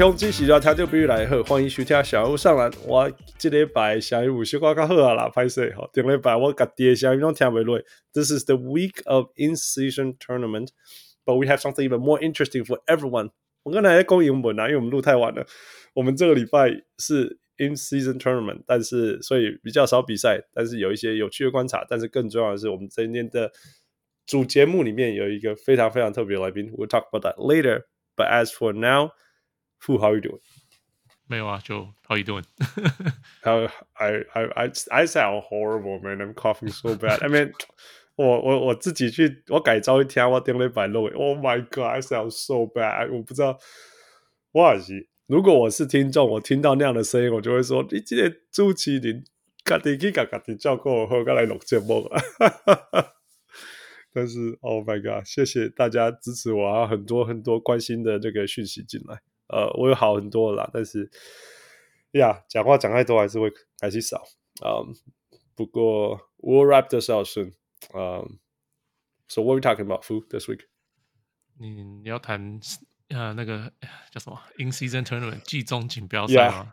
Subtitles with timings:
[0.00, 2.72] 各位乡亲，喜欢听就不如来喝，欢迎徐天小人物上篮。
[2.86, 5.90] 我这礼拜小人物小可较好啊啦，歹势吼。
[5.92, 7.78] 顶礼拜我家己的小人物拢听袂落。
[8.14, 10.68] This is the week of in-season tournament,
[11.26, 13.28] but we have something even more interesting for everyone.
[13.62, 15.44] 我刚才在讲英文啊，因为我们录太晚了。
[15.92, 21.84] 我们这个礼拜是 in-season tournament，但是所以比较少比赛，但是有一些有趣的观察。
[21.86, 23.52] 但是更重要的是，我们今天的
[24.24, 26.72] 主节目里面有一个非常非常特别的来宾。
[26.72, 27.82] We'll talk about that later.
[28.16, 29.10] But as for now.
[29.80, 30.40] Fu, how you doing?
[31.26, 32.44] 没有啊，就 How you doing?
[33.42, 36.18] How I I I I sound horrible, man.
[36.18, 37.20] I'm coughing so bad.
[37.22, 37.52] I mean，
[38.16, 41.02] 我我我自己去我改造一天，我点了一百六。
[41.14, 43.10] Oh my god, I sound so bad.
[43.12, 43.58] 我不知道，
[44.52, 45.08] 哇塞！
[45.26, 49.22] 如果我是听众，我听到那样的声音，我就会说：你今天朱麒麟，
[49.64, 52.20] 家己去甲家己照顾好，再来录节目啊。
[54.12, 56.88] 但是，Oh my god，谢谢大家支持我啊！
[56.88, 59.20] 很多很多关心的这个讯息进来。
[59.52, 61.10] 呃，我有好很多了啦，但是
[62.12, 64.22] 呀，讲话讲太多还是会还是少
[64.62, 64.80] 啊。
[64.80, 64.92] Um,
[65.54, 67.52] 不过，we'll wrap this up soon.
[67.92, 68.38] Um,
[69.28, 70.60] so what are we talking about food this week?
[71.58, 72.58] 你你要谈
[73.08, 73.72] 呃那个
[74.10, 76.72] 叫什么 in-season tournament 季中锦标赛吗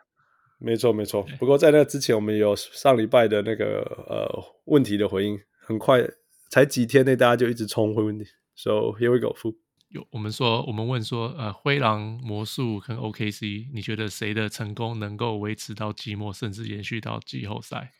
[0.58, 1.26] 没错没错。
[1.38, 6.08] 不过在那之前，我们有上礼拜的那个呃问题的回应，很快
[6.50, 8.24] 才几天内，大家就一直冲回问题。
[8.56, 9.56] So here we go, food.
[9.88, 17.94] 有我们说，我们问说，呃，灰狼、魔术跟 OKC，你觉得谁的成功能够维持到季末，甚至延续到季后赛？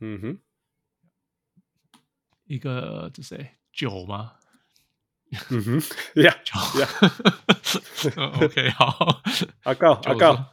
[0.00, 0.38] 嗯哼，
[2.44, 3.56] 一个这谁？
[3.72, 4.34] 九吗？
[5.50, 6.88] 嗯哼，呀，九呀，
[8.40, 9.22] OK， 好，
[9.64, 10.52] 阿告阿告，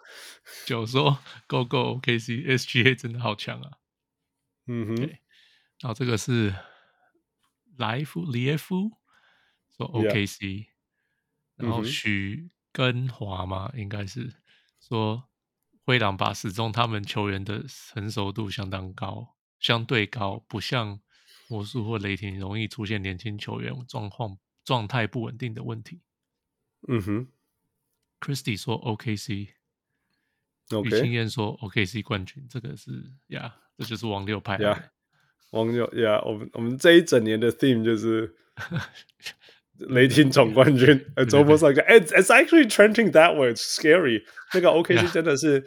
[0.65, 3.71] 九说，Go Go OKC，SGA 真的好强啊！
[4.67, 4.95] 嗯哼，
[5.79, 6.55] 然后这个是
[7.77, 8.97] 莱夫里耶夫。
[9.77, 10.67] 说 OKC.
[11.55, 14.33] 然后许根华嘛，应该是
[14.79, 15.29] 说
[15.85, 20.99] 灰狼把始终他们球员的成熟度相当高，相对高，不像
[21.47, 26.01] 魔术或雷霆容易出现年轻球员状况状态不稳定的问题。
[26.87, 27.27] 嗯哼
[28.19, 29.49] ，Christy 说 OKC，
[30.83, 32.91] 于青燕说 OKC 冠军，这个是
[33.27, 34.73] 呀，yeah, 这就是王六派的。
[34.73, 34.89] Yeah.
[35.51, 38.35] 王六呀，yeah, 我们我们这一整年的 theme 就是。
[39.79, 43.51] 雷霆总冠军，呃，周末上个，it's it's actually trending that way.
[43.53, 44.23] It's scary.
[44.53, 45.65] 那个 OKC 真的是，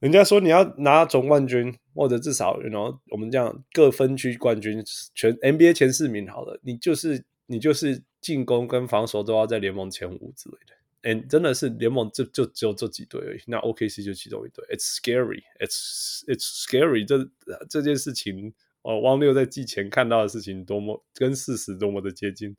[0.00, 4.84] 人家说你要拿总冠军，或者至少，you know，我们这样各分区冠军，
[5.14, 10.76] 全 NBA 前四名好了，你就是你就是进攻跟防守都要在联盟前五之类的。
[11.02, 14.64] And 真的是联盟就就只有这几队而已，那 OKC 就其中一队。
[14.70, 15.42] It's scary.
[15.60, 17.06] It's it's scary.
[17.06, 17.28] 这
[17.70, 22.56] 这件事情，哦，汪六在季前看到的事情，多么跟事实多么的接近。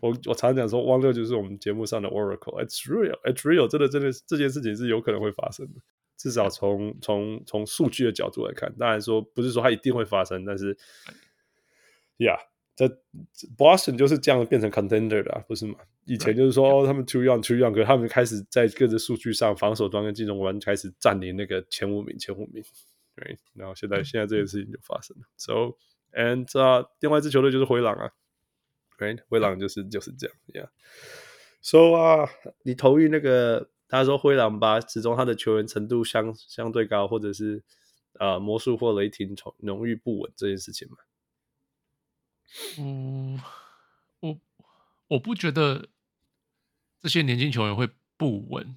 [0.00, 2.62] 我我常常讲说，汪六就是我们节目上的 Oracle。
[2.64, 5.80] It's real, it's real，真的真的这件事情是有可能会发生的。
[6.16, 10.76] 至少从从从数据的角度来看，当然说不是说它一定会发生，但是
[12.18, 12.38] ，Yeah，
[12.76, 12.86] 这
[13.56, 15.76] Boston 就是这样变成 Contender 的，啊，不是吗？
[16.06, 22.62] 以前就是说，哦，他们 Too young, Too young，可是他们开始在各自数据上，防守端跟进攻端开始占领那个前五名，前五名。
[23.16, 25.24] 对，然后现在现在这件事情就发生了。
[25.36, 25.76] So
[26.12, 28.10] and 啊，另外一支球队就是灰狼啊。
[28.98, 29.20] Right?
[29.28, 32.30] 灰狼就是就是这样，Yeah，So 啊，
[32.62, 37.62] 你同意那个他说灰狼吧，始终他的球员程度相相对高，或者是
[38.20, 40.96] 呃魔术或雷霆从荣誉不稳这件事情吗？
[42.78, 43.40] 嗯，
[44.20, 44.38] 我
[45.08, 45.88] 我不觉得
[47.00, 48.76] 这些年轻球员会不稳，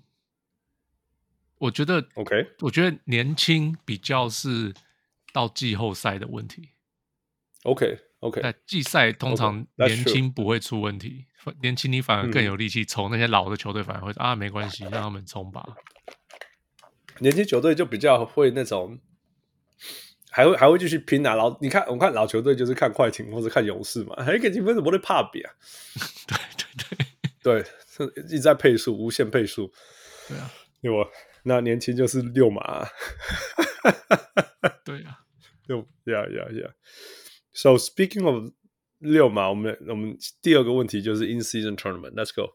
[1.59, 4.73] 我觉得 OK，我觉得年轻比较是
[5.31, 6.69] 到季后赛的问题
[7.63, 7.99] ，OK。
[8.19, 13.11] OK，那季赛通常年轻不会出问题，okay, 年轻你反而更有力气冲、嗯。
[13.11, 15.63] 那些老的球队反而会啊，没关系，让他们冲吧。
[17.19, 18.99] 年轻球队就比较会那种，
[20.31, 21.35] 还会还会继续拼啊。
[21.35, 25.53] 老你看，我们看老球队就是看快艇或者看勇士嘛，还一个积分怎么会怕比啊？
[26.27, 26.97] 对对
[27.43, 29.71] 对 对，一直在配速，无限配速。
[30.27, 31.09] 对啊，对吧？
[31.43, 32.87] 那年轻就是六马、啊。
[34.83, 35.19] 对啊，
[35.67, 36.73] 六呀呀呀。
[37.57, 38.53] So speaking of
[38.99, 42.11] 六嘛，我们我们第二个问题就是 in season tournament。
[42.13, 42.53] Let's go。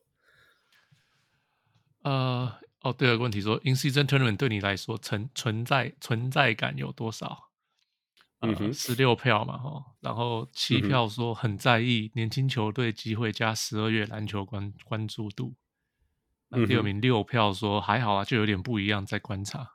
[2.03, 7.51] 呃，哦，第二个问题说 in season tournament 对你来说存存在存在感有多少？
[8.43, 15.57] 嗯哼，十六票嘛，哈，然后七票说很在意年轻球队机会加十二月篮球关关注度。
[16.49, 19.73] 那第二名六票说还好啊，就有点不一样，在观察。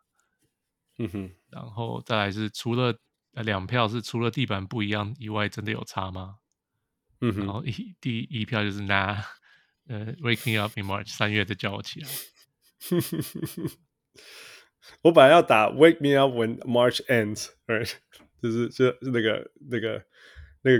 [0.97, 2.97] 嗯哼，然后再来是除了。
[3.43, 6.37] 两票是除了地板不一样以外，真的有差吗？
[7.21, 9.25] 嗯哼然后一第一票就是拿
[9.87, 12.07] 呃，Waking Up in March 三月的叫我起来。
[15.01, 17.93] 我本来要打 Wake me up when March ends，right？
[18.41, 20.05] 就是就那个那个
[20.61, 20.79] 那个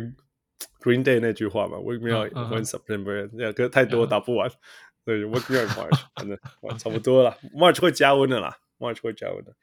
[0.80, 4.50] Green Day 那句话嘛，Wake me up when September ends，可是太多打不完，
[5.04, 6.38] 对，Wake me up March，反正
[6.78, 9.56] 差不多了，March 会加温的啦，March 会加温的。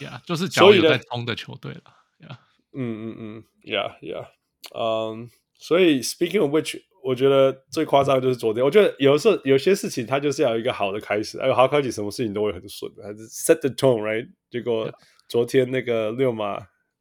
[0.00, 1.82] Yeah，就是脚有在冲的球队了。
[2.18, 2.36] Yeah，
[2.72, 4.26] 嗯嗯嗯，Yeah，Yeah，
[4.74, 6.82] 嗯，所以 Speaking of which。
[7.02, 8.62] 我觉得最夸张的就是昨天。
[8.62, 14.28] 我觉得有时候有些事情，它就是要有一个好的开始，还有好开始，什么事情都会很顺，还是 set the tone，right？
[14.50, 14.92] 结果
[15.26, 16.58] 昨天那个六马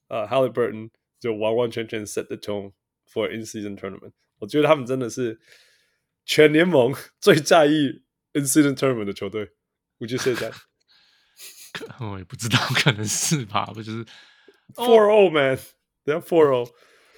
[0.08, 2.72] 呃 Halliburton 就完完全全 set the tone
[3.12, 4.14] for in season tournament。
[4.38, 5.38] 我觉得他们真的是
[6.26, 9.50] 全联盟最在意 in season tournament 的球队。
[10.00, 10.54] Would you say that？
[12.00, 13.66] 我也不知道， 可能是吧。
[13.74, 14.06] 不就是
[14.76, 16.68] four o man，they're four o。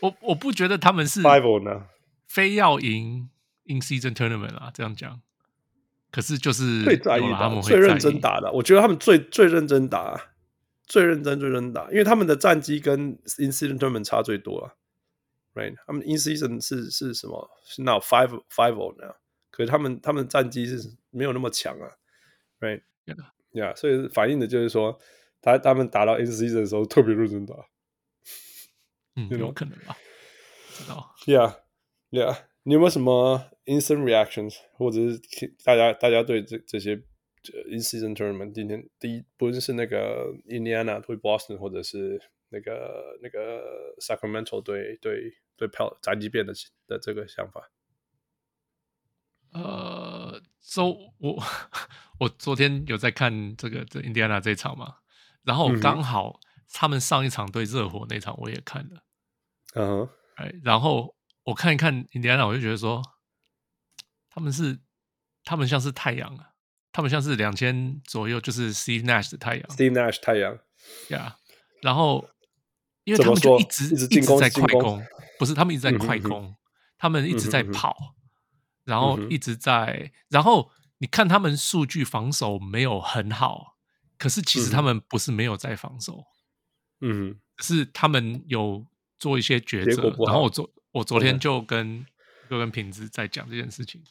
[0.02, 1.88] 我我不觉得他们是 five o 呢。
[2.28, 3.30] 非要赢
[3.66, 5.22] in season tournament 啊，这样讲，
[6.12, 10.30] 可是就是最在意的、最认真打的，我觉得他们最最认真打，
[10.88, 13.00] 最认真最认真打，因为他们的战绩跟
[13.38, 14.74] in season tournament 差最多啊
[15.56, 15.76] ，right？
[15.86, 17.50] 他们 in season 是是什么？
[17.66, 19.16] 是 now five five o 那样，
[19.52, 21.92] 可是他们他们战绩是没有那么强啊
[23.52, 25.00] 呀，yeah, 所以反映的就是说，
[25.42, 27.56] 他他们打到 N C 的时候特别认真打，
[29.16, 29.98] 嗯，有可能吧，
[30.74, 31.56] 知道？Yeah,
[32.10, 35.20] yeah，你有没有什么 instant reactions，或者是
[35.64, 37.04] 大家大家对这这些？
[37.44, 46.54] 就 in season tournament，今天第一不论是那个 Indiana 对 Boston，或者是那个那个 Sacramento 对对对票宅急变的
[46.86, 47.72] 的这个想法，
[49.54, 49.62] 呃，
[50.62, 51.44] 周我
[52.20, 54.96] 我昨天有在看这个这 Indiana 这场嘛，
[55.44, 56.40] 然后刚好
[56.72, 59.04] 他们上一场对热火那场我也看了，
[59.76, 61.16] 嗯，哎，然后。
[61.44, 63.02] 我看一看印第安纳，我就觉得说，
[64.30, 64.80] 他们是，
[65.44, 66.52] 他们像是太阳啊，
[66.92, 70.56] 他们像是两千左右，就是 Steve Nash 的太阳，Steve Nash 太阳，
[71.10, 71.36] 呀。
[71.82, 72.30] 然后，
[73.06, 75.04] 因为他们就一直一直，进攻在快攻，
[75.40, 76.20] 不是他们一直在快。
[76.20, 76.56] 攻，嗯、
[77.00, 78.21] 他们一直在跑，嗯、
[78.84, 83.78] 然后一直在，然后你看他们数据防守没有很好，
[84.18, 86.26] 可是其实他们不是没有在防守，
[87.02, 88.86] 嗯，是他们有
[89.18, 90.70] 做一些抉择，然后我昨。
[90.94, 92.06] 我昨天就跟
[92.50, 94.04] 就跟平子在讲这件事情。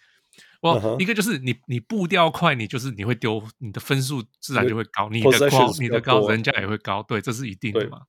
[0.62, 0.98] 我、uh -huh.
[0.98, 8.00] 一个就是你你步调快，你就是你会丢你的分数自然就会高，你的高你的高人家也会高，对，这是一定的嘛。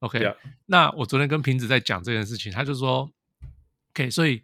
[0.00, 0.20] OK.
[0.66, 3.10] 那我昨天跟平子在讲这件事情，他就说
[3.94, 4.42] ，OK，所以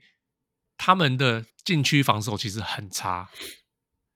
[0.76, 3.30] 他们的禁区防守其实很差。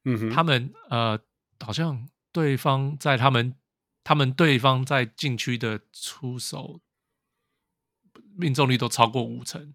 [0.05, 1.19] 嗯哼，他们呃
[1.61, 3.55] 好像对方在他们
[4.03, 6.81] 他们对方在禁区的出手。
[8.37, 9.75] 命中率都超过五成，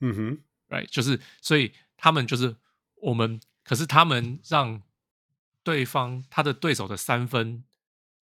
[0.00, 2.56] 嗯哼，right，就是所以他们就是
[2.96, 4.82] 我们，可是他们让
[5.62, 7.62] 对方他的对手的三分，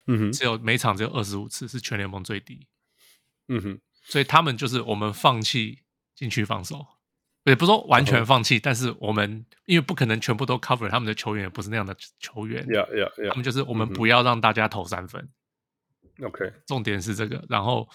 [0.07, 2.67] 嗯哼，只有每场只有二十五次，是全联盟最低，
[3.49, 5.83] 嗯哼，所以他们就是我们放弃
[6.15, 6.87] 禁区防守，
[7.43, 8.63] 也不是说完全放弃，uh -huh.
[8.63, 15.29] 但是我们因为不可能全部都 cover，他们的球员也不是那样的球员，yeah yeah yeah，他们就是我们不要让大家投三分
[16.21, 17.87] ，OK，重点是这个，然后。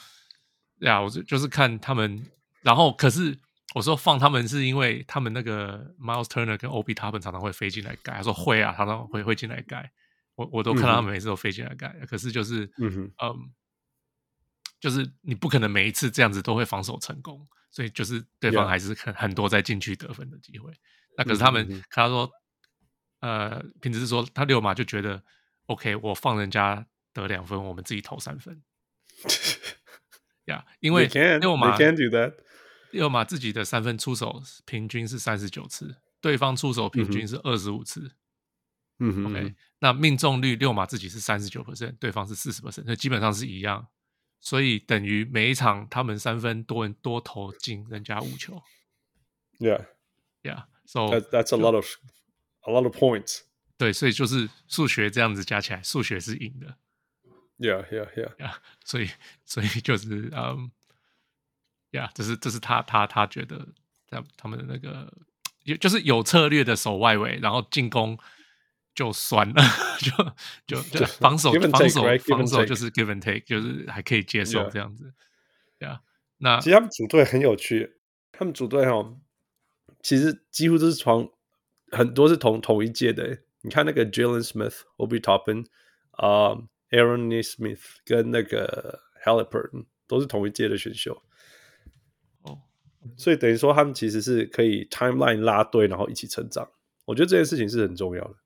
[0.82, 2.24] 呀、我就就是看他们，
[2.62, 3.36] 然后可是
[3.74, 9.90] 我说放他们是因为他们那个 Miles Turner 跟 Obi 他们常常会飞进来盖，他说会啊，常常会会进来盖，
[10.36, 13.50] 我我都看到他们每次都飞进来盖、嗯，可是就是嗯嗯，
[14.78, 20.72] 就是你不可能每一次这样子都会防守成功，所以就是对方还是很很多在禁区得分的机会。
[21.16, 22.30] 那可是他们看他说，
[23.20, 25.22] 呃，平时是说他六马就觉得
[25.66, 28.62] OK，我放人家得两分，我们自己投三分。
[30.46, 31.06] 呀、yeah，因为
[31.38, 31.76] 六马
[32.90, 38.12] 六马自己的三分出手平均是三十九次，对方出手平均是二十五次。
[39.00, 43.88] 嗯哼，OK，那命中率六马自己是三十九 percent，对方是四十 percent，所以基本上是一样。
[44.40, 48.62] 所以等于每一场他们三分多人多投进人家五球。
[49.58, 51.86] Yeah，Yeah，So that, that's a lot of
[52.62, 53.40] a lot of points。
[53.76, 56.76] 对，所以就是数学这样子加起来，数学是赢的。
[57.58, 58.54] Yeah, yeah, yeah, yeah.
[58.84, 59.10] 所以，
[59.44, 60.70] 所以就是，嗯
[61.90, 63.68] ，Yeah，这是这是他他他觉得
[64.08, 65.12] 他他们的那个，
[65.64, 68.16] 有就是有策略的守外围，然后进攻
[68.98, 69.62] 就酸了，
[70.66, 75.14] 就就就防守防守防守就是 give and take，就是还可以接受这样子。
[75.78, 76.00] Yeah, yeah.
[76.38, 77.98] 那其实他们组队很有趣，
[78.32, 79.18] 他们组队哦，
[80.02, 81.32] 其实几乎都是从
[81.92, 83.38] 很多是同同一届的。
[83.60, 85.66] 你看那个 Jalen Smith、Obi Toppin
[86.10, 86.58] 啊。
[86.90, 91.22] Aaron Nesmith 跟那个 Halliburton 都是同一届的选秀，
[92.40, 92.62] 哦，
[93.14, 96.66] 所以等于说他们其实是可以 timeline 拉队，然后一起成长。
[97.04, 98.36] 我觉得这件事情是很重要的。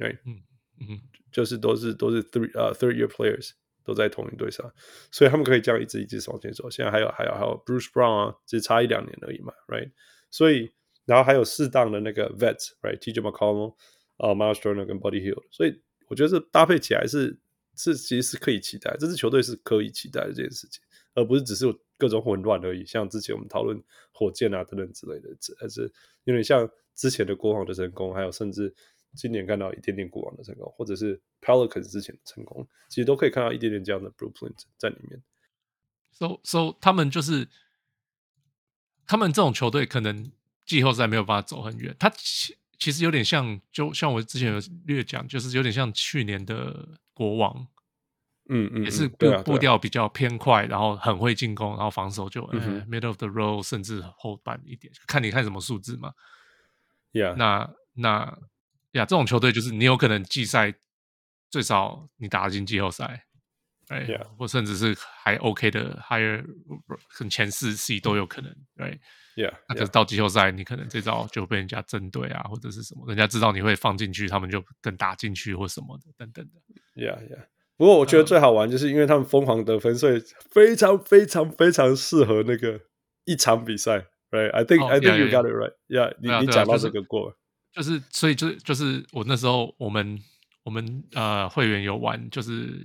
[0.00, 0.18] ，right？
[0.24, 0.42] 嗯
[0.80, 0.98] 嗯，
[1.30, 3.50] 就是都是都是 three 呃、uh, third year players
[3.84, 4.72] 都在同一队上，
[5.12, 6.70] 所以他们可以这样一直一直往前走。
[6.70, 9.90] 现在还有还有还有 Bruce Brown 啊，只差一两年而已嘛，right？
[10.30, 10.70] 所以
[11.04, 13.74] 然后还有适当的那个 vets，right？TJ McConnell
[14.16, 17.38] 啊、uh,，Miles Turner 跟 Buddy Hield，所以我觉得这搭配起来是
[17.76, 20.80] 是其实是可以期待，这支球队是可以期待的这件事情，
[21.14, 21.66] 而不是只是
[21.98, 22.86] 各种混乱而已。
[22.86, 23.78] 像之前我们讨论
[24.12, 25.28] 火箭啊等等之类的，
[25.58, 25.82] 还是
[26.24, 28.74] 有点像之前的国王的成功，还有甚至。
[29.16, 35.20] 今年看到一点点国王的成功，或者是 Pelicans 之前的成功，其实都可以看到一点点这样的 blueprint 在里面。
[36.12, 37.48] So so 他们就是
[39.06, 40.30] 他们这种球队，可能
[40.64, 41.96] 季后赛没有办法走很远。
[41.98, 47.66] 他其其实有点像，就像我之前有略讲，就是有点像去年的国王，
[48.48, 56.14] 嗯嗯，也是步步调比较偏快，然后很会进攻，然后防守就、嗯哎、middle of the road，甚至后半一点，看你看什么数字嘛。
[57.12, 58.38] Yeah，那那。
[58.92, 60.74] 呀，这种球队就是你有可能季赛
[61.50, 63.24] 最少你打进季后赛，
[63.88, 64.24] 哎 Yeah.
[64.36, 66.44] 或甚至是还 OK 的 higher
[67.08, 69.00] 很前四 C 都有可能，对
[69.36, 77.02] ，Yeah，那可是到季后赛你可能这招就被人家针对啊，或者是什么，人家知道你会放进去，他们就更打进去或什么的等等的。
[77.02, 77.46] Yeah，Yeah。
[77.76, 82.80] 不过我觉得最好玩就是因为他们疯狂得分，所以非常非常非常适合那个
[83.24, 84.06] 一场比赛。
[84.30, 85.74] Right，I think，I think you got it right。
[85.88, 87.36] Yeah，你你讲到这个过。
[87.72, 90.20] 就是，所以就就是我那时候，我们
[90.64, 92.84] 我们呃会员有玩，就是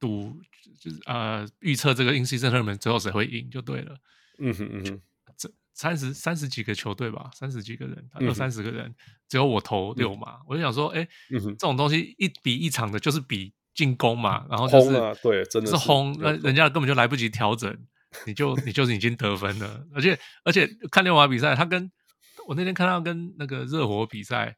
[0.00, 0.34] 赌，
[0.80, 3.94] 就是呃预测这个 in-season tournament 最后谁会赢就对了。
[4.38, 5.00] 嗯哼嗯哼，
[5.36, 8.94] 这三十三十几个球队吧，三十几个人，二三十个人，
[9.28, 17.78] 只有我投六嘛，我就想说，哎，这种东西一比一场的，就是比进攻嘛，然后就是对，真的是轰，那人家根本就来不及调整，
[18.26, 21.92] 你就你就是已经得分了，而且而且看六马比赛，他跟。
[22.46, 24.56] 我那天看到跟那个热火比赛，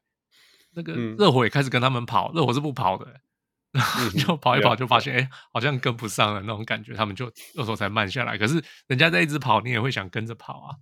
[0.73, 3.21] 那个热火也开始跟他们跑，热火是不跑的，
[3.71, 8.37] 然后就跑一跑就发现，哎，好像跟不上了那种感觉，他们就热火才慢下来。
[8.37, 10.75] 可是人家在一直跑，你也会想跟着跑啊。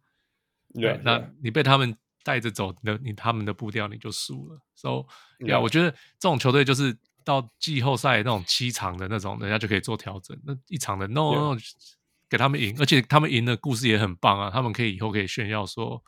[0.74, 4.60] 对，那你被他们带着走，那你他们的步调你就输了。
[4.76, 5.06] So，
[5.48, 10.36] 呀，我觉得这种球队就是到季后赛那种七场的那种，人家就可以做调整。
[10.46, 11.56] 那一场的 No，
[12.28, 16.04] 给他们赢，而且他们赢的故事也很棒啊，他们可以以后可以炫耀说。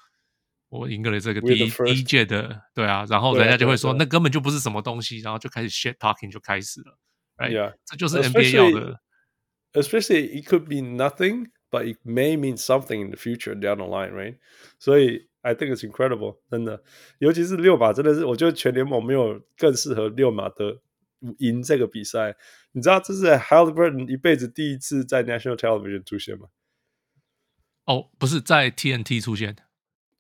[0.80, 6.98] 我赢过了这个第一第一届的，对啊，然后人家就会说那根本就不是什么东西，然后就开始 shit talking 就开始了
[7.38, 7.74] ，right？
[7.86, 9.00] 这就是 NBA 要的。
[9.74, 14.14] Especially it could be nothing, but it may mean something in the future down the line,
[14.14, 14.38] right？
[14.80, 16.82] 所以 I think it's incredible，真的，
[17.20, 20.82] 尤其是六码，真的是我觉得全联盟没有更适合六马的
[21.40, 22.36] 赢这个比赛。
[22.72, 26.48] 你知道这是 Haliburton 一辈子第一次在 National Television 出现吗？
[27.86, 29.56] 哦，不是在 TNT 出现。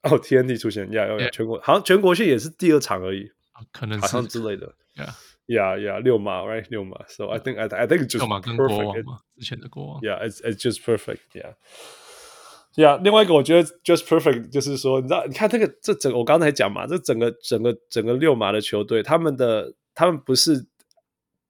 [0.06, 3.30] 哦，TNT 出现呀，呀，全国好像全国性也是第二场而已，
[3.72, 5.16] 可能好像之类的，呀
[5.48, 20.66] 呀呀，六马，right，六马，so I think I I think just 六马跟国王嘛，之前的国王，yeah，it's it's just perfect，yeah，yeah，另外一个我觉得 just perfect 就是说，你知道，你看这个这整个我刚才讲嘛，这整个整个整个六马的球队，他们的他们不是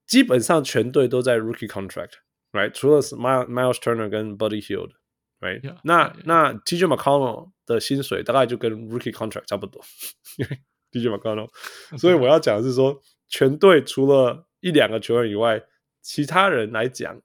[0.08, 4.92] 基本上全队都在 rookie contract，right，除了 Miles Miles Turner 跟 Buddy Hield。
[5.40, 5.62] Right?
[5.84, 9.84] 那.那 TJ McConnell 的薪水大概就跟 Rookie Contract 差不多
[10.38, 10.60] 因为
[10.92, 11.50] ，TJ McConnell。
[11.98, 15.62] 所以我要讲的是说，全队除了一两个球员以外，
[16.02, 17.22] 其他人来讲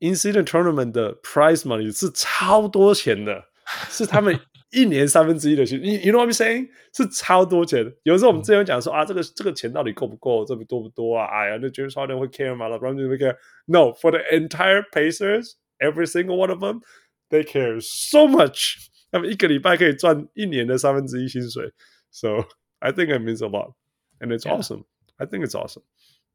[0.00, 3.46] ，Incident Tournament 的 Prize Money 是超多钱的，
[3.88, 4.38] 是他们
[4.70, 5.80] 一年三分之一的薪。
[5.82, 6.68] 你 You know what I'm saying？
[6.94, 7.92] 是超多钱的。
[8.04, 10.44] 有时候我们之前讲说啊，这个这个钱到底够不够？
[10.44, 11.26] 这么多不多啊？
[11.26, 15.52] 哎呀，那 James Harden 会 care 吗？LeBron 会 care？No，for the entire Pacers。
[15.81, 16.81] Every single one of them,
[17.29, 18.87] they care so much.
[19.11, 21.71] 他们一个礼拜可以赚一年的三分之一薪水。
[22.09, 22.45] So
[22.79, 23.73] I think it means a lot,
[24.19, 24.85] and it's awesome.
[25.17, 25.83] I think it's awesome,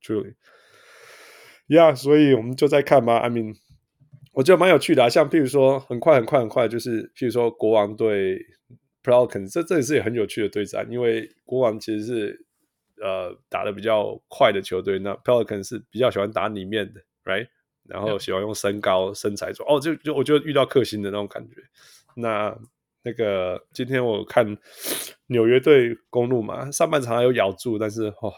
[0.02, 0.34] truly.
[1.66, 3.18] Yeah，所以我们就在看嘛。
[3.18, 3.56] I mean，
[4.32, 5.08] 我觉得蛮有趣的啊。
[5.08, 8.44] 像譬如说，很快很快很快，就是譬如说国王对
[9.02, 10.86] Pelicans，这这也是也很有趣的对战。
[10.90, 12.46] 因为国王其实是
[13.02, 17.48] 呃打得比较快的球队，那 Pelicans 是比较喜欢打里面的，right？
[17.87, 21.55] 然后喜欢用身高身材做哦，就就我就遇到克星的那种感觉。
[22.15, 22.57] 那
[23.03, 24.57] 那个今天我看
[25.27, 28.33] 纽约队公路嘛，上半场还有咬住，但是哦，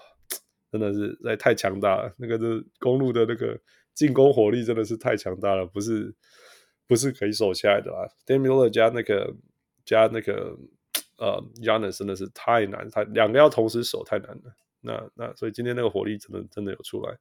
[0.72, 2.14] 真的是在太强大了。
[2.18, 3.60] 那个是公路的那个
[3.96, 6.14] 进攻火力真的是太强大了，不是
[6.88, 8.08] 不是可以守下来的啦。
[8.26, 9.34] Damir 加那个
[9.86, 10.56] 加那个
[11.18, 14.54] 呃 y a n n i s 真的是太难，他两个要同时守太难了。
[14.82, 17.18] 那那所以今天那个火力真的真的有出来。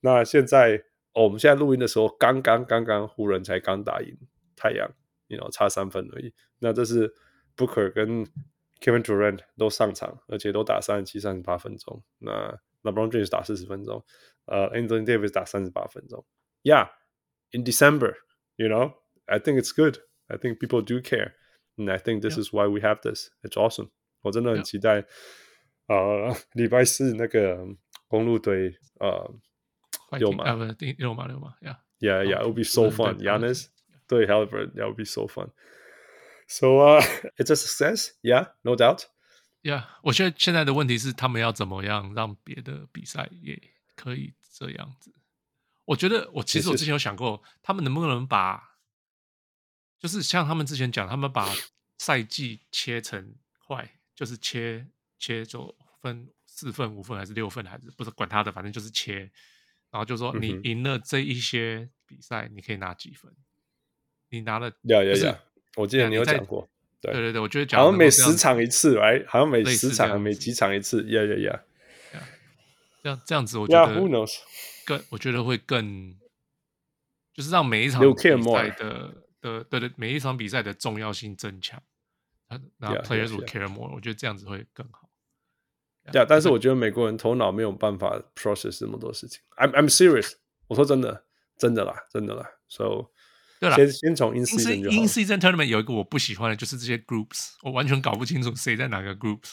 [0.00, 0.82] 那现在。
[1.16, 4.14] 哦，我们现在录音的时候，刚刚刚刚湖人才刚打赢
[4.54, 4.86] 太阳，
[5.28, 6.30] 你知道差三分而已。
[6.58, 7.10] 那这是
[7.56, 8.22] Booker 跟
[8.82, 12.04] Kevin Durant 都上场，而且都打三十七、三十八分钟。
[12.18, 14.04] 那 LeBron James 打四十分钟，
[14.44, 16.22] 呃，Anthony Davis 打三十八分钟。
[16.62, 19.96] Yeah，in December，you know，I think it's good.
[20.26, 21.32] I think people do care,
[21.78, 23.30] and I think this is why we have this.
[23.42, 23.88] It's awesome.
[24.20, 25.06] 我真的很期待，
[25.86, 27.64] 呃，礼拜四那个
[28.06, 29.34] 公路队，呃，
[30.18, 30.44] 有吗？
[30.98, 31.26] 有吗？
[31.28, 32.42] 有吗？Yeah，yeah，yeah.
[32.42, 33.18] It would be so fun.
[33.18, 33.66] Giannis
[34.06, 35.50] 对 Haliburton，that would be so fun.
[36.48, 37.02] So, uh,
[37.36, 38.12] it's a success.
[38.22, 39.06] Yeah, no doubt.
[39.62, 43.60] Yeah，我觉得现在的问题是，他们要怎么样让别的比赛也
[43.96, 45.12] 可以这样子？
[45.86, 48.78] 我觉得，我其实我之前有想过，他们能不能把，
[49.98, 51.52] 就是像他们之前讲，他们把
[51.98, 53.34] 赛季切成
[53.66, 54.86] 块，就是切
[55.18, 59.30] 切就分四份、五份还是六份，还是不是管他的，反正就是切，
[59.96, 63.32] 然后就说你赢了这一些比赛，你可以拿几分？
[64.28, 65.38] 你拿了，要要要。
[65.74, 66.68] 我记得你有讲过，
[67.00, 71.34] 对对对，我觉得讲好像每十场一次，哎，好像每十场、每几场一次，呀呀
[72.12, 72.20] 呀，
[73.02, 73.94] 这样这样子，我觉得
[74.84, 76.14] 更，我觉得会更，
[77.32, 81.82] 就是让每一场比赛的的对对，每一场比赛的重要性增强，
[82.76, 85.05] 那 players will care more，我觉得这样子会更好。
[86.11, 89.39] 对，但是我觉得美国人头脑没有办法 process 这么多事情。
[89.57, 90.33] I'm I'm serious，
[90.67, 91.23] 我说真的，
[91.57, 93.07] 真的啦，真的啦，so。
[93.59, 99.51] 对了，先先从 in season in season tournament 有一个我不喜欢的，就是这些 groups，我完全搞不清楚谁在哪个 groups。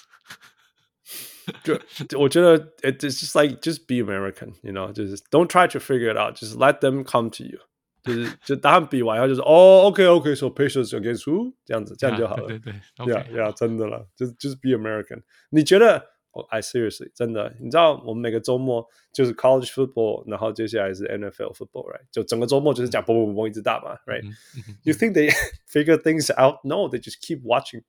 [1.63, 1.79] 就
[2.19, 7.29] 我觉得，it's just like just be American，you know，就是 don't try to figure it out，just let them come
[7.29, 7.59] to you。
[8.03, 11.53] 就是就答案比完后就是哦，OK OK，so Pacers against who？
[11.67, 12.47] 这样子，这样就好了。
[12.47, 15.21] 对对，Yeah Yeah，真的了，就是就是 be American。
[15.51, 16.03] 你觉得？
[16.33, 22.03] 哦，I seriously，真的，你知道我们每个周末就是 college football，然后接下来是 NFL football，right？
[22.11, 25.31] 就整个周末就是讲嘣嘣嘣一直打嘛，right？You think they
[25.67, 26.57] figure things out?
[26.65, 27.83] No, they just keep watching.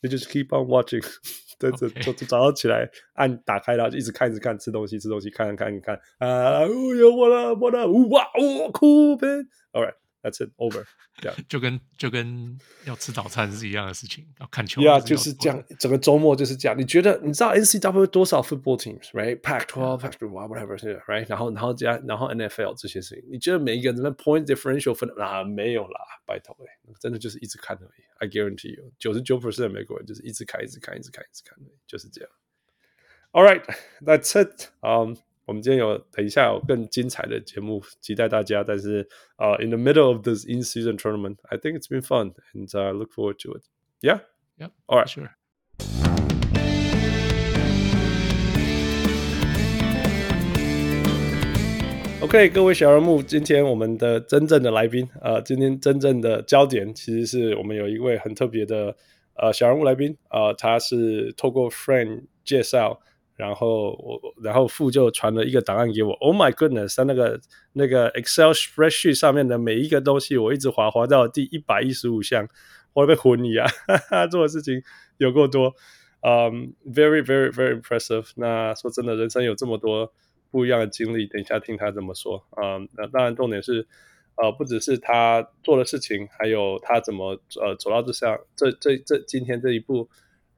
[0.00, 1.04] They just keep on watching.
[1.58, 9.94] 对对，就就早上起来按打开然后就一直看一直看，吃东西吃东西，看看看看啊，哦哟，我了我了，哇哦，cool man，all right。
[10.22, 10.84] That's it, over.
[11.22, 14.82] Yeah， 就跟就跟要吃早餐是一样的事情，要看球。
[14.82, 16.76] Yeah，就是这样，整个周末就是这样。
[16.76, 21.26] 你觉得你知道 NCAA 多少 football teams，right？Pac-12、Pac-12 whatever，right？
[21.28, 28.02] 然后然后加然后 NFL 这些事情，你觉得每一个人什么 point differential 分啊没有啦，拜托哎，真的就是一直看而已。
[28.18, 32.30] I guarantee you，九十九 percent 的美国人就是一直看，一直看，一直看，一直看，就是这样。
[33.30, 33.62] All right,
[34.00, 34.70] that's it.
[34.80, 35.20] Um.
[35.51, 38.63] 我们今天有等一下有更精彩的节目，期待大家。
[38.63, 43.35] 但是啊、uh,，in the middle of this in-season tournament, I think it's been fun, and I、uh, look forward
[43.39, 43.65] to it.
[43.99, 44.21] Yeah,
[44.57, 45.29] yeah, all right, sure.
[52.21, 58.95] OK，各位小人物，今天我们的真正的来宾，呃，今天真正的焦点，其实是我们有一位很特别的
[59.33, 63.01] 呃小人物来宾，呃，他是透过 friend 介绍。
[63.41, 66.13] 然后我，然后父就传了一个档案给我。
[66.21, 66.95] Oh my goodness！
[66.95, 67.41] 在那个
[67.73, 72.47] 那个 Excel spreadsheet 上面的每一个东西，我一直划划到第一百一十五项，
[72.93, 73.67] 我被昏你啊！
[73.87, 74.83] 哈哈，做的事情
[75.17, 75.73] 有够多，
[76.21, 78.29] 嗯、，very very very impressive。
[78.35, 80.13] 那说真的，人生有这么多
[80.51, 82.45] 不一样的经历，等一下听他怎么说。
[82.61, 83.87] 嗯，那当然重点是，
[84.35, 90.07] 呃，不只是他做的事情，还有他怎么呃走到这项这这这今天这一步。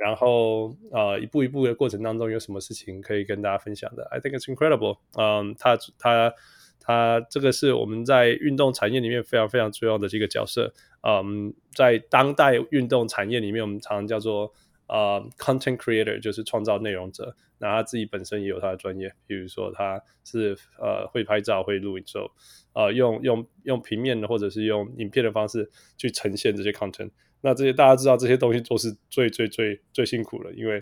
[0.04, 4.98] 然后呃，一步一步的过程当中有什么事情可以跟大家分享的？I think it's incredible。
[5.18, 6.34] 嗯，他他
[6.82, 10.74] 他这个是我们在运动产业里面非常非常重要的这个角色。
[11.08, 14.52] 嗯，在当代运动产业里面，我们常常叫做
[14.88, 17.34] 呃 content creator，就是创造内容者。
[17.60, 22.30] 那他自己本身也有他的专业，比如说他是呃会拍照、会录影，之后
[22.74, 27.12] 呃用用用平面的或者是用影片的方式去呈现这些 content。
[27.46, 30.82] 那这些大家知道，这些东西做是最最最最辛苦的，因为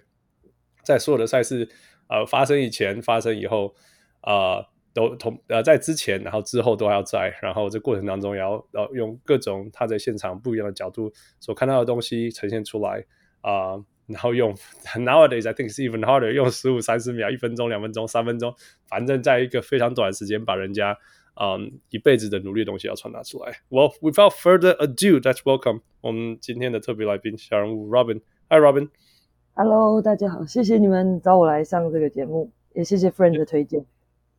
[0.84, 1.68] 在所有的赛事
[2.08, 3.74] 呃发生以前、发生以后
[4.22, 4.62] 啊、
[4.94, 13.04] 都同呃在之前，然后之后都要在，然后这过程当中也要要用各种他在现场不一样的角度所看到的东西呈现出来
[13.42, 13.74] 啊、
[14.06, 14.54] 然后用
[14.98, 18.54] nowadays I think it's even harder，用十五、三十秒、一分钟、两分钟、三分钟，
[18.88, 20.96] 反正在一个非常短的时间把人家。
[21.42, 23.52] 嗯，一辈子的努力的东西要传达出来。
[23.70, 28.22] Well, without further ado, let's welcome 我们今天的特别来宾小人物 Robin。
[28.50, 28.90] Hi, Robin.
[29.56, 33.84] Hello，大家好，谢谢你们找我来上这个节目，也谢谢 Friend 的推荐。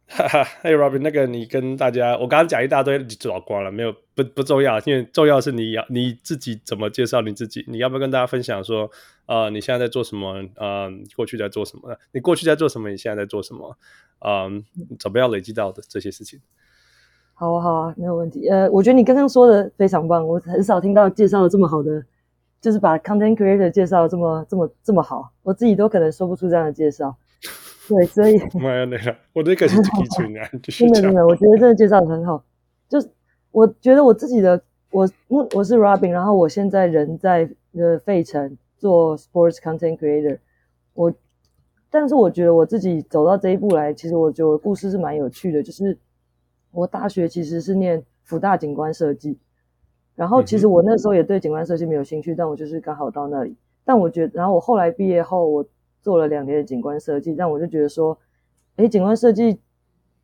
[0.07, 8.89] 哈哈，Hey, Robin，那个你跟大家，我刚刚讲一大堆你就走光了，没有不不重要，因为重要是你要你自己怎么介绍你自己，你要不要跟大家分享说，
[9.27, 10.45] 呃，你现在在做什么？
[10.55, 11.99] 呃，过去在做什么？
[12.13, 12.91] 你过去在做什么？
[12.91, 13.77] 你现在在做什么？
[14.25, 14.65] 嗯，
[15.01, 16.41] 怎么样累积到的这些事情？
[17.43, 18.49] 好啊，好啊，没有问题。
[18.49, 22.01] 呃，我觉得你刚刚说的非常棒，我很少听到介绍的这么好的
[22.61, 27.17] 就是把 content creator 介绍这么这么这么好，我自己都可能说不出这样的介绍。
[27.89, 32.45] 对，所以 妈呀，那个我这个是提出来， 真的真的，我觉得这个介绍的很好。
[32.89, 33.11] 就是
[33.51, 40.39] 我觉得我自己的，我我我是 Robin，然后我现在人在呃费城做 sports content creator。
[40.95, 41.13] 我，
[41.91, 45.61] 但是我觉得我自己走到这一步来，其实我觉得我故事是蛮有趣的。
[45.61, 45.99] 就是
[46.73, 49.39] 我大学其实是念福大景观设计，
[50.17, 53.57] 然后其实我那时候也对景观设计没有兴趣，但我就是刚好到那里。
[53.85, 55.65] 但我觉得，然后我后来毕业后，我
[56.01, 58.19] 做了两年的景观设计，但我就觉得说，
[58.77, 59.61] 诶，景观设计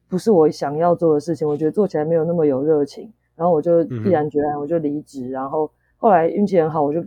[0.08, 5.30] 不是我想要做的事情，我觉得做起来没有那么有热情，然后我就毅然决然我就离职。
[5.30, 7.00] 然后后来运气很好，我就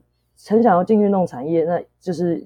[0.47, 2.45] 很想要进运动产业，那就是。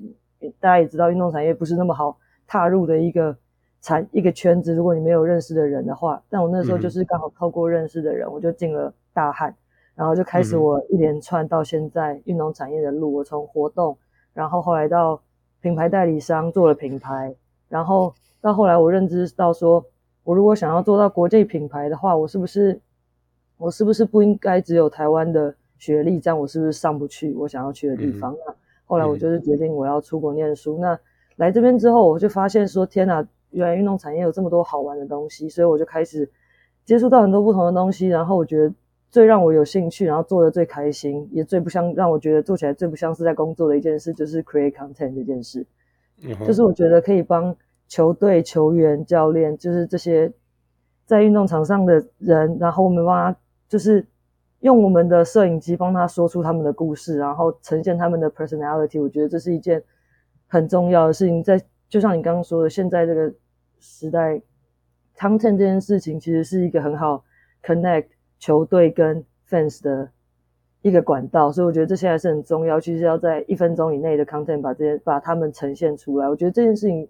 [0.59, 3.35] 大家也知道，运动产业不是那么好踏入的一个
[3.85, 4.73] 产一个圈子。
[4.73, 9.55] 如果你没有认识的人的话，但我那时候就是刚好透过认识的人，我就进了大汉，
[9.93, 13.13] 然后就开始我一连串到现在运动产业的路。
[13.13, 13.95] 我从活动，
[14.33, 15.21] 然后后来到
[15.61, 17.35] 品牌代理商做了品牌，
[17.69, 19.85] 然后到后来我认知到说，
[20.23, 22.81] 我如果想要做到国际品牌的话，我是不是
[23.57, 26.19] 我是不是不应该只有台湾的学历？
[26.19, 28.33] 这样我是不是上不去我想要去的地方？
[28.33, 28.55] 嗯
[28.87, 30.77] 后来我就是决定我要出国念书。
[30.77, 30.99] 嗯、那
[31.37, 35.49] 来这边之后，我就发现说：天哪，原来运动产业有这么多好玩的东西。
[35.49, 36.29] 所以我就开始
[36.85, 38.07] 接触到很多不同的东西。
[38.07, 38.73] 然后我觉得
[39.09, 45.65] 最让我有兴趣，然后做的最开心，也最不像让我觉得做起来最不像是在工作的一件事，就是 create content 这件事。
[46.21, 47.55] 嗯、就是我觉得可以帮
[47.87, 50.31] 球队、球员、教练，就是这些
[51.05, 54.05] 在运动场上的人，然后我们帮他就是。
[54.61, 59.83] 用我们的摄影机帮他说出他们的故事，然后呈现他们的 personality，我觉得这是一件
[60.47, 61.43] 很重要的事情。
[61.43, 63.31] 在就像你刚刚说的，现在这个
[63.85, 64.41] 时代
[65.17, 67.23] ，content 这件事情其实是一个很好
[67.63, 68.07] connect
[68.39, 70.09] 球队跟 fans 的
[70.81, 72.79] 一个管道，所以我觉得这现在是很重要。
[72.79, 77.07] 其实要在一分钟以内的 content 把这些把他们呈现出来，我觉得这件事情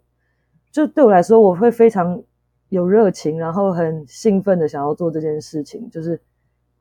[0.71, 2.21] 就对我来说，我会非常
[2.69, 6.19] 有热情，然后很兴奋的想要做这件事情，就是。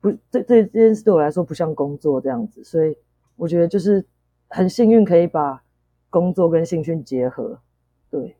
[0.01, 2.95] 不，这这这件事对我来说不像工作这样子，所以
[3.35, 4.05] 我觉得就是
[4.49, 5.59] 很幸运可以把
[6.11, 7.57] 工作跟兴趣结合。
[8.11, 8.37] 对，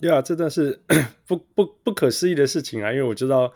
[0.00, 0.80] 对啊，这真的是
[1.26, 2.90] 不不不可思议的事情啊！
[2.90, 3.52] 因为我知道，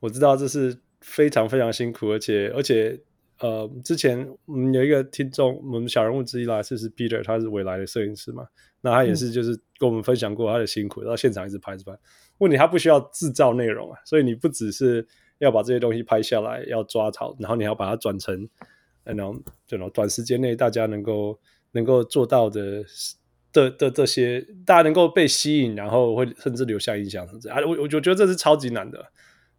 [0.00, 3.00] 我知道这是非常非常辛苦，而且而且
[3.38, 8.46] 呃，之前我们有一个听众，我们小人物之一啦，就是 Peter，他是未来的摄影师嘛，
[8.80, 11.98] 那他也是就是跟我们分享过他的辛苦，然后现场一直拍着拍。
[12.38, 15.06] 问题他不需要制造内容啊，所以你不只是。
[15.38, 18.48] 要把这些东西拍下来，要抓草，然后你要把它转成，
[19.02, 21.38] 然后这种短时间内大家能够
[21.72, 22.84] 能够做到的
[23.54, 29.10] 的的这些，大家能够被吸引，然后会甚至留下印象，啊，我我觉得这是超级难的。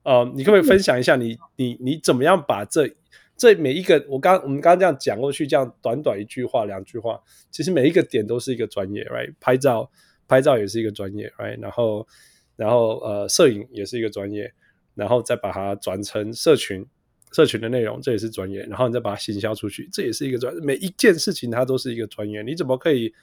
[0.03, 2.87] 呃，你可不可以分享一下你你你怎么样把这
[3.35, 9.33] 这每一个我刚我们刚刚这样讲过去，这样短短一句话两句话，其实每一个点都是一个专业，right？
[9.39, 9.89] 拍照
[10.27, 11.59] 拍照也是一个专业，right？
[11.59, 12.07] 然后
[12.55, 14.53] 然后呃，摄影也是一个专业。
[14.93, 16.85] 然后再把它转成社群，
[17.33, 18.61] 社群的内容，这也是专业。
[18.61, 20.61] 然后你再把它行销出去，这也是一个专业。
[20.61, 22.41] 每一件事情它都是一个专业。
[22.43, 23.13] 你怎么可以？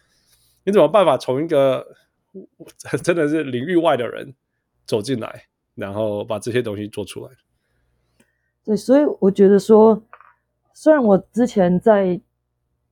[0.65, 1.87] 你怎么办法从一个
[3.03, 4.35] 真的是领域外的人
[4.87, 5.45] 走进来，
[5.75, 7.31] 然后把这些东西做出来？
[8.65, 10.03] 对，所以我觉得说，
[10.73, 12.21] 虽然我之前在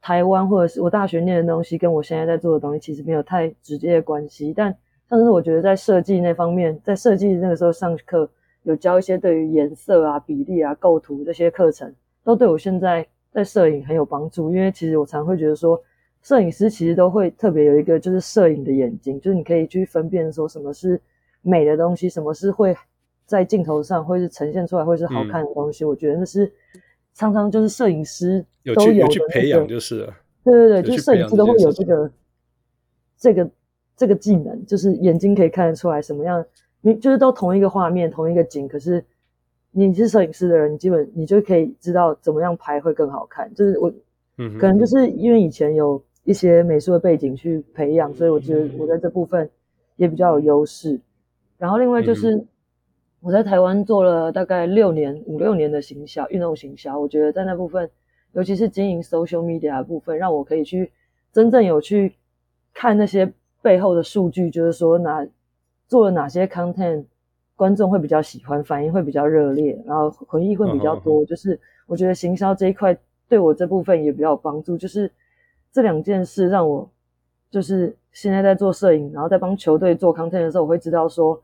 [0.01, 4.77] 台湾或者是我大学念的东西，跟我现在在做的东西其实没有太直接的关系，但
[5.09, 8.31] 但是我觉得在设计那方面，在设计那个时候上课。
[8.65, 11.91] 有教一些对于颜色啊、比例啊、构图这些课程，
[12.23, 14.51] 都对我现在在摄影很有帮助。
[14.55, 15.83] 因为其实我常会觉得说，
[16.23, 21.01] 摄影师其实都会特别有一个就是摄影的眼睛，就是你可以去分辨说什么是
[21.43, 22.77] 美的东西，什么是会
[23.25, 25.85] 在镜头上会是呈现出来会是好看的东西。
[25.85, 26.53] 嗯、我觉得那是
[27.15, 32.11] 常常就是摄影师都有、那个、有去培养，就是了对对对，就是摄影师都会有这个
[33.17, 33.51] 这个
[33.97, 36.45] 这个技能，就是眼睛可以看得出来什么样。
[36.83, 39.05] 你就是都同一个画面，同一个景，可是
[39.71, 43.53] 你是摄影师的人，你基本你就可以知道怎么样拍会更好看。
[43.55, 43.93] 就是我，
[44.39, 49.49] 嗯，可能就是因为以前有一些美术的背景去培养，所以我觉得我在这部分
[49.97, 51.01] 也比较有优势。
[51.59, 52.45] 然后另外就是
[53.21, 57.91] 我在台湾做了大概六年、五六年的行销，运动行销，我觉得在那部分，
[58.33, 60.91] 尤其是经营 social media 的部分，让我可以去
[61.33, 62.15] 真正有去
[62.73, 65.27] 看那些背后的数据，就是说哪。
[65.91, 67.05] 做了哪些 content，
[67.57, 71.23] 观众会比较喜欢，反应会比较热烈，然后回忆会比较多。
[71.23, 71.29] Uh -huh.
[71.29, 72.97] 就是我觉得行销这一块
[73.29, 74.79] 对我这部分也比较有帮助。
[74.79, 75.11] 就是
[75.73, 76.91] 这两件事让我，
[77.51, 81.41] 就是现在在做摄影，然后在帮球队做 content 的时候，我会知道说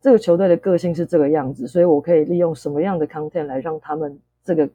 [0.00, 4.68] 这个球队的个性是这个样子，所以我可以利用什么样的 content 来让他们这个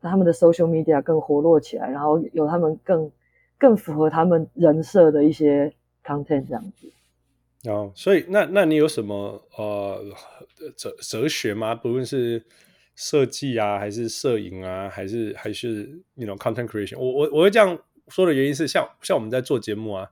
[0.00, 3.10] 他们的 social media 更活络起来，然后有他们更
[3.58, 5.72] 更符合他们人设的一些
[6.04, 6.90] content 这样子。
[7.68, 10.04] 哦，所以那那你有什么呃
[10.76, 11.74] 哲哲学吗？
[11.74, 12.44] 不论是
[12.96, 17.78] 设计啊，还是摄影啊，还是还是 you know, content creation，我我我会这样
[18.12, 20.08] 说的原因是像，像像我们在做节目啊，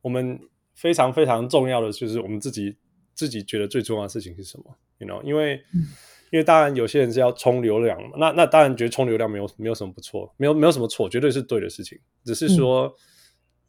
[0.00, 0.40] 我们
[0.74, 2.76] 非常非常重要的就是我们自己
[3.14, 4.64] 自己觉得最重要的事情是什么
[4.98, 5.86] ？You know，因为、嗯、
[6.30, 12.86] 因为当然有些人是要冲流量嘛，那那当然觉得冲流量没有没有什么不错，没有没有什么错，绝对是对的事情，只是说。
[12.86, 12.92] 嗯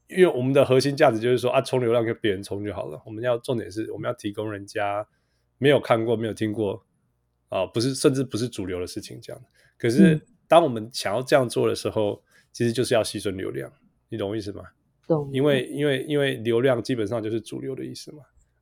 [0.10, 3.02] 因为我们的核心价值就是说啊，冲流量给别人冲就好了。
[3.04, 5.08] 我们要重点是，我们要提供人家
[5.58, 6.86] 没有看过、没有听过
[7.48, 9.42] 啊、呃，不是甚至不是主流的事情这样。
[9.76, 12.22] 可是当我们想要这样做的时候，
[12.54, 13.70] 其实就是要牺牲流量，
[14.08, 14.64] 你懂我意思吗？
[15.06, 15.30] 懂。
[15.34, 18.20] 因为因为因为流量基本上就是主流的意思嘛。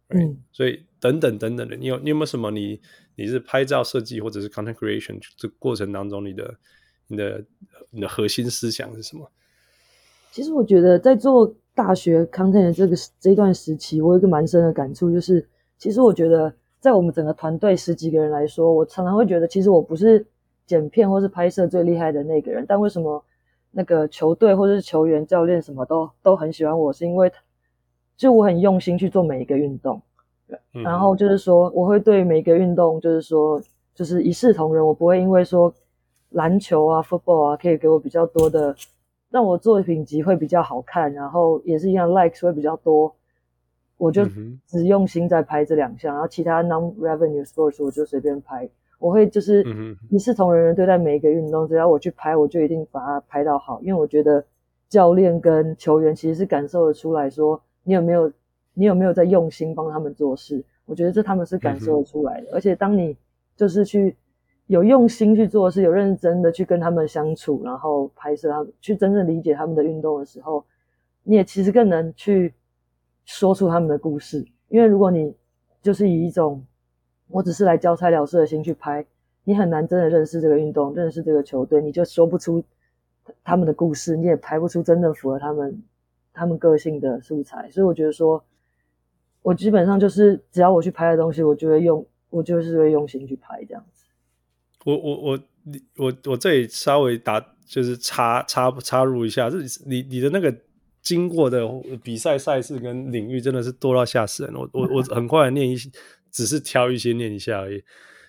[0.10, 0.30] Right?
[0.30, 0.38] 嗯。
[0.51, 2.82] 所以等等等等的，你有你有没有什么你
[3.15, 6.56] 你是拍照设计或者是 content creation 这过程当中，你的
[7.08, 7.45] 你的
[7.91, 9.30] 你的核心思想是什么？
[10.32, 15.45] 其实我觉得在做大学 content 的这个这一段时期，我有一个蛮深的感触，就是
[15.77, 20.25] 其实我觉得在我们整个团队十几个人来说，我常常会觉得，其实我不是
[20.65, 23.23] 剪片或是拍摄最厉害的那个人，但为什么
[23.71, 27.31] 那个球队或者是球员、教练什么都都很喜欢我，是因为
[28.15, 30.01] 就我很用心去做每一个运动，
[30.73, 33.62] 嗯、然后就是说我会对每一个运动就是说
[33.95, 35.73] 就是一视同仁，我不会因为说
[36.29, 38.75] 篮球啊、football 啊可以给我比较多的。
[39.31, 43.15] 让我作品集会比较好看，然后也是一样，likes 会比较多，
[43.95, 44.25] 我就
[44.67, 48.69] 只用心在拍这两项，然后其他 non-revenue sports 我就随便拍。
[49.02, 49.66] 我会就是
[50.10, 54.42] 一视同仁的对待每一个运动，只要我去拍，我就一定把它拍到好，因为我觉得
[54.88, 58.32] 教练跟球员其实是感受得出来说你有没有
[58.74, 63.18] 你有没有在用心帮他们做事，我觉得这他们是感受得出来的，而且当你
[63.58, 64.16] 就是去。
[64.68, 70.64] 有用心去做事，有认真的去跟他们相处，然后拍摄他们，去真正理解他们的运动的时候，
[71.24, 72.54] 你也其实更能去
[73.26, 74.48] 说出他们的故事。
[74.70, 75.36] 因为如果你
[75.82, 76.64] 就是以一种
[77.32, 79.06] 我只是来交差了事的心去拍，
[79.44, 82.63] 你很难真的认识这个运动，认识这个球队，你就说不出
[83.44, 85.82] 他们的故事，你也拍不出真正符合他们
[86.34, 87.70] 他们个性的素材。
[87.72, 88.44] 所以我觉得说，
[89.41, 94.06] 我基本上就是只要我去拍的东西，我就会用，我就是会用心去拍这样子。
[94.84, 100.54] 我我我你我我这里稍微打就是插插插入一下，这你你的那个
[101.02, 101.67] 经过的
[102.04, 104.54] 比赛赛事跟领域真的是多到吓死人。
[104.56, 105.76] 我我我很快念一，
[106.32, 107.84] 只是挑一些念一下而已。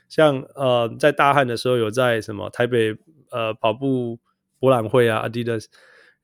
[0.09, 2.97] 像呃，在大汉的时候有在什么台北
[3.31, 4.19] 呃跑步
[4.59, 5.67] 博览会啊，Adidas，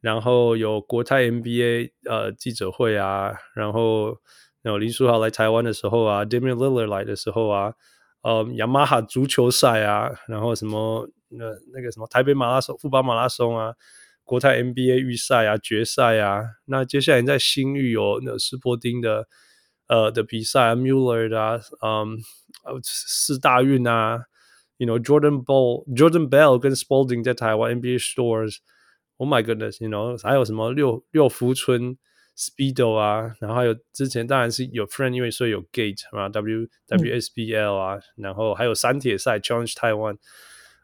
[0.00, 4.18] 然后有国泰 NBA 呃记者会啊，然后
[4.62, 7.74] 有林书豪来台湾的时候啊，Damian Lillard 来的时候啊。
[8.20, 13.72] 呃，雅马哈足球赛啊，然后什么那那个什么台北马拉松、富邦马拉松啊，
[14.24, 19.28] 国泰 NBA 预赛啊、决赛啊，那接下来在新域有那斯波丁的
[19.87, 22.17] 呃的比赛啊，Mueller 啊，嗯，
[22.83, 24.25] 四大运啊，
[24.77, 31.97] you know Jordan Ball、Jordan Bell 跟 Spalding 在台湾 NBA Stores，Oh my goodness，you know 还有什么六六福村。
[32.35, 40.17] Speedo 啊，然后还有之前当然是有 Friend，因为说有 Gate 啊，W WSBL 啊，嗯、然后还有三铁赛 Challenge Taiwan，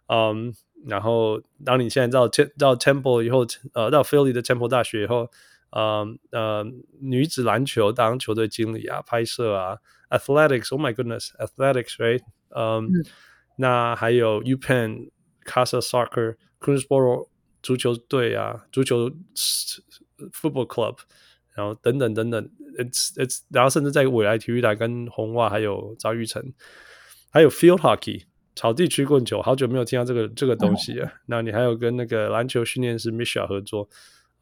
[0.09, 0.53] 嗯，
[0.85, 5.31] 然后当你现在到到 Temple 以后，呃，到 Philly 的 Temple 大学以后，
[5.74, 6.64] 呃呃，
[7.00, 9.76] 女子篮球当球队经理啊，拍摄啊
[10.08, 12.22] ，Athletics，Oh my goodness，Athletics，right，
[12.56, 13.04] 嗯，嗯
[13.58, 15.10] 那还有 UPenn
[15.44, 17.28] Casa Soccer，Queensboro
[17.62, 19.10] 足球队啊，足球
[20.32, 20.98] Football Club。
[21.56, 26.42] 然后等等等等，it's it's，然后甚至在未来体育台跟红袜还有张育成，
[27.30, 28.24] 还有 field hockey
[28.56, 31.06] 草地曲棍球，好久没有听到这个这个东西了。
[31.06, 33.88] 嗯、那你还有跟那个篮球训练师 Misha 合作，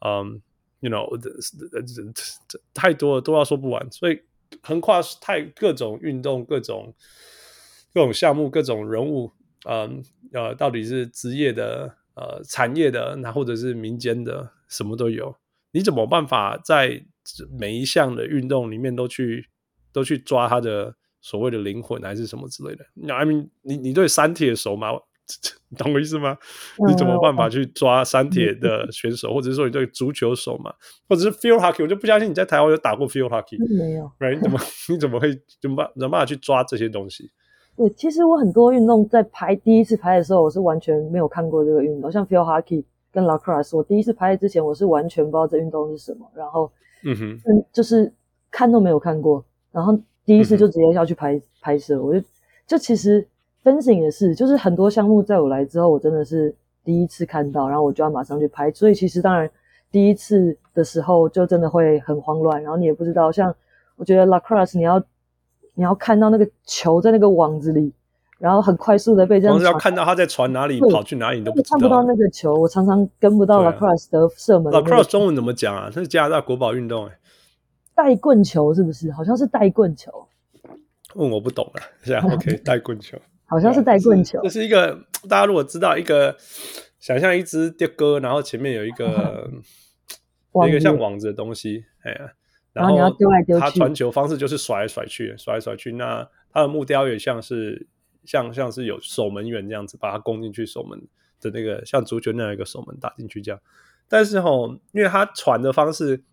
[0.03, 0.41] 嗯、
[0.83, 1.29] You know，这
[1.81, 2.03] 这
[2.45, 3.89] 这太多了，都要说不完。
[3.89, 4.21] 所以
[4.61, 6.93] 横跨太各种运动、各种
[7.93, 9.31] 各种项目、各种人物，
[9.65, 15.33] 嗯呃，到底是职业的、呃产业的，那或者是民间的，什么都有。
[15.71, 17.01] 你怎么办法在
[17.57, 19.47] 每一项的运动里面都去
[19.93, 24.89] 都去抓他的所谓的灵魂还是什么之类的？I mean，你你对三铁熟吗？
[25.77, 26.37] 懂我意思吗？
[26.87, 30.73] 你怎么办法去抓三铁的选手，或者是说你对足球手嘛？
[31.07, 31.83] 或者是 field hockey？
[31.83, 34.11] 我就不相信你在台湾有打过 field hockey，没有。
[34.19, 34.35] Right？
[34.35, 34.59] 你怎么
[34.89, 35.29] 你怎么会
[35.61, 37.31] 怎么办怎么办法去抓这些东西？
[37.75, 42.83] 对，其实我很多运动在拍第一次拍的时候，我是完全没有看过这个运动，像 field hockey。
[43.13, 46.71] 跟 lacrosse，我第一次拍之前，我是完全不知道这运动是什么，然后，
[47.05, 48.11] 嗯哼，嗯，就是
[48.49, 52.25] 看都没有看过，然后第一次就直接要去拍、嗯、拍摄，我就
[52.65, 53.27] 就其实
[53.63, 58.71] fencing 也是，就是很多项目在我来之后，我真的是第一次看到，然后我就要马上去拍。
[58.71, 59.49] 所以其实当然
[59.91, 63.55] 第一次的时候就真的会很慌乱，然后你也不知道，像
[63.95, 65.01] 我觉得 lacrosse 你要
[65.75, 67.93] 你要看到那个球在那个网子里。
[68.39, 71.77] 然后很快速的被这样，光要看到他在传哪里跑去哪里，你都不知道。
[71.77, 74.73] 看不到那个球，我常常跟不到 lacrosse 的射门。
[74.73, 75.89] lacrosse 中文怎么讲啊？
[75.89, 77.17] 这是加拿大国宝运动哎。
[77.95, 79.09] 带棍球是不是？
[79.13, 80.11] 好像是带棍球。
[81.13, 83.17] 问我不懂了，是啊，OK， 带棍球。
[83.53, 84.39] 好像是带棍球。
[84.43, 86.35] 这是一个 大家如果知道一个，
[86.99, 89.49] 想象一只的哥，然后前面有一个
[90.67, 92.33] 一个像网子的东西，哎呀，
[92.73, 93.61] 然后你要丢来丢去。
[93.61, 95.91] 他传球方式就是甩来甩去，甩来甩去。
[95.93, 97.87] 那他的木雕也像是。
[98.25, 100.97] 像像是有守门员这样子把他攻进去，守门
[101.41, 103.59] 的那个像足球那样一个守门打进去这样，
[104.07, 106.23] 但是吼，因为他传的方式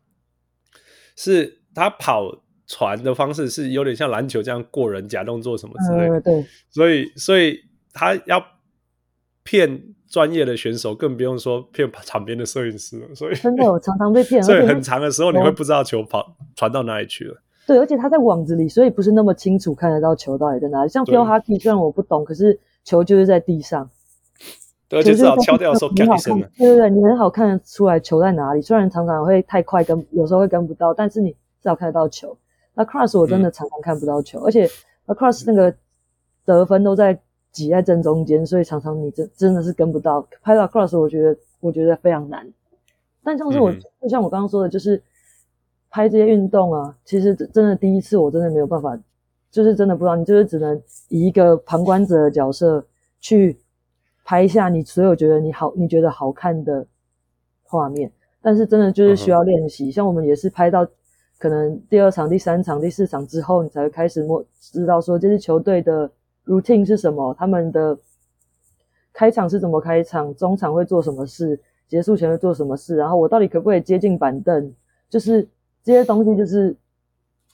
[1.16, 7.59] 是他跑传的方式是有点像篮球这样过人假动作什么之类的，嗯、对，所以所以
[7.92, 8.40] 他要
[9.42, 13.12] 骗专业的选手，更不用说骗场边的摄影师了。
[13.12, 17.42] 所以真的，我常常被骗， 所以很长的时候你会不知道球跑传到哪里去了。
[17.66, 20.88] 对，而且他在网子里，所以不是那么清楚看得到球到底在哪里。
[20.88, 23.90] 像 field hockey，虽然我不懂，可是球就是在地上。
[24.88, 26.38] 对，而且至少敲掉的时候，很好看。
[26.56, 28.62] 对对对，你很好看得出来球在哪里。
[28.62, 32.38] 虽然常常会太快跟，有时候会跟不到，但是你至少看得到球。
[32.74, 34.68] 那 cross 我真的常常看不到球，嗯、而且
[35.06, 35.74] 那 cross 那个
[36.44, 37.18] 得分都在
[37.52, 40.26] 挤在正中间，所以常常你真真的是跟不到。
[40.42, 42.46] 拍到 cross，我觉得我觉得非常难。
[43.22, 45.02] 但像是我，嗯、就像我刚刚说的，就是。
[45.92, 48.96] 拍这些运动啊，其实真的第一次我真的没有办法，
[49.50, 52.87] 就是真的不知道，你就是只能以一个旁观者的角色
[53.18, 53.59] 去
[54.24, 56.87] 拍一下你所有觉得你好、你觉得好看的
[57.64, 58.09] 画面，
[58.40, 59.90] 但是真的就是需要练习。
[59.90, 59.94] Uh.
[59.96, 60.87] 像我们也是拍到
[61.40, 66.09] 可能第二场、第三场、第四场之后，你才会开始摸知道说这支球队的
[66.46, 67.98] routine 是什么，他们的
[69.12, 74.72] 开场是怎么开场，中场会做什么事，结束前会做什么事，然后我到底可不可以接近板凳，
[75.09, 75.48] 就是。
[75.83, 76.76] 这些东西就是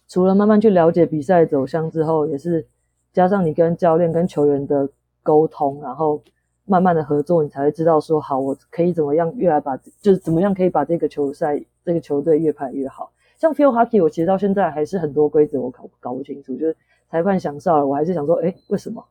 [0.09, 2.67] 除了慢慢去了解比赛走向之后，也是
[3.13, 4.87] 加上你跟教练、跟球员的
[5.23, 6.21] 沟通，然后
[6.65, 13.13] 慢慢的合作，你才会知道说，好，我可以怎么样越来把，就是怎么样可以把这个球赛、这个球队越拍越好。
[13.37, 16.77] 像 field hockey，我其实到现在还是很多规则我搞搞不清楚，就是
[17.11, 19.05] 裁判想哨了，我还是想说，哎，为什么？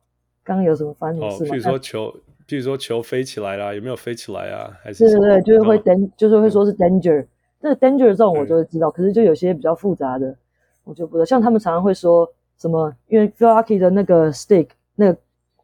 [0.44, 1.48] 刚刚有什么发生什么事吗？
[1.48, 2.14] 哦，譬如说球，
[2.46, 4.70] 譬如说球飞起来啦，有没有飞起来啊？
[4.82, 7.20] 还是对对对，就是会 dan，就是会说是 danger。
[7.22, 10.36] 嗯那个 danger 这种我就会知道，嗯、可是就有些比较复杂的，
[10.84, 11.24] 我就不知道。
[11.24, 15.18] 像他们常常会说什么，因为 field hockey 的那个 stick 那个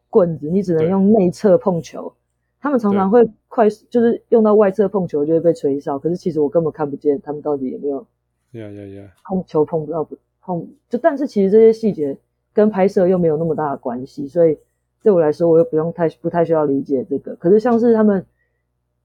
[0.08, 2.12] 棍子，你只能用内侧碰球。
[2.60, 5.98] 他们常常会快速，就是用到外侧碰球就会被吹哨。
[5.98, 8.04] 可是其实我根本看不见他们到底有没有。
[8.52, 9.12] 呀呀呀！
[9.24, 12.16] 碰球碰不到不碰，就但是其实这些细节
[12.52, 14.58] 跟拍摄又没有那么大的关系，所以
[15.02, 17.34] 对我来说我又不用太不太需要理解这个。
[17.36, 18.24] 可是像是他们。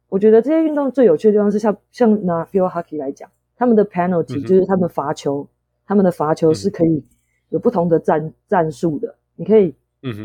[0.09, 5.45] 我觉得这些运动最有趣的地方是像像拿 field hockey 来讲，他们的 penalty、嗯、就是他们罚球，
[5.85, 7.03] 他们的罚球是可以
[7.49, 9.13] 有不同的战、嗯、战术的。
[9.35, 9.75] 你可以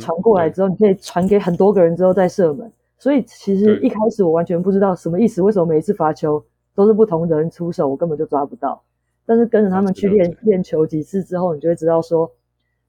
[0.00, 2.70] 传过来之后，嗯、你可以传给很多个人之后再射门。
[2.96, 6.40] 所以其实一开始我完全不知道什么意思，为什么每一次罚球
[6.76, 8.80] 都是不同的人出手，我根本就抓不到。
[9.26, 12.32] 但是跟着他们去练练球几次之后，你就会知道说，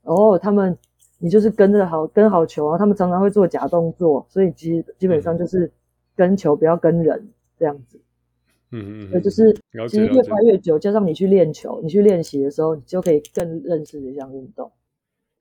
[0.04, 0.78] 哦，他们
[1.20, 5.72] 你就是跟着好跟好球啊，他们常常会做假动作，所以其实基本上就是。
[6.16, 8.00] 跟球不要跟人这样子，
[8.70, 9.52] 嗯嗯，所以就是
[9.90, 14.72] 其实越拍越久，加上你去练球，你去练习的时候，你就可以更认识这项运动。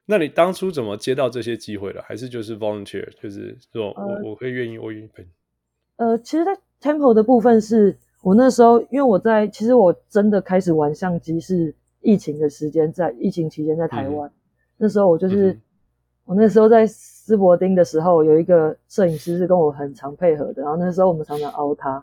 [0.07, 2.00] 那你当初怎么接到这些机会的？
[2.00, 5.28] 还是就是 volunteer，就是说我、呃、我可以愿意，我愿意陪。
[5.96, 14.33] 呃，其实，在 Temple 的部分是我那时候，因为我在其实我真的开始玩相机是疫情的时间，在疫情期间在台湾，嗯、
[14.79, 15.52] 那时候我就是。
[15.52, 15.60] 嗯
[16.25, 22.02] 我那时候在斯伯丁的时候，有一个摄影师是跟我很常配合的，然后那时候我们常常凹他，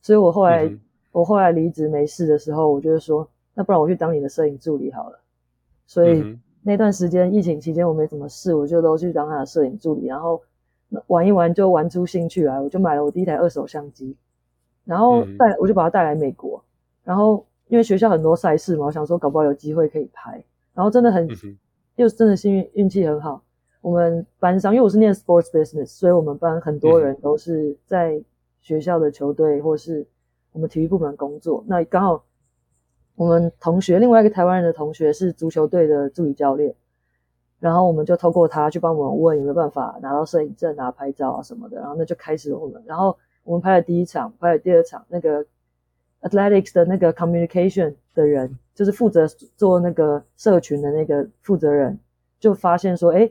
[0.00, 5.18] 所以我后来、嗯、我后来离职没事的时候，我就说，那不然我去当你的摄影助理好了。
[5.84, 10.40] 所以那段时间疫情期间我没什么事，我就都去当他的摄影助理，然后
[11.08, 14.16] 玩一玩就玩出兴趣来，我就买了我第一台二手相机，
[14.86, 16.64] 然后带、嗯、我就把他带来美国，
[17.04, 21.58] 然后因为学校很多赛事嘛，我想说搞不好有机会可以拍，然后真的很、嗯、
[21.96, 23.42] 又真的幸运运气很好。
[23.82, 28.20] 我们班上，因为我是念 sports business，所以我们班很多人都是在
[28.60, 30.04] 学校的球队或是
[30.50, 31.62] 我们体育部门工作。
[31.68, 32.24] 那刚好
[33.14, 36.74] 我们同学另外一个台湾人的同学是足球队的助理教练，
[37.60, 41.78] 然后我们就透过他去帮我们问有没有办法拿到摄影证啊、拍照啊什么的。
[41.78, 43.16] 然后那就开始我们，然后
[43.46, 45.02] 我们拍了第一场，拍了第二场。
[45.08, 45.42] 那个
[46.20, 49.26] athletics 的那个 communication 的人，就是负责
[49.56, 51.98] 做那个社群的那个负责人，
[52.38, 53.30] 就发现说，哎。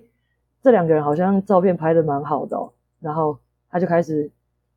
[0.64, 2.68] 这两个人好像照片拍的蛮好的哦，
[3.00, 3.38] 然后
[3.70, 4.28] 他就开始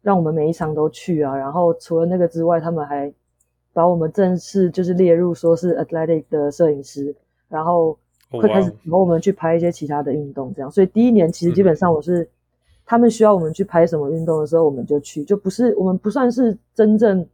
[0.03, 1.35] 让我们每一场都去啊。
[1.35, 3.11] 然后除了那个之外，他们还
[3.73, 7.17] 把我们正式就是列入说是 athletic 的摄影师，
[7.49, 7.99] 然后
[8.31, 10.71] 会开始和我们去拍一些其他的运动，这样。
[10.71, 12.29] 所以第一年其实基本上我是、嗯、
[12.89, 17.27] 他们需要我们去拍什么运动的时候，我们就去，就不是我们不算是真正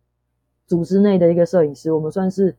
[0.66, 2.54] 组织内的一个摄影师，我们算是。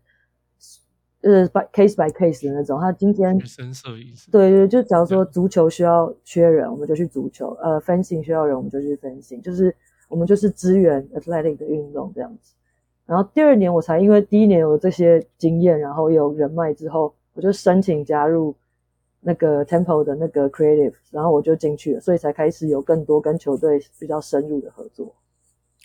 [1.22, 2.80] 呃，by case by case 的那种。
[2.80, 3.36] 他今天
[4.32, 9.42] 对对，就假如说足球需要缺人，我们就去足球；呃，fencing 需要人，我们就去 fencing。
[9.42, 9.76] 就是
[10.08, 12.54] 我们就是支援 athletic 的运动这样子。
[13.08, 18.56] 然后第二年我才因为第一年有这些经验，然后有人脉之后，我就申请加入
[19.26, 25.16] 那个 Temple 的那个 creative，然后我就进去了，所以才开始有更多跟球队比较深入的合作。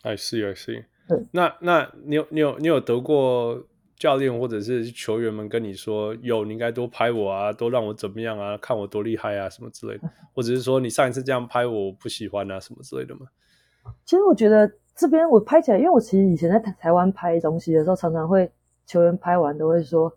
[0.03, 0.85] I see, I see。
[1.09, 3.67] 对，那那你有你有你有得过？
[3.97, 10.09] 教练或者是球员们跟你说：“有，你应该多拍我啊，多让我怎么样啊，看我多厉害啊，什么之类的。
[10.33, 13.27] ”或者是说你上一次这样拍我，我不喜欢啊，什么之类的吗？
[14.07, 18.51] 其实我觉得这边我拍起来，因为我其实以前在台台湾拍东西的时候，常常会
[18.87, 20.11] 球员拍完都会说：“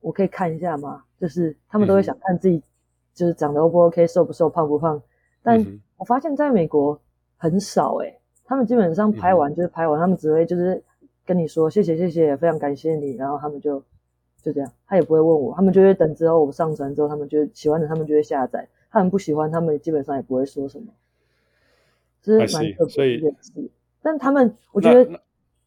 [0.00, 2.62] 我可以看一下吗？”就是他们都会想看自己
[3.14, 5.00] 就是长得 O 不 OK，瘦不瘦，胖不胖。
[5.42, 5.64] 但
[5.96, 7.00] 我发现在美国
[7.38, 10.82] 很少诶、欸，他们基本上拍完就是拍完，他们只会就是。
[11.24, 13.78] 跟你说谢谢谢谢，非常感谢你，然后他们就
[14.42, 20.86] 就这样，他也不会问我，他们就会等之后我上传之后，他们就喜欢的，他们就会下载，他们不喜欢，他们基本上也不会说什么，
[22.20, 23.70] 这是蛮特别的一件事。
[24.02, 25.20] 但他们，我觉得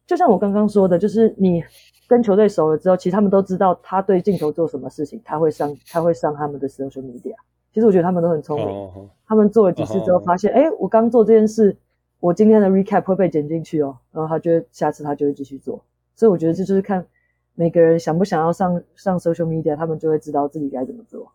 [0.06, 1.64] 就像我刚刚说的，就是你
[2.06, 7.34] 跟球队熟了之后，其实他们都知道他对镜头做什么事情，他会上他会上他们的 social media。
[7.72, 9.08] 其实我觉得他们都很聪明，oh, oh.
[9.26, 11.76] 他们做了几次之后发现，哎、oh, oh.，我刚做这件事。
[12.18, 15.84] 我今天的 recap 会被剪进去哦，然后他就下次他就会继续做，
[16.14, 17.06] 所以我觉得这就是看
[17.54, 21.30] 每个人想不想要上上 social media，他们就会知道自己该怎么做。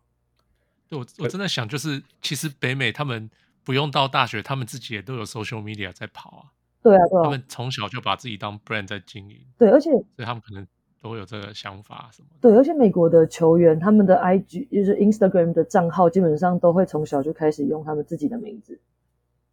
[0.90, 3.30] 对，我我真的想就是，其实北美他们
[3.64, 6.44] 不用到大学，他们自己也都有 social media 在跑啊。
[6.82, 9.38] 对啊，对啊，他们从小就把自己当 brand 在经营。
[9.58, 10.66] 对，而且所以他们可能
[11.02, 12.30] 都会有这个想法什么。
[12.42, 18.80] 对，而且美国的球员他们的 IG 就是 Instagram 的账号，基本上都会从小就开始用他们自己的名字。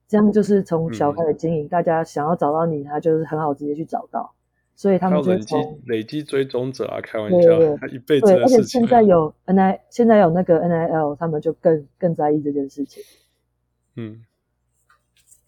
[0.06, 4.34] 这样就是从小开始经营，嗯，大家想要找到你，他就是很好直接去找到，
[4.74, 5.54] 所以他们就累积
[5.84, 8.48] 累积追踪者啊，开玩笑，对对对，他 一辈子的事情。
[8.48, 13.02] 对，而且现在有 N I，现在有那个 N I L，他们就更更在意这件事情。
[13.96, 14.24] 嗯，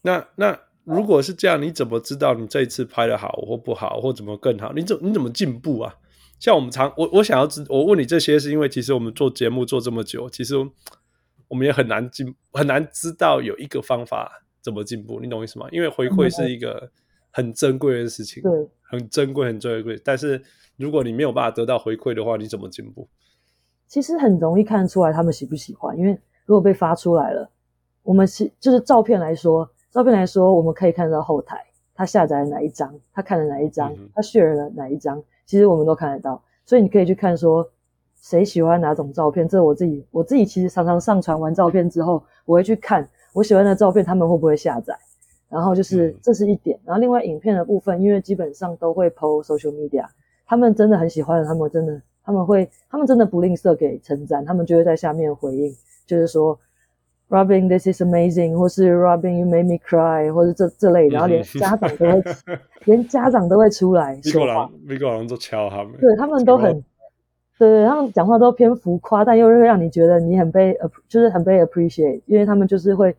[0.02, 4.72] 那那如果是这样，你怎么知道你这一次拍的好或不好，或怎么更好？
[4.72, 5.94] 你怎你怎么进步啊？
[6.38, 10.54] 像我们常我我想要知，我问你这些是因为其实我们做节目做这么久，其实
[11.48, 14.44] 我们也很难进，很难知道有一个方法。
[14.62, 15.20] 怎么进步？
[15.20, 15.66] 你懂我意思吗？
[15.72, 16.90] 因为回馈是一个
[17.30, 18.52] 很珍贵的事情，对，
[18.82, 19.98] 很珍贵，很珍贵。
[20.04, 20.38] 但是
[20.76, 23.08] 如果你没有办法得到回馈的话，你怎么进步？
[23.88, 26.10] 其实很容易看出来他们喜不喜欢，因为
[26.44, 27.50] 如果被发出来了，
[28.02, 31.58] 我们是就是照片来说，照片来说，我们可以看到后台
[31.94, 36.40] 他下载了哪一张，他看了哪一张，嗯、他 share 了哪一张，其实我们都看得到。
[36.64, 37.68] 所以你可以去看说
[38.20, 39.48] 谁喜欢哪种照片。
[39.48, 43.08] 这我自己，我自己其实常常上传完照片之后，我会去看。
[43.32, 44.96] 我喜欢的照片，他们会不会下载？
[45.48, 46.78] 然后就是这是一点。
[46.84, 50.06] 然后另外影片的部分，因为基本上都会 po social media，
[50.46, 55.72] 他们真的很喜欢的，他们真的他们会他们真的不吝啬给称赞，他们就会在下面回应，
[56.06, 56.58] 就是说
[57.30, 62.22] Robin this is amazing，或是 Robin you made me cry，或是这这类，然后连家长都会
[62.84, 66.84] 连家长都会出来说话，美国人都敲他们，对他们都很。
[67.58, 70.74] 对，他们讲话都偏浮夸，但又会让你觉得你很被，
[71.06, 73.14] 就是很被 appreciate，因为他们就是会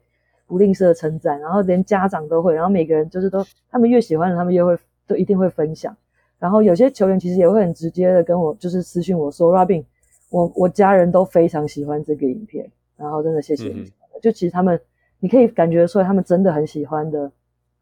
[0.48, 5.96] 不吝啬称赞，然后连家长都会，然后每个人就是都，他们越喜欢的，他们越会都一定会分享。
[6.40, 9.84] 然后有些球员其实也会很直接的跟我就是私信我说，Robin，
[10.32, 13.82] 我我家人都非常喜欢这个影片，然后真的谢谢你。
[13.82, 13.92] 嗯、
[14.22, 14.80] 就其实他们，
[15.20, 17.32] 你可以感觉出来，他们真的很喜欢的，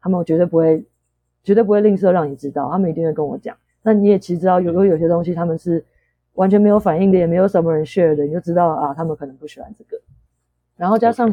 [0.00, 0.84] 他们绝对不会，
[1.44, 3.56] 绝对不会吝啬让你知道，他们一定会跟我讲。
[3.82, 5.84] 那你也其实知道，有有有些东西他们是。
[6.34, 10.00] 完全没有反应的，也没有什么人 share 的，你就知道啊，他们可能不喜欢这个。
[10.76, 11.28] 然后加上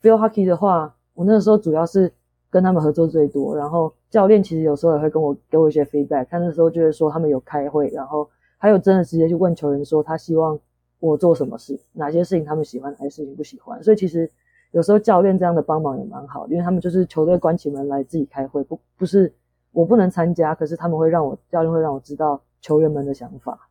[0.00, 2.10] Field Hockey 的话，我那个时候主要是
[2.48, 3.54] 跟他们合作最多。
[3.54, 10.58] 然后教练其实有时候也会跟我给我一些 feedback，他那时候就是说他们有开会，然后还有真的直接去问球员说他希望
[11.00, 13.82] 我做什么事，哪些事情他们喜欢，哪些事情不喜欢。
[13.82, 14.30] 所以其实
[14.72, 19.32] 有时候教练这样的帮忙也蛮好，因为他们就是球队关起门来自己开会，不不是
[19.72, 23.68] 我不能参加，可是他们会让我教练会让我知道球员们的想法。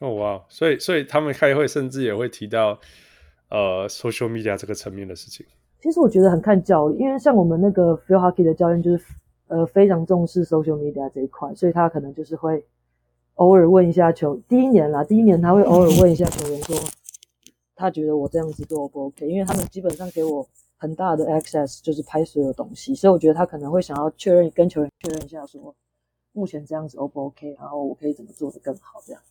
[0.00, 2.78] 哦哇，所以所以他们开会甚至也会提到
[3.50, 5.44] 呃 social media 这个层面的事情。
[5.78, 9.04] 其实我觉得很看教练，因为像我们那个 Field Hockey 的教练就是
[9.48, 12.64] 呃非常重视 social media 这一块，所以他可能就是会
[13.34, 16.76] 偶尔问一下球，第一年啦，第一年他会偶尔问一下球员说，
[17.74, 19.26] 他觉得我这样子做不 OK？
[19.26, 25.74] 因为他们基本上给我很大的 access，就是拍所有东西，所以我觉得他可能会想要确认跟球员确认一下说，
[26.32, 29.22] 目前这样子 O 不 OK，然后我可以怎么做得更好这样。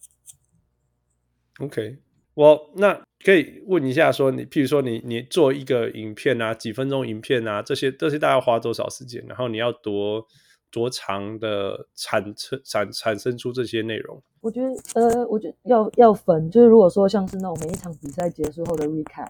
[1.60, 1.98] OK，
[2.34, 9.24] 我、那可以问一下说，你譬如说你你做一个影片啊，几分钟影片啊，这些这些大概花多少时间？
[9.28, 10.26] 然后你要多
[10.72, 14.22] 多长的产产产产生出这些内容？
[14.42, 19.28] 我觉得呃，我觉得要要分，就是如果说像是那种每一场比赛结束后的 recap，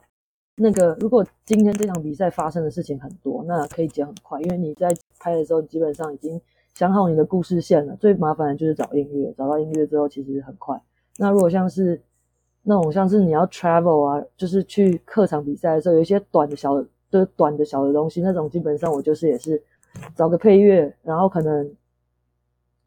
[0.55, 6.39] 那个如果今天这场比赛发生的事情很多，那可以剪很快，因为你在拍的时候，基本上已经
[6.75, 7.95] 想好你的故事线了。
[7.95, 10.79] 最麻烦的就是找音乐，找到音乐之后其实很快。
[11.17, 12.01] 那如果像是
[12.61, 19.61] 那种像是你要 travel 啊，就是去客场比赛的时候，有一些短的小的，就是短的小的东西，那种基本上我就是也是
[20.15, 21.71] 找个配乐，然后可能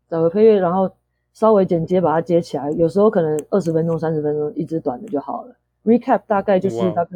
[0.08, 0.90] 找个配乐，然后
[1.32, 2.70] 稍微剪接把它接起来。
[2.72, 5.54] 有时候可能二十分钟、三十分钟一支短的就好了。
[5.84, 7.10] Recap 大概就是大概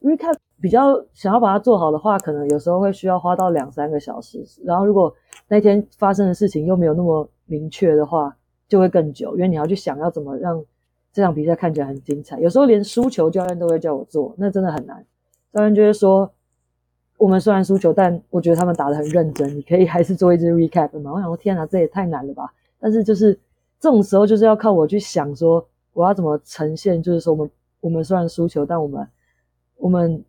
[0.00, 4.44] Recap 比较想要把它做好的话，可能有时候会需要花到两三个小时。
[4.64, 5.14] 然后如果
[5.48, 8.36] 那天发生的事情又没有那么明确的话，
[8.68, 10.64] 就会更久，因为你要去想要怎么让。
[11.12, 15.06] 这场比赛看起来很精彩，有时候连输球教练都会叫我做，那真的很难。
[15.52, 16.28] 教练就会说，
[17.16, 21.12] 我们虽然输球，但我觉得他们打得很认真，你可以还是做一支 recap 吗？
[21.12, 22.52] 我想说，天哪，这也太难了吧！
[22.78, 23.32] 但是就是
[23.78, 27.50] 这种时候，就是要靠我去想说，我要怎么呈现，就是说我们
[27.80, 29.08] 我们虽然输球，但我们
[29.76, 30.22] 我们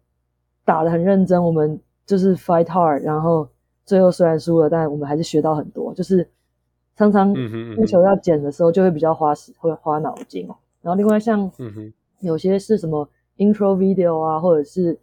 [0.64, 3.48] 打得很认真，我们就是 fight hard，然后
[3.84, 5.94] 最后虽然输了，但我们还是学到很多。
[5.94, 6.28] 就是
[6.96, 7.36] 常常
[7.76, 10.48] 输球要剪的时候，就会比较花时，会花脑筋。
[10.82, 11.52] 然后另外像
[12.20, 14.98] 有些是什么 intro video 啊，或者是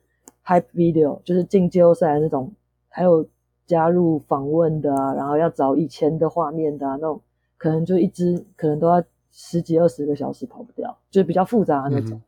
[0.44, 2.52] hype video，就是进季后赛的那种，
[2.88, 3.26] 还有
[3.66, 7.20] 加入访问的啊，然后要找以前的画面的啊，那种
[7.56, 12.20] 可能就一支可能都要十几二十个小时跑不掉，就是比较复杂的那种。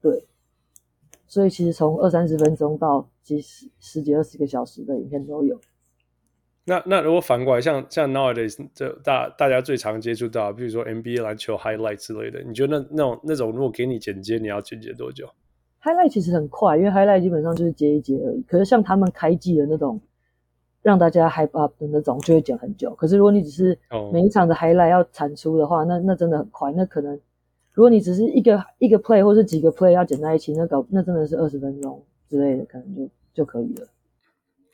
[0.00, 0.26] 对，
[1.26, 5.58] 所以其实从二三十分钟到几十十几二十个小时的影片都有。
[6.64, 15.28] 那那如果反过来，像像 nowadays 这大大家最常接触到，比如说 NBA 篮球 highlight 之类的，你觉得那那种那种如果给你剪接，你要剪接多久
[15.82, 18.42] ？highlight 其实很快，因为 highlight 基本上就是接一接而已。
[18.42, 20.00] 可是像他们开季的那种
[20.82, 22.94] 让大家 hype up 的那种，就会剪很久。
[22.94, 23.78] 可是如果你只是
[24.12, 25.86] 每一场的 highlight 要产出的话，oh.
[25.86, 26.72] 那那真的很快。
[26.72, 27.14] 那可能
[27.72, 33.86] 如果你只是一个一个 play 或是几个 play 要剪在一起，那搞那真的是二十分钟之类的，可能就就可以了。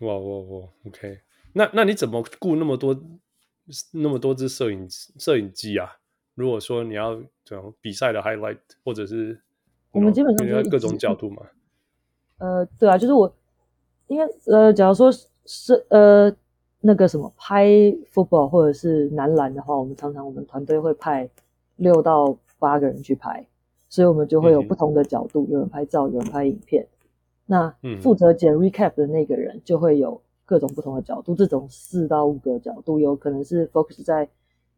[0.01, 1.19] 哇哇哇，OK。
[1.53, 2.99] 那那你怎么雇那么多
[3.93, 5.89] 那么多支摄影摄影机啊？
[6.35, 9.41] 如果说你要这种比赛的 highlight，或者是
[9.93, 11.43] 我们基本上就是各种角度嘛。
[12.39, 13.33] 呃，对啊，就是我
[14.07, 15.11] 因为呃，假如说
[15.45, 16.33] 是呃
[16.81, 17.67] 那个什么拍
[18.13, 21.29] football 或者是男篮的话，我们常常我们团队会派
[21.77, 23.47] 六到八个人去拍，
[23.89, 26.87] 所以我们就会有不同的角度，嗯、有人拍照，有人拍影片。
[27.47, 30.21] 那负责剪 recap 的那个人就会有。
[30.49, 34.27] 各种不同的角度，这种四到五个角度，有可能是 focus 在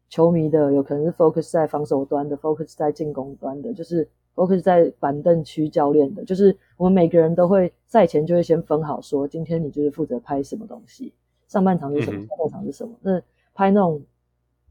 [0.09, 4.05] 球迷的，有可能是 focus 在防守端的，focus 在进攻端的，就是
[4.35, 11.13] focus 在板凳区教练的，就是我们每个人都会赛前就会先分好，说今天你就是负责拍什么东西，
[11.47, 12.93] 上半场是什么，下半场是什么。
[13.01, 13.21] 那
[13.53, 14.01] 拍那种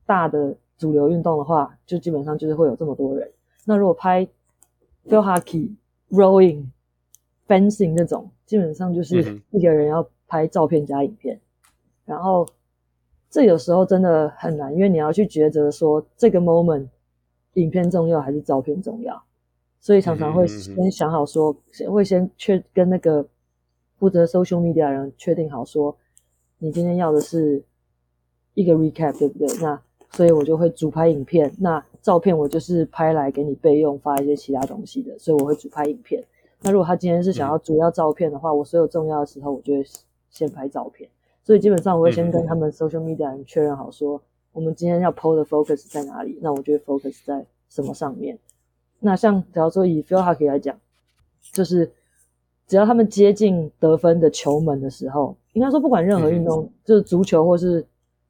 [0.07, 3.31] 大的主流运动的话，就基本上就是会有这么多人。
[3.65, 4.27] 那如果拍
[5.07, 5.75] field hockey、
[6.11, 6.67] rowing、
[7.47, 10.09] fencing 那种，基本上就是一个人要。
[10.33, 11.41] 拍照片加影片，
[12.05, 12.47] 然后
[13.29, 16.87] 这有时候真的很难，因为你要去抉择说这个 moment
[17.55, 19.21] 影片重要还是照片重要，
[19.81, 21.57] 所以常常会先想好说，
[21.89, 23.27] 会先确跟那个
[23.99, 25.97] 负责 social media 的人确定好说，
[26.59, 27.63] 你今天要的是
[28.55, 29.49] 一个 recap 对不对？
[29.61, 36.23] 那所以我就会主拍影片，那照片我就是拍来给你备用，发一些其他东西的，所以我会主拍影片。
[36.63, 39.85] 那如果他今天是想要主要照片的话，我所有重要的时候我就会。
[40.33, 41.11] 先拍照片，
[41.43, 44.23] 所以基本上我会先跟他们 social media 人确认好，说
[44.53, 48.39] 我们今天要 PO 的 focus 在哪里，那我就会 focus 在什么上面。
[49.01, 50.79] 那像假如说以 field hockey 来讲，
[51.53, 51.91] 就是
[52.67, 57.83] 只要他们接近得分的球门的时候，应该说不管任何运动，就是足球或是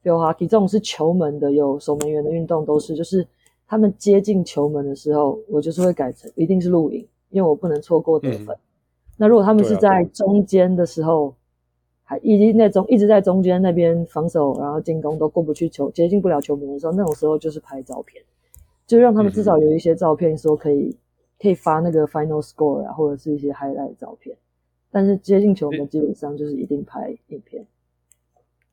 [0.03, 3.27] field hockey 这种是球门的有守门员的运动，都是就是
[3.66, 8.49] 他们接近球门的时候，我就是会改成一定是录影，因为我不能错过得分。
[8.49, 8.59] 嗯、
[9.16, 11.35] 那如果他们是在中间的时候。
[12.03, 18.21] 还一直那种一直在中间那边防守，然后进攻都过不去球，接近不了球门的时候，那种时候就是拍照片，
[18.91, 20.99] 就让他们至少有一些照片说可以、嗯、
[21.38, 24.36] 可以发那个 final score 啊，或者是一些 highlight 照片。
[24.91, 27.64] 但是接近球门基本上就是一定拍影片。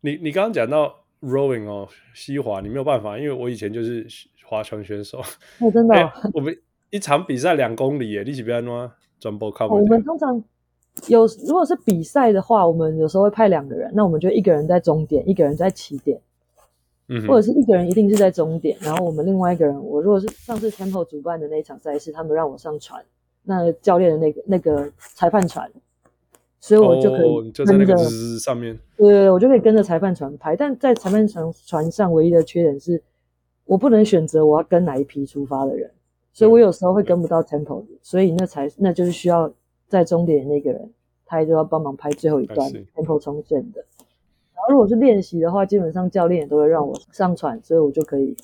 [0.02, 4.08] 你你刚刚讲到 rowing 哦，西滑，你没有办法，因为我以前就是
[4.44, 5.20] 划船选手。
[5.60, 6.58] 哦，真的、哦 欸，我们
[6.90, 8.90] 一场比赛两公里耶，你是不要弄
[9.20, 9.68] 转播靠。
[9.68, 10.44] 我们通常。
[11.08, 16.20] 有如果是比赛的话，我们有时候会派两个人，那我们就一个人在终点，一个人在起点，
[17.10, 23.04] 嗯，或者是一个人一定是在终点，然后我们另外一个人，我如果是上次 Temple 主办的那一场赛事，他们让我上船，
[23.44, 25.72] 那教练的那个那个裁判船，
[26.60, 27.98] 所以我就可以跟着、哦、就在那个
[28.40, 33.02] 上面，对，我就可以跟着裁判船拍，但在裁判船船上唯一的缺点是，
[33.66, 35.92] 我不能选择我要跟哪一批出发的人，
[36.34, 39.52] 所以我有时候会跟不到 Temple，所以那才那就是需要。
[39.90, 40.92] 在终点的那个人，
[41.26, 43.86] 他就要帮忙拍最后一段 Temple 冲线的。
[44.70, 48.36] 如果是练习的话，基本上教练也都会让我上传，所以我就可以，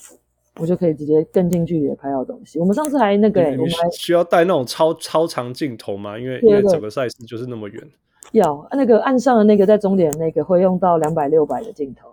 [0.59, 2.59] 我就可以直接更近距离的拍到东西。
[2.59, 6.17] 我们上次还那个、欸，我们还需要带那种超超长镜头吗？
[6.17, 7.91] 因为因为整个赛事就是那么远。
[8.31, 12.09] 要那个岸上的那个在终点的那个会用到两百六百的镜头，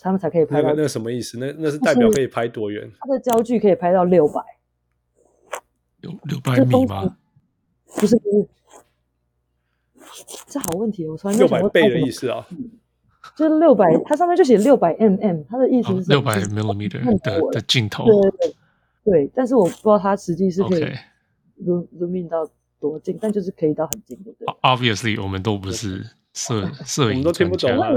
[0.00, 0.70] 他们才可以拍到。
[0.70, 1.38] 那个什么意思？
[1.38, 2.90] 那那是代表可以拍多远？
[2.98, 4.42] 它的焦距可以拍到六百，
[6.00, 7.16] 六六百米吗？
[7.94, 8.22] 不是不
[10.00, 11.68] 是，这好问题，我从来没有想过。
[11.68, 12.44] 六百倍的意思啊，
[13.34, 18.04] 就是六百，它上面就写六百 mm，它的意思是六百 millimeter 的的镜头。
[18.04, 18.54] 对对对，
[19.04, 20.84] 对，但是我不知道它实际是可以
[21.64, 22.48] zoom zoom in 到
[22.78, 26.04] 多近，但就是可以到很近，对不对？Obviously，我们都不是
[26.34, 27.90] 摄摄影，我们都听不懂啊。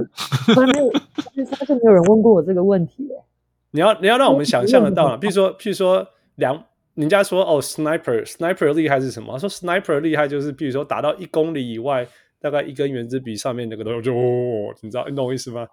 [0.54, 3.10] 从来没有，发现没有人问过我这个问题。
[3.72, 6.64] 你要你要让我们想象得到啊，比如说，譬如说两。
[6.96, 9.40] 人家说哦，sniper，sniper 厉害是什么？
[9.40, 12.06] 说 sniper 厉害就是，比如说打到一公里以外，
[12.40, 15.68] 大概一根原子笔上面那个东西就哦，你知道你懂我意思吗？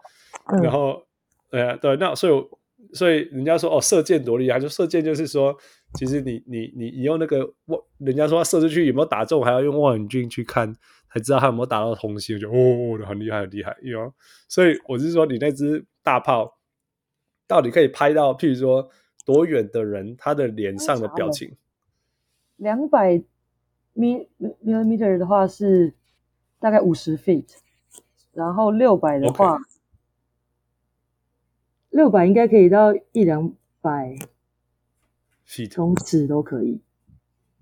[0.46, 1.02] 嗯、然后，
[1.50, 5.56] 呃，对，那所以所以人家说哦，射箭多厉害，就射箭就是说，
[5.94, 10.74] 其实你你你你用那个望，人家说他射出去有没有打中，还要用望远镜去看，
[11.12, 14.12] 才知道他有没有打到红心，就哦，很厉害很厉害，有。
[14.48, 16.58] 所以我是说，你那支大炮
[17.46, 18.90] 到底可以拍到，譬如说。
[19.24, 21.56] 多远的人，他的脸上的表情？
[22.58, 23.20] 两百
[23.92, 24.28] 米
[24.64, 25.92] millimeter 的话是
[26.58, 27.46] 大概五十 feet，
[28.32, 29.58] 然后六百的话，
[31.90, 34.16] 六百应该可以到一两百
[35.46, 36.80] feet 公尺都可以。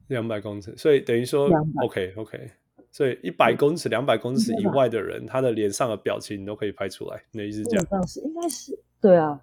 [0.09, 1.49] 两百公尺，所以等于说
[1.83, 2.51] ，OK OK，
[2.91, 7.23] 所以一百公尺、两百公尺以外的人，他的脸上的表情你都可以拍出来。
[7.31, 8.07] 你的意思这样？
[8.07, 9.41] 是，应该是，对啊。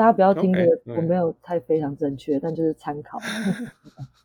[0.00, 3.18] 大家不要听这个，我没有太非常正确，但就是参考。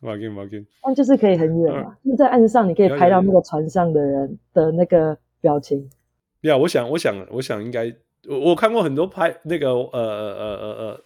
[0.80, 5.86] 但就是可以很远嘛，就在岸上，你可以拍到那个船上的人的那个表情。
[6.40, 7.94] 呀，我想，我想，我想应该，
[8.26, 11.00] 我我看过很多拍那个呃呃呃呃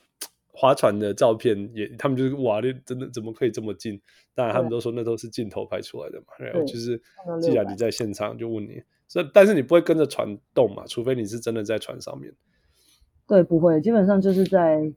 [0.52, 4.00] 划船的照片，也他们就是哇，那真的怎么可以这么近？
[4.36, 6.26] 当然他们都说那都是镜头拍出来的嘛。
[6.38, 7.02] 然后就是，
[7.42, 12.32] 既然你在现场，就问你，所以但是你不会跟着船动嘛，除非你是真的在船上面。
[13.30, 14.92] 对，不会，基本上就是在，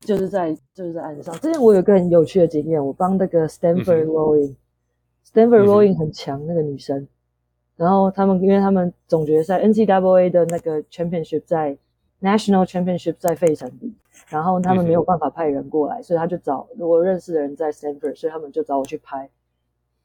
[0.00, 1.34] 就是在，就是在岸上。
[1.34, 7.06] 之前我有个很有趣的经验，我帮那个 Stanford Rowing，Stanford Rowing 很强，那个女生。
[7.76, 11.76] 然后他们，因为他们总决赛 NCAA 的那个 Championship 在
[12.22, 13.94] National Championship 在费城比，
[14.28, 19.28] 然后他们没有办法派人过来，所以他就找我认识的人在 Stanford，所以他们就找我去拍，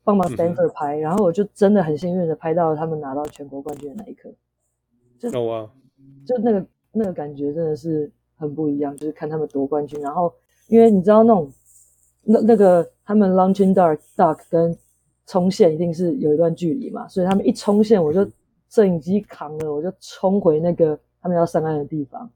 [0.03, 0.97] 帮忙 Stanford 拍。
[0.97, 4.29] 然后我就真的很幸运的拍到了他们拿到全国冠军的那一刻，
[5.17, 5.31] 就
[6.25, 6.65] 就那个。
[6.93, 10.33] 那个感觉真的是很不一样，就是看他们夺冠军，然后
[10.67, 11.51] 因为你知道那种
[12.23, 14.77] 那那个他们 launching duck duck 跟
[15.25, 18.25] 冲线一定是有一段距离嘛，所以他们一冲线，我就
[18.69, 22.29] 摄影机扛了，我就冲回那个他们要上岸的地方，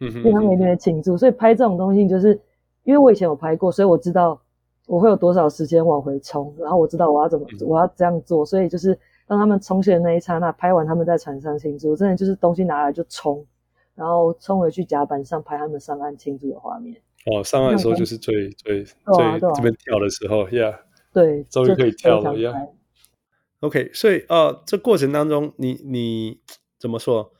[0.00, 2.38] 嗯哼，因为他们一定会庆祝，所以拍这种东西就是
[2.84, 4.40] 因为我以前有拍过，所以我知道
[4.86, 13.44] 我会有多少时间往回冲，然后我知道我要怎么我要这样做，所以就是当他们冲线的那一刹那，拍完他们在船上庆祝，真的就是东西拿来就冲。
[13.96, 17.02] 然后冲回去甲板上拍他们上岸庆祝的画面。
[17.24, 18.94] 哦，上岸的时候就是最最最
[19.40, 20.78] 这边跳的时候，Yeah，
[21.12, 22.68] 对，终于可以跳了，Yeah。
[23.60, 26.40] OK，所以呃，这过程当中，你你
[26.78, 27.32] 怎么说？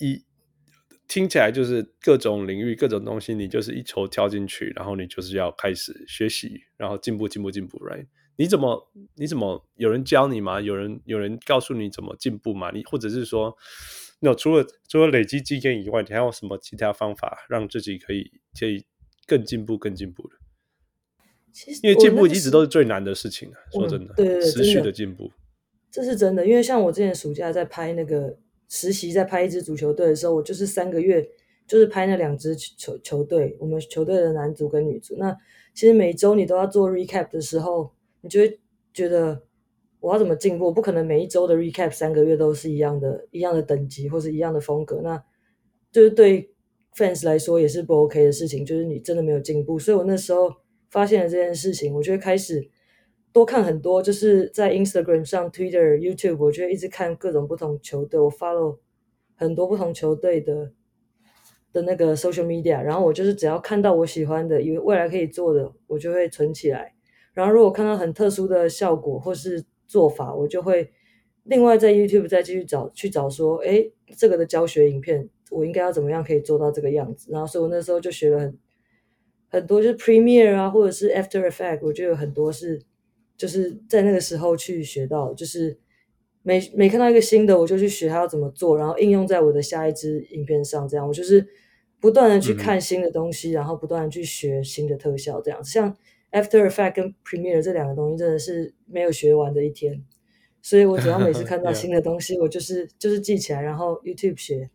[0.00, 0.24] 一
[1.06, 8.06] 听起来就是各种领域、各种东西，你就是一球跳进去，然后你就是要开始学习，然后进步、进步、进步，Right？
[8.34, 10.60] 你怎么你怎么有人教你吗？
[10.60, 12.72] 有人有人告诉你怎么进步吗？
[12.72, 13.56] 你或者是说？
[14.20, 18.84] 那除了除了累积经验以外，你还有什么其他方法让自己可以可以
[19.26, 20.36] 更进步、更进步的？
[21.52, 23.56] 其实，因为进步一直都是最难的事情啊。
[23.72, 25.30] 说真的，对对对，持续的进步，
[25.90, 26.46] 这是真的。
[26.46, 28.36] 因为像我之前暑假在拍那个
[28.68, 31.28] 实习，在拍一支足球队的时候，我就是三个月
[31.66, 35.16] 就是拍那两支球球队，我们球队的男足跟女足。
[35.18, 35.36] 那
[35.74, 37.92] 其实每周你都要做 recap 的时候，
[38.22, 38.60] 你就会
[38.92, 39.42] 觉得。
[40.04, 40.70] 我要怎么进步？
[40.70, 45.24] 不可能每一周的 recap 三个月都是一样的，一样的等级或是一样的风格，那
[45.90, 46.52] 就是对
[46.94, 48.66] fans 来说也是不 OK 的事情。
[48.66, 50.52] 就是你真的没有进步，所以我那时候
[50.90, 52.68] 发现了这件事情，我就会开始
[53.32, 58.80] 多看很多，就是在 Instagram 上、Twitter、YouTube，我就会一直看各种不同球队，我 follow
[59.36, 60.70] 很多不同球队的
[61.72, 66.92] 的那个 social media，然后我就是只要看到我喜欢的，以为未来可以做的，我就会存起来。
[67.32, 69.64] 然后如果看到很特殊的效果或是
[69.94, 70.90] 做法，我就会
[71.44, 77.30] 另外在 YouTube 再继续找去找说，哎，这个的教学影片，我应该要怎么样可以做到这个样子？
[77.30, 78.58] 然后所以我那时候就学了很
[79.48, 82.82] 很多，就是 Premiere 啊，或者是 After Effect，我就有很多是。
[83.36, 85.76] 就是在那个时候去学到，就是
[86.44, 90.86] 每每看到一个新的，我就去学它要怎么做，然后应用在我的下一支影片上。
[90.86, 91.44] 这样，我就是
[91.98, 95.40] 不断的去看新的东西，嗯、然后不断的去学新的特效。
[95.40, 95.96] 这样，像
[96.34, 100.04] After Effect 跟 Premiere 这两个东西，真的是没有学完的一天。
[100.60, 104.68] 所以我只要每次看到 新的东西.我就是就是记起来，然后 YouTube 学，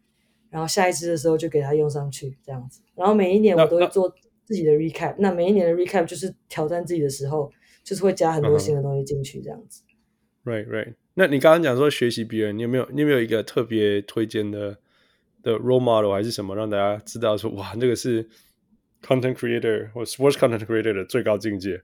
[0.49, 2.82] 然后下一支的时候就给它用上去，这样子。
[2.95, 4.12] 然后每一年我都会做
[4.45, 7.51] 自己的 Recap，那每一年的 Recap 就是挑战自己的时候。
[7.82, 9.82] 就是会加很多新的东西进去，这样子。
[10.43, 10.51] Uh.
[10.51, 10.93] Right, right.
[11.16, 14.78] 那你刚刚讲说学习别人，你有没有你有没有一个特别推荐的
[15.41, 18.30] 的 role model 还是什么，让大家知道说哇，那个是
[19.02, 21.82] content creator 或 sports content creator 的最高境界？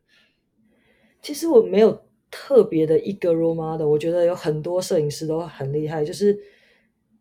[1.21, 6.37] 其实我没有特别的一个 role model，我觉得有很多摄影师都很厉害，就是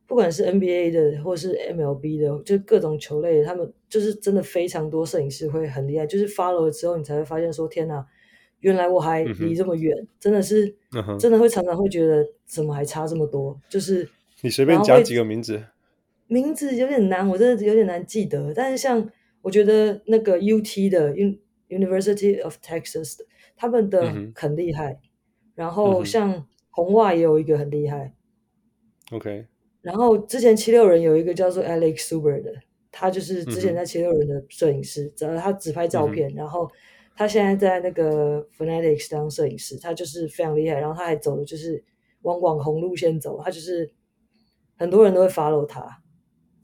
[0.07, 8.07] 不管是 NBA 的或是 MLB 的，就各种球类的，他们就是真的非常多摄影师会很厉害，就是 follow 了之后，你才会发现说天哪。
[8.61, 13.61] 原来我还离这么远，嗯，真的是，嗯，真的会常常会觉得怎么还差这么多？
[13.69, 14.09] 就是
[14.41, 15.63] 你随便讲几个名字，
[16.29, 18.55] 名字有点难，我真的有点难记得。
[18.55, 19.07] 但是像
[19.45, 21.15] 我觉得那个 UT 的
[21.69, 23.25] University of Texas 的，
[23.55, 24.99] 他们的很厉害，嗯。
[25.55, 28.15] 然后像红袜也有一个很厉害。
[29.13, 29.47] OK。
[29.83, 32.53] 然后之前七六人有一个叫做 Alex Suber 的，
[32.91, 36.69] 他就是之前在七六人的摄影师，只，他只拍照片，嗯，然后。
[37.17, 40.81] 他现在在那个 Fanatics 当摄影师，他就是非常厉害。
[40.81, 41.81] 然后他还走的就是
[42.23, 43.89] 往网红路线走，他就是
[44.77, 46.03] 很多人都会 follow 他。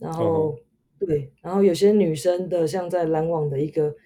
[0.01, 0.59] 然后、uh.
[1.07, 3.96] 对，然后有些女生的，像在篮网的一个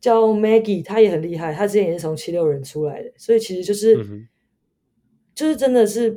[0.00, 1.52] 叫 Maggie，她也很厉害。
[1.52, 4.28] 她之前也是从七六人出来的，所以其实就是、嗯、
[5.34, 6.10] 就是真的是，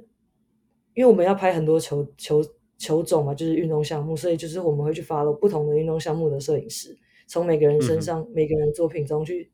[0.94, 2.46] 因为我们要拍很多球球
[2.78, 9.50] 球种嘛，就是运动项目，所以就是我们会去 follow 不同的运动项目的摄影师，从每个人身上、嗯、每个人作品中去。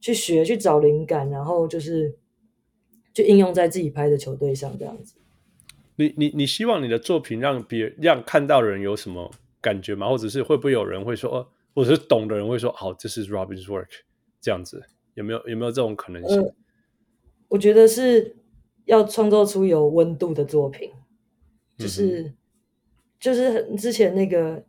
[0.00, 2.14] 去学，去找灵感，然后就是
[3.14, 5.14] 就应用在自己拍的球队上，这样子。
[5.96, 9.30] 你你你希望你的作品让别人让看到的人有什么
[9.64, 10.06] 感觉吗？
[10.08, 13.88] 或者是会不会有人会说，哦，或者是懂的人会说，好，这是 Robin's work，
[14.40, 14.82] 这样子
[15.14, 16.42] 有没有有没有这种可能性？
[16.42, 16.54] 呃，
[17.48, 18.36] 我觉得是
[18.84, 20.90] 要创造出有温度的作品，
[21.78, 22.34] 就是、嗯、
[23.18, 24.62] 就是之前那个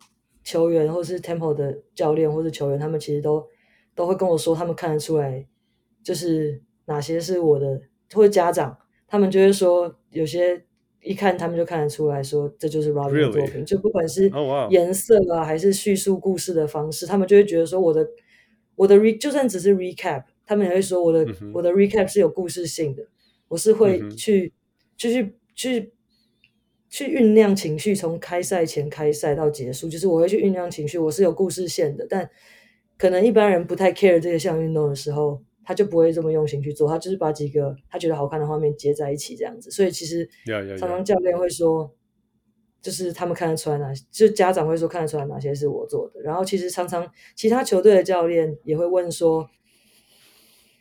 [0.43, 3.45] 球员，或是 Temple 的教练，或是球员，他们其实都。
[3.97, 5.47] 都会跟我说，他们看得出来，
[6.03, 7.81] 就是哪些是我的，
[8.13, 8.77] 或者家长，
[9.07, 10.65] 他们就会说，有些
[11.05, 14.29] 一看他们就看得出来说，这就是 Robin 的作品，就不管是
[14.69, 18.05] 颜色啊，还是叙述故事的方式，他们就会觉得说，我的
[18.75, 23.03] 我的 re 就算只是 recap，他们也会说我的我的 recap 是有故事性的，
[23.47, 24.51] 我是会去
[24.97, 25.93] 去去
[26.89, 32.29] 去酝酿情绪，从开赛前开赛到结束，就是我会去酝酿情绪，我是有故事线的，但。
[32.97, 39.69] 可能一般人不太 care 这个项运动的时候，他就不会这么用心去做，他就是把几个他觉得好看的画面接在一起这样子。
[39.71, 40.29] 所以其实
[40.77, 41.91] 常常教练会说，
[42.81, 46.21] 就是他们看得出来哪些，就家长会说看得出来哪些是我做的。
[46.21, 49.49] 然后其实常常其他球队的教练也会问说，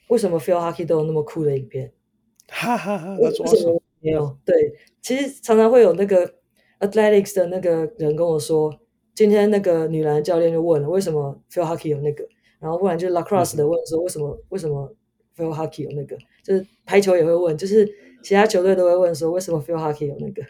[0.09, 1.93] 为什么 Phil Hockey 都有那么酷的影片？
[2.47, 4.39] 哈哈哈，为什么没有？
[4.45, 4.55] 对，
[5.01, 6.35] 其实常常会有那个
[6.81, 8.81] Athletics 的那个人跟我说。
[9.15, 12.27] 今天那个女篮教练就问了，为什么 Phil Hockey 有那个？
[12.65, 14.97] 然后不然就是 Lacrosse 的问说，为什么、嗯、为什么
[15.37, 16.17] field Hockey 有那个？
[16.43, 17.87] 就是排球也会问，就是
[18.23, 20.43] 其他球队都会问说，为什么 field Hockey 有那个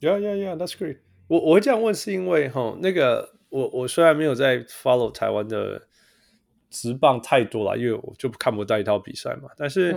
[0.00, 0.98] ？Yeah, yeah, yeah, that's great.
[1.28, 5.82] 我我会这样问是因为哈，那个我我虽然没有在 follow 台湾的
[6.68, 9.48] 直棒太多了，因为我就看不到一套比赛嘛。
[9.56, 9.96] 但是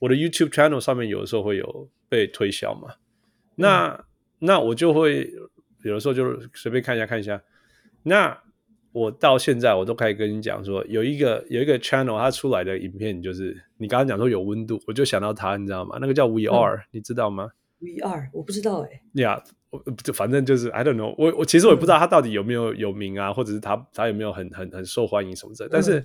[0.00, 2.94] 我的 YouTube channel 上面有的时候会有被推销嘛，
[3.54, 4.04] 那、嗯、
[4.40, 5.32] 那我就会。
[5.84, 7.40] 有的时候就是随便看一下看一下，
[8.02, 8.36] 那
[8.92, 15.98] 我到现在我都可以跟你讲说，有一个有一个 channel 它出来的影片，就是你刚刚讲说有温度，我就想到它，你知道吗？
[16.00, 19.22] 那个叫 We Are，、嗯、你知道吗？We Are，我不知道哎、欸。
[19.22, 25.68] 呀、yeah，就反正就是 I don't know，我我其实我也不知道它到底有没有有名啊，嗯、或者是它它有没有很很很受欢迎什么的。
[25.70, 26.02] 但是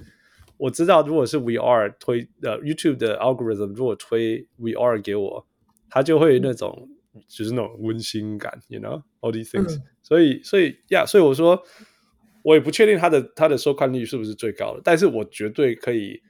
[0.57, 5.45] 我知道，如果是 We Are 推呃 YouTube 的 algorithm 如果推 We Are 给我，
[5.89, 6.89] 它就会那种。
[7.27, 9.83] 就是那种温馨感，you know all these things、嗯。
[10.01, 11.61] 所以，所以呀，所以我说，
[12.43, 16.21] 我也不确定他的他的收看率是不是最高的，但是我绝对可以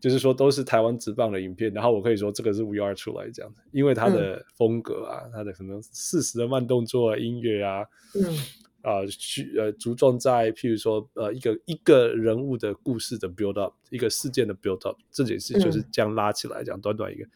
[0.00, 7.84] 就是说都是台湾直棒的影片，然后我可以说这个是 VR 出来这样子，因为它的风格啊，它、嗯、的什么适时的慢动作、啊、音乐啊，
[8.14, 8.36] 嗯
[8.82, 17.26] 啊，去呃着重在譬如说呃一个一个人物的故事的 build up，一个事件的 build up，这件事就是这样拉起来，这样短短一个，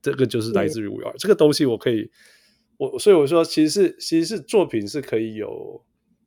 [0.00, 2.08] 这个就是来自于 VR、嗯、这个东西，我可以
[2.76, 5.84] 我所以我说其实是其实是作品是可以有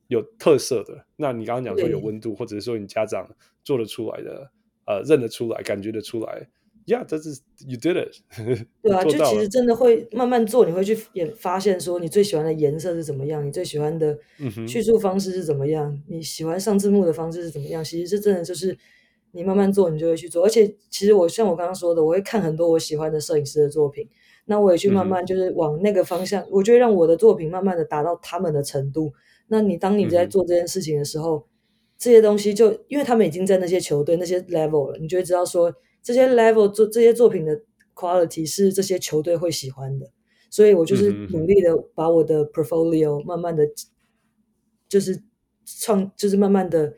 [0.08, 1.06] 有特色的。
[1.16, 3.30] 那你刚刚讲说有温度，或者是说你家长
[3.64, 4.52] 做得出来的。
[4.90, 6.48] 呃，认得出来，感觉得出来
[6.86, 8.16] ，Yeah，这是 you did it。
[8.82, 14.18] 对啊，就其实真的会慢慢做，你会去也发现说，你最喜欢的颜色是怎么样，你最喜欢的
[14.66, 17.84] 叙述方式是怎么样，嗯、你喜欢上字幕的方式是怎么样。
[17.84, 18.78] 其实这真的就是
[19.34, 20.46] 你慢慢做，你就会去做。
[20.46, 24.08] 而且，其实我像我刚刚说的，我会看很多我喜欢的摄影师的作品，
[24.46, 29.12] 那我也去慢慢就是往那个方向，嗯、我就会让我的作品慢慢的达到他们的程度。
[29.48, 31.38] 那你当你在做这件事情的时候。
[31.38, 31.44] 嗯
[32.00, 35.74] 这些东西就因为他们已经在那些球队那些 level 了，你就会知道说
[36.04, 37.60] 这些 level 做这些作品的
[37.96, 40.08] quality 是这些球队会喜欢的，
[40.52, 43.68] 所以我就是努力的把我的 portfolio 慢慢的，
[44.88, 45.24] 就是
[45.66, 46.94] 创就是慢慢的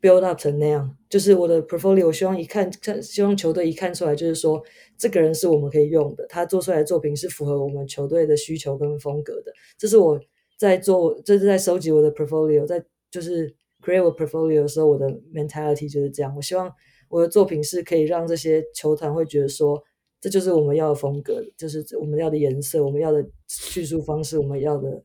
[0.00, 4.64] build up 成那样，就是我的 portfolio 我希望一看看希望球队一看出来就是说
[4.96, 10.18] 这个人是我们可以用的，他做出来的作品是符合我们球队的需求跟风格的，这是我
[10.58, 13.56] 在做，这是在收集我的 portfolio，在就是。
[13.80, 16.34] create 我 portfolio 的时候，我的 mentality 就是这样。
[16.34, 16.68] 我希望
[17.08, 19.80] 我的作品是可以让这些球团会觉得说，
[20.20, 25.04] 这就是我们要的风格，就是我们要的颜色，我们要的叙述方式，我们要的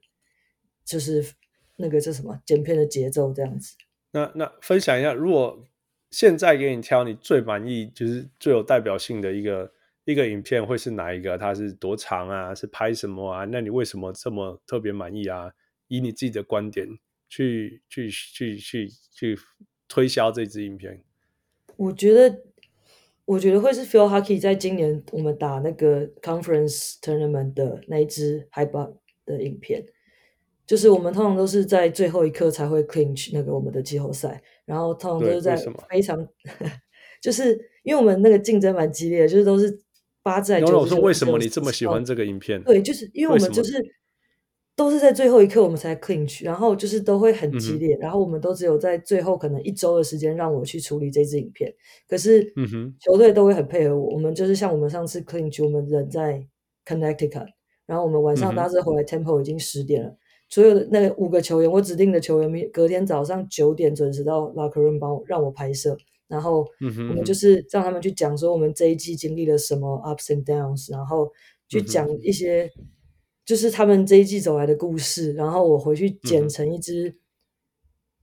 [0.84, 1.24] 就是
[1.78, 3.76] 那个叫什么剪片的节奏这样子。
[4.12, 5.64] 那那分享一下，如果
[6.10, 9.72] 现在给你挑你最满意，就是最有代表性的一个
[10.06, 11.38] 一个影片，会是哪一个？
[11.38, 12.54] 它是多长啊？
[12.56, 13.46] 是拍什么啊？
[13.46, 15.52] 那你为什么这么特别满意啊？
[15.88, 16.88] 以你自己的观点。
[17.30, 19.40] 去去去去去
[19.88, 21.04] 推销这支影片，
[21.76, 22.44] 我觉得，
[23.26, 29.84] 我觉得会是 Phil Hockey 在今年我们打那个 Conference Tournament 的那一支 Hype 的影片，
[30.68, 35.56] 就是我们通常都是在最后一刻才会 clinch 那个我们的季后赛，然后通常都是在
[35.90, 36.28] 非常，
[37.20, 39.76] 就是因为我们那个竞争蛮激烈的，就是都是
[40.24, 40.80] 八在九。
[40.80, 42.64] 我说为什么你这么喜欢这个影片？
[42.64, 43.84] 对，就是因为我们就是。
[44.76, 51.72] 都是在最后一刻我们才 clinch，然后就是都会很激烈，嗯、然后我们都只有在最后可能一周的时间让我去处理这支影片。
[52.08, 56.44] 可是嗯哼球队都会很配合我，我们就是像我们上次 clinch，我们人在
[56.88, 57.46] Connecticut，
[57.86, 60.18] 然后我们晚上搭车回来 Temple 已经十点了，嗯、
[60.50, 65.96] 所有的那五个球员，我指定的球员，隔天早上九点准时到 locker room 帮我让我拍摄，
[66.28, 71.32] 然后我们就是让他们去讲说我们这一季经历了什么 ups and downs，然后
[71.68, 72.72] 去讲一些。
[73.46, 77.14] 就是他们这一季走来的故事，然后我回去剪成一支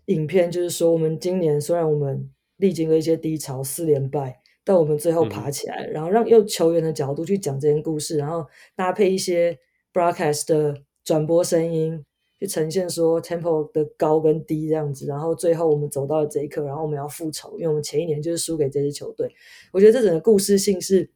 [0.06, 9.58] 影片，嗯、就是说我们今年虽然我们历经了一些低潮，四连败，但我们最后爬起来，嗯、然后让用球员的角度去讲这件故事，然后搭配一些
[9.92, 10.74] broadcast 的
[11.04, 12.02] 转播声音，
[12.40, 19.32] 去呈现说 tempo 的高跟低这样子，然后最后我们走到了这一刻，然后我们要复仇，因为我们前一年就是输给这支球队，
[19.72, 21.10] 我觉得这整个故事性是。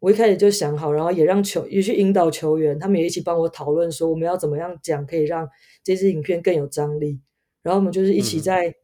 [0.00, 5.48] 我一开始就想好，然后也让球也去引导球员，他们也一起帮我讨论说我们要怎么样讲可以让
[5.82, 7.22] 这支影片更有张力。
[7.62, 8.74] 然后我们就是一起在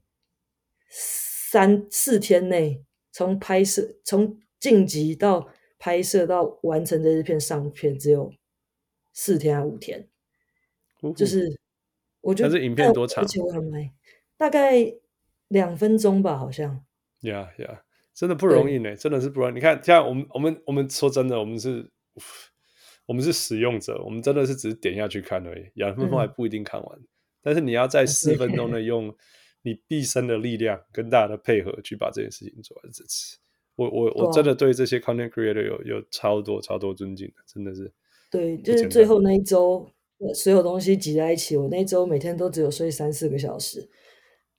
[0.89, 5.47] 三、嗯、四天内，从拍摄从晋级到
[5.79, 8.33] 拍摄到完成这支片上片，只有
[9.13, 10.09] 四天还五天，
[11.15, 11.60] 就是
[12.21, 13.25] 我觉得这影片多长？
[14.37, 14.95] 大概
[15.49, 16.85] 两分钟吧，好像。
[17.21, 17.81] Yeah, yeah.
[18.15, 19.55] 真的不容易呢，真的是不容易。
[19.55, 21.91] 你看，像我们，我们，我们说真的，我们是，
[23.07, 26.99] 我们是使用者，我们真的是只是点下去看而已，两分钟还不一定看完。
[26.99, 27.09] 嗯、
[27.43, 29.15] 但是你要在四分钟内用
[29.63, 32.93] 你毕生的力量跟大家的配合去把这件事情做完。
[32.93, 33.39] 这次，
[33.77, 37.93] 我我我真的对这些 content creator 有有超多超多尊敬的，真的是。
[38.31, 39.91] 对，就是最后那一周，
[40.35, 43.89] 所有东西挤在一起，我那一周每天都只有睡三四个小时。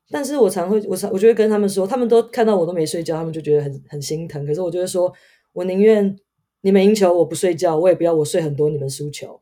[0.09, 4.45] 但是我常会，我常我就会跟他们说，他们都看到我都没睡觉，他们就觉得很很心疼。
[4.45, 5.14] 可是我就会说，
[5.53, 6.14] 我宁愿
[6.62, 9.41] 你们赢球，我不睡觉，我也不要我睡很多，你们输球。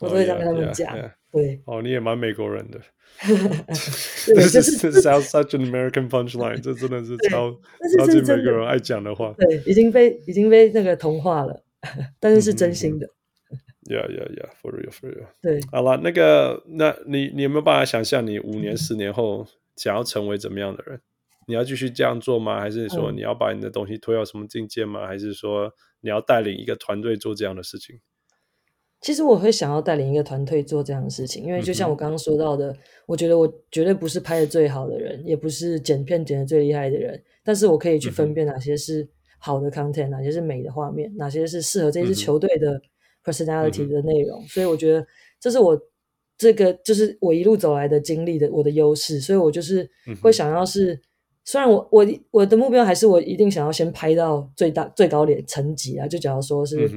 [0.00, 0.90] 我都会这样跟他们讲。
[0.90, 1.12] Oh, yeah, yeah.
[1.30, 2.80] 对，哦，你也蛮美国人的。
[4.26, 7.52] 对，就是 Sounds such an American punchline，这真的是超
[7.96, 9.32] 超级美国人爱讲的话。
[9.38, 11.62] 对，已经被已经被那个同化了，
[12.18, 13.08] 但是是真心的。
[13.84, 15.26] Yeah, yeah, yeah, for real, for real。
[15.42, 19.46] 对，好了，那个，那你你有没有办法想象你五年、十年后？
[19.76, 21.00] 想要成为怎么样的人？
[21.48, 22.60] 你要继续这样做吗？
[22.60, 25.04] 还是说你要把你的东西推到什么境界吗？
[25.04, 25.68] 嗯、还是说
[26.00, 27.98] 你要带领一个团队做这样的事情？
[29.00, 39.08] 其实我会想要带领一个团队做这样的事情，因为就像我刚刚说到的，嗯、我觉得我绝对不是拍的最好的人，也不是剪片剪的最厉害的人，但是我可以去分辨哪些是
[39.40, 42.80] 好的 content，哪些是美的画面，哪些是适合这支球队的
[43.24, 44.42] personality 的内容。
[44.42, 45.06] 嗯、所以我觉得
[45.40, 45.80] 这是我
[46.36, 49.20] 这个就是我一路走来的经历的我的优势。
[49.20, 49.88] 所以我就是
[50.20, 51.00] 会想要是，嗯、
[51.44, 56.06] 虽然我我我的目标还是我一定想要先拍到最大最高点层级啊。
[56.06, 56.90] 就假如说是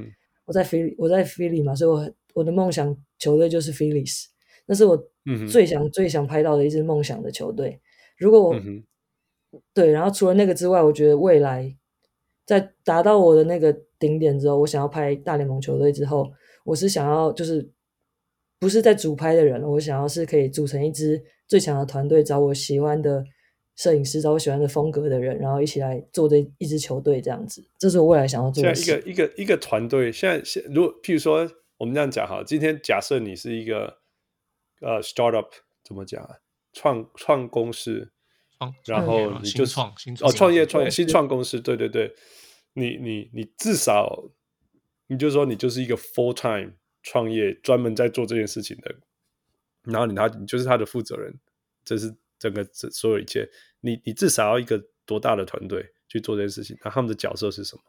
[0.45, 4.25] 我在菲、嗯、我在菲利嘛，所以我我的梦想球队就是 Phillies，
[4.65, 4.97] 那是我
[5.49, 7.81] 最想、嗯、最想拍到的一支梦想的球队。
[8.17, 8.83] 如果我、嗯、
[9.73, 11.75] 对，然后除了那个之外，我觉得未来
[12.45, 16.31] 在达到我的那个顶点之后，我想要拍大联盟球队之后，
[16.65, 17.71] 我是想要就是
[18.59, 23.23] 不是在主拍的人，我想要是可以组成一支最强的团队，找我喜欢的
[23.75, 27.63] 摄影师，找我喜欢的风格的人，然后一起来做这一支球队这样子。
[27.79, 28.73] 这是我未来想要做的。
[28.73, 33.97] 现在一个一个一个团队，现在现如果譬如说我们这样讲哈，今天假设你是一个
[34.81, 35.49] 呃 startup，
[35.83, 36.37] 怎么讲啊？
[36.73, 38.11] 创创公司，
[38.85, 39.91] 然后你就创
[40.21, 42.13] 哦，创业创业新创公司，对对对，
[42.77, 44.29] 你你你至少，
[45.07, 46.73] 你就说你就是一个 full time
[47.03, 48.95] 创业，专门在做这件事情的，
[49.83, 51.33] 然后你他你就是他的负责人，
[51.83, 53.49] 这是整个这所有一切，
[53.81, 56.77] 你你至少要一个多大的团队去做这件事情？
[56.83, 57.81] 那他们的角色是什么？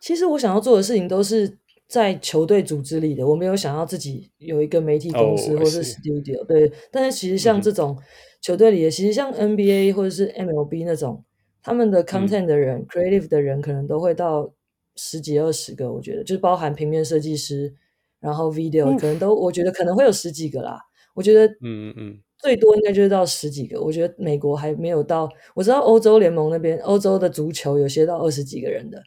[0.00, 1.58] 其实我想要做的事情都是。
[1.86, 6.72] 在球队组织里的，我没有想要自己有一个媒体公司或是 studio，、oh, 对。
[6.90, 7.96] 但是其实像这种
[8.40, 11.22] 球队里的，嗯、其实像 NBA 或者是 MLB 那种，
[11.64, 14.52] 他们的 content 的人、嗯、creative 的人，可能都会到
[14.94, 15.90] 十几二十个。
[15.90, 17.74] 我觉得，就是包含平面设计师，
[18.20, 20.78] 然后 video、嗯、可能都，我觉得可能会有十几个啦。
[21.14, 23.80] 我觉得，嗯嗯嗯，最多应该就是到十几个。
[23.80, 29.02] 我觉得美国还没有到，我知道欧洲联盟那边，欧洲的足球有些到二十几个人的。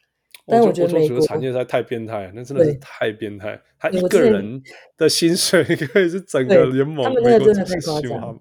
[0.49, 3.60] 但我觉得美国产业实在太变态，那真的是太变态。
[3.78, 4.62] 他一个人
[4.97, 8.39] 的薪水可以是整个联盟，他们那个真的太夸张。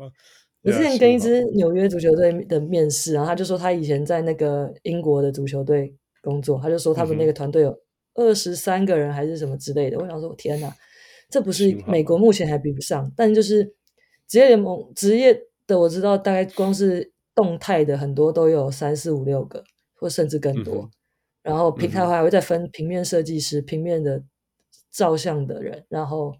[0.67, 7.73] 我之前跟一支纽约足球队的面试，然后他就说他以前在那个英国的足球队工作，他就说他们那个团队有
[8.15, 9.97] 二十三个人还是什么之类的。
[9.97, 10.75] 我想说，天哪，
[11.31, 13.65] 这不是美国目前还比不上，但就是
[14.27, 19.63] 职业联盟职业的我知道，大概光是动态的很多都有三四五六个，
[20.01, 20.91] 或甚至更多。
[21.43, 24.21] 然后平台还会再分平面设计师、嗯、平面的
[24.91, 26.35] 照相的人，然后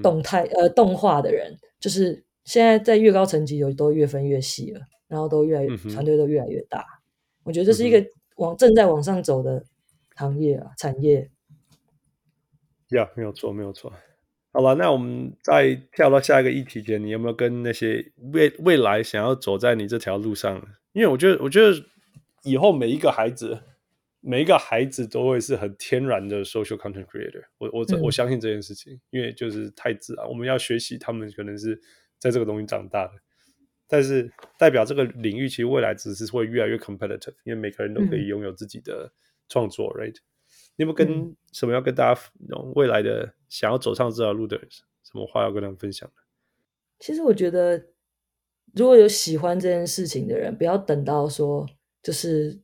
[0.00, 6.84] 动态、嗯、呃动画的人，就是现在在越高层级有都越分越细了，然后都越来团队都越来越大。
[7.42, 8.04] 我觉得这是一个
[8.36, 9.64] 往、嗯、正在往上走的
[10.14, 11.30] 行业啊产业。
[12.90, 13.92] 呀，没有错，没有错。
[14.52, 20.64] 好了，那我们再跳到下一个议题前，你有没有跟那些未未来想要走在你这条路上？
[20.92, 21.76] 因为我觉得，我觉得
[22.44, 23.58] 以后每一个孩子。
[24.26, 31.78] 每一个孩子都会是很天然的 social content creator，我我我相信这件事情，嗯、因为就是太自然，我们要学习他们可能是
[32.24, 33.12] 在这个东西长大的，
[33.86, 39.12] 但是代表这个领域其实未来只是会越来越 competitive，因为每个人都可以拥有自己的
[39.46, 40.16] 创作、嗯、，right？
[40.76, 42.20] 你有没有跟什么要跟大家
[42.74, 46.14] 未来的想要走上这条路的人，什么话要跟他们分享的？
[46.98, 47.76] 其实我觉得，
[48.72, 51.68] 如果有喜欢这件事情的人，不要等到说
[52.02, 52.63] 就是。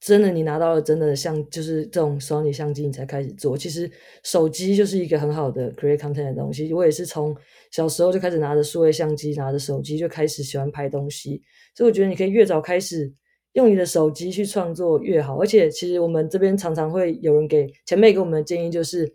[0.00, 3.54] 真的，你拿到了真的相，就是这种 Sony 相机，你才开始做。
[3.56, 3.88] 其实
[4.24, 6.72] 手机就是一个很好的 create content 的东西。
[6.72, 7.36] 我也是从
[7.70, 11.42] 小时候就开始拿着数位相机，拿着手机就开始喜欢拍东西。
[11.74, 13.12] 所以我觉得你可以越早开始
[13.52, 15.38] 用你的手机去创作越好。
[15.38, 19.14] 而且其实我们这边常常会有人给前辈给我们的建议，就是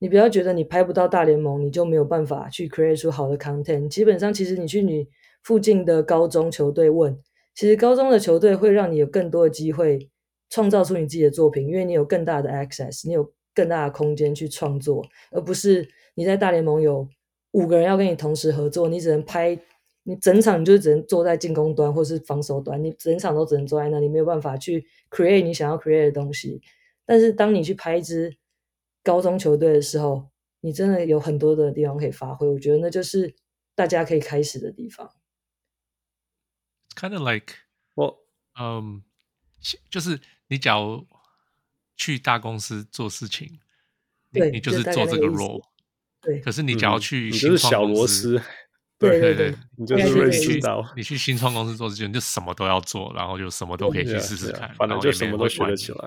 [0.00, 3.88] 你不要觉得你拍不到大联盟，你就没有办法去 create 出好的 content。
[3.88, 5.06] 基本上，其实你去你
[5.44, 7.16] 附近的高中球队问，
[7.54, 10.10] 其实高中的球队会让你有更多的机会。
[10.48, 17.08] 创造出你自己的作品，因为你有更大的 access，你有更大的空间去创作，而不是你在大联盟有
[17.52, 19.58] 五个人要跟你同时合作，你只能拍，
[20.04, 26.62] 你整场你就只能坐在进攻端或是防守端，你整场都只能坐在那里，没有办法去 create 你想要 create 的东西。
[27.04, 28.36] 但是当你去拍一支
[29.02, 30.28] 高中球队的时候，
[30.60, 33.34] 你真的有很多的地方可以发挥，我觉得那就是
[33.74, 35.10] 大家可以开始的地方。
[36.94, 37.54] Kind of like，
[37.94, 38.18] 我，
[38.60, 39.02] 嗯，
[39.90, 40.20] 就是。
[40.48, 41.06] 你假如
[41.96, 43.58] 去大公司做事情，
[44.30, 45.62] 你你就是做这个 role，
[46.20, 46.40] 对。
[46.40, 48.42] 可是你假如去新创公司，你就是小螺丝，
[48.98, 50.84] 对对对，你就是瑞士刀。
[50.96, 55.98] 你去新创公司做事情，就什么都要做，然后就什么都可以去试试看，反正就什么都学得起来。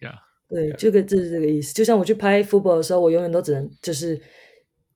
[0.00, 0.18] 呀，
[0.48, 1.72] 对，这个就是这个意思。
[1.72, 4.20] 就像我去拍 football 的时候，我永远都只能就是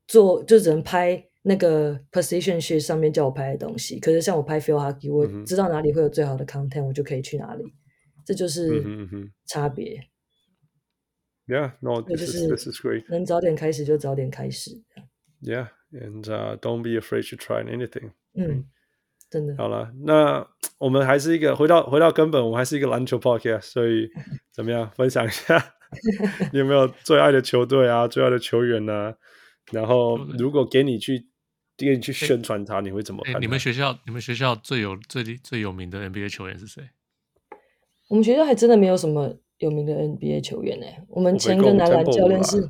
[0.06, 3.98] 做，就只能拍那个 position sheet 上面叫我拍的东西。
[4.00, 7.64] 可是像我拍 field hockey，我知道哪里会有最好的 content，我就可以去哪里。
[8.28, 8.84] 这就是
[9.46, 10.06] 差别。
[11.46, 13.04] Yeah, no, this is this is great.
[13.08, 14.82] 能早点开始就早点开始。
[15.40, 18.10] Yeah, and uh, don't be afraid to try anything.
[18.34, 18.66] 嗯，
[19.30, 19.56] 真的。
[19.56, 24.10] 好了，那我们还是一个回到回到根本，我们还是一个篮球 podcast，所以
[24.52, 24.90] 怎么样？
[24.90, 25.74] 分享一下，
[26.52, 28.06] 你有没有最爱的球队啊？
[28.06, 29.16] 最爱的球员啊？
[29.72, 31.28] 然后如果给你去
[31.78, 33.40] 给你去宣传他，你会怎么看？
[33.40, 36.90] 你们学校你们学校最有最最有名的 NBA 球员是谁？
[38.08, 40.86] 我们学校还真的没有什么有名的 NBA 球员呢。
[41.08, 42.68] 我们前一个男篮教练是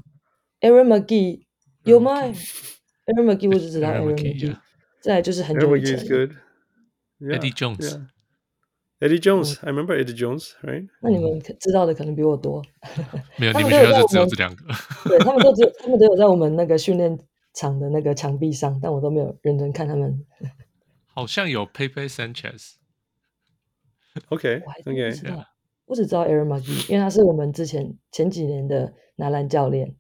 [0.61, 1.45] Aaron McGee，
[1.85, 2.21] 有吗
[3.07, 4.57] ？Aaron McGee 我只知道 Aaron McGee，
[5.01, 5.99] 再来就是很久以前
[7.21, 10.89] Eddie Jones，Eddie Jones，I remember Eddie Jones，right？
[11.03, 12.63] 那你们知道的可能比我多。
[13.37, 14.65] 没有， 你们学校就只有这两个。
[15.09, 17.19] 对，他们都只有，他们都有在我们那个训练
[17.55, 20.25] 场的那个墙壁上，但我都没有认真看他们。
[21.15, 22.78] 好像有 Pepe Sanchez。
[24.31, 25.13] OK，OK，
[25.87, 29.95] 我只知道 Aaron McGee，因为他是我们之前前几年的男篮教练。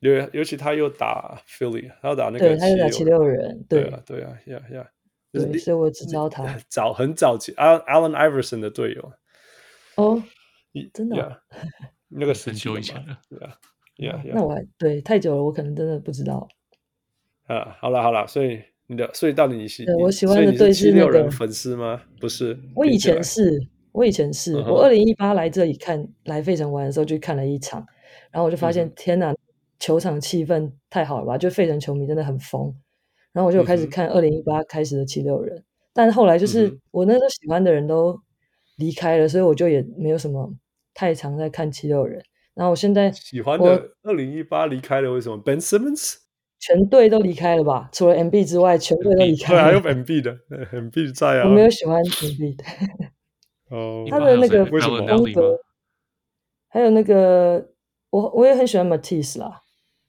[0.00, 4.86] 尤尤其他又打 Philly，他又打那个，对，他又打七六人，对啊，对啊，Yeah Yeah，
[5.32, 9.12] 对，所以我只知道他 早很早期，Allen Iverson 的队友。
[9.96, 10.22] 哦，
[10.92, 11.42] 真的，
[12.08, 13.18] 那个很久以前了
[13.96, 16.46] ，Yeah Yeah，那我还对太久了，我可能真的不知道。
[17.46, 18.62] 啊，好了好了，所以。
[18.88, 19.84] 你的，所以到底你是？
[19.96, 22.00] 我喜欢的队是那个粉丝吗？
[22.20, 23.60] 不是，我以前是，
[23.90, 27.84] 我以前是我二零一八来这里看来费城玩的时候就看了一场，
[28.30, 29.34] 然后我就发现天哪，
[29.80, 31.36] 球场气氛太好了吧！
[31.36, 32.72] 就费城球迷真的很疯，
[33.32, 38.16] 然后我就开始看二零一八开始的七六人，但后来就是我那时候喜欢的人都
[38.76, 40.54] 离开了，所以我就也没有什么
[40.94, 42.22] 太常在看七六人。
[42.54, 46.25] 然后我现在喜欢的二零一八离开了，为什么？Ben Simmons。
[46.58, 47.88] 全队都离开了吧？
[47.92, 49.60] 除了 MB 之外，全队都离开了。
[49.60, 50.36] 对，还有 MB 的，
[50.72, 51.48] MB 在啊。
[51.48, 52.64] 我没有喜欢 MB 的。
[53.68, 55.58] 哦，他的那个为什么风格？
[56.68, 57.70] 还有那个，
[58.10, 59.62] 我我也很喜欢 Matisse 啦。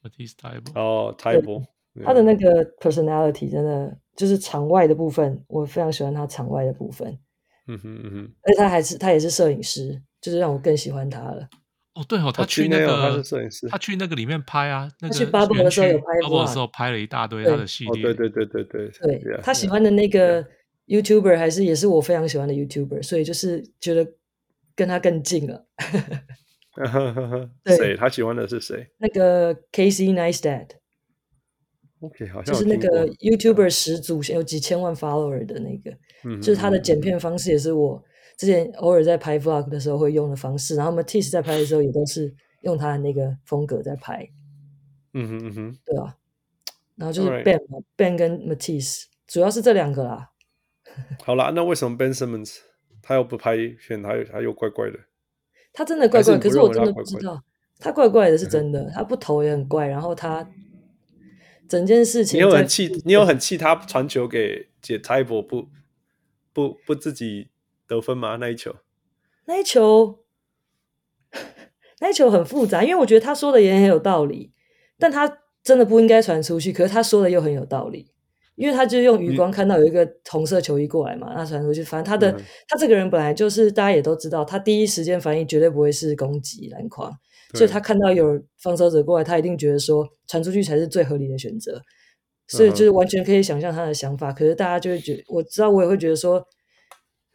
[0.03, 1.65] Matisse Thybulle 哦，Thybulle
[2.03, 7.17] 他的那个 personality 真的就是场外的部分，我非常喜欢他场外的部分。
[7.67, 8.31] 嗯哼嗯哼。
[8.43, 11.47] 而且他还是他也是摄影师，就是让我更喜欢他了。
[11.97, 13.23] 哦，对哦，他去那个，
[13.69, 19.39] 他去那个里面拍啊，那个去 Bubble 的时候有拍，Bubble 的时候拍了一大堆他的系列，对对对对对对。
[19.41, 20.45] 他喜欢的那个
[20.85, 24.07] YouTuber 还是也是我非常喜欢的 YouTuber，所以就是觉得
[24.75, 25.65] 跟他更近了。
[27.65, 27.95] 谁？
[27.97, 28.87] 他喜欢的是谁？
[28.99, 30.67] 那个 Casey Neistat。
[32.01, 35.91] OK，好像就是那个 YouTuber 始祖，有几千万 follower 的那个，
[36.37, 38.03] 就是他的剪片方式也是我。
[38.37, 42.31] 之前偶尔在拍 vlog 的时候会用的方式，然后 Matisse 在拍的时候也都是
[42.61, 44.29] 用他的那个风格在拍。
[45.13, 46.15] 嗯哼嗯哼，对啊。
[46.95, 50.29] 然后就是 Ben 嘛 Ben 跟 Matisse 主要是这两个啦。
[51.23, 52.59] 好啦，那为什么 Ben Simmons
[53.01, 54.99] 他又不拍片，他又他又怪怪的？
[55.73, 57.43] 他真的怪怪，可是我真的不知道，
[57.79, 60.47] 他怪怪的是真的，他不投也很怪，然后他
[61.67, 65.67] 整件事情，你有很气，你有很气他传球给解 Thybulle 不
[66.53, 67.49] 不不自己。
[67.87, 68.35] 得分吗？
[68.35, 68.75] 那一球，
[69.45, 70.19] 那一球，
[71.99, 74.51] 那一球很复杂，因为我觉得他说的也很有道理，
[74.99, 76.73] 但他真的不应该传出去。
[76.73, 78.11] 可是他说的又很有道理，
[78.55, 87.11] 因为他就用余光看到有一个红色球衣过来嘛，那传出去，反正他的、嗯、他这个人本来就是大家也都知道，他第一时间反应绝对不会是攻击篮筐，
[87.53, 91.81] 所以他看到有防守者过来，他一定觉得说传出去才是最合理的选择，
[92.47, 94.33] 所以就是完全可以想象他的想法。
[94.33, 96.45] 可是大家就会觉得，我知道我也会觉得说。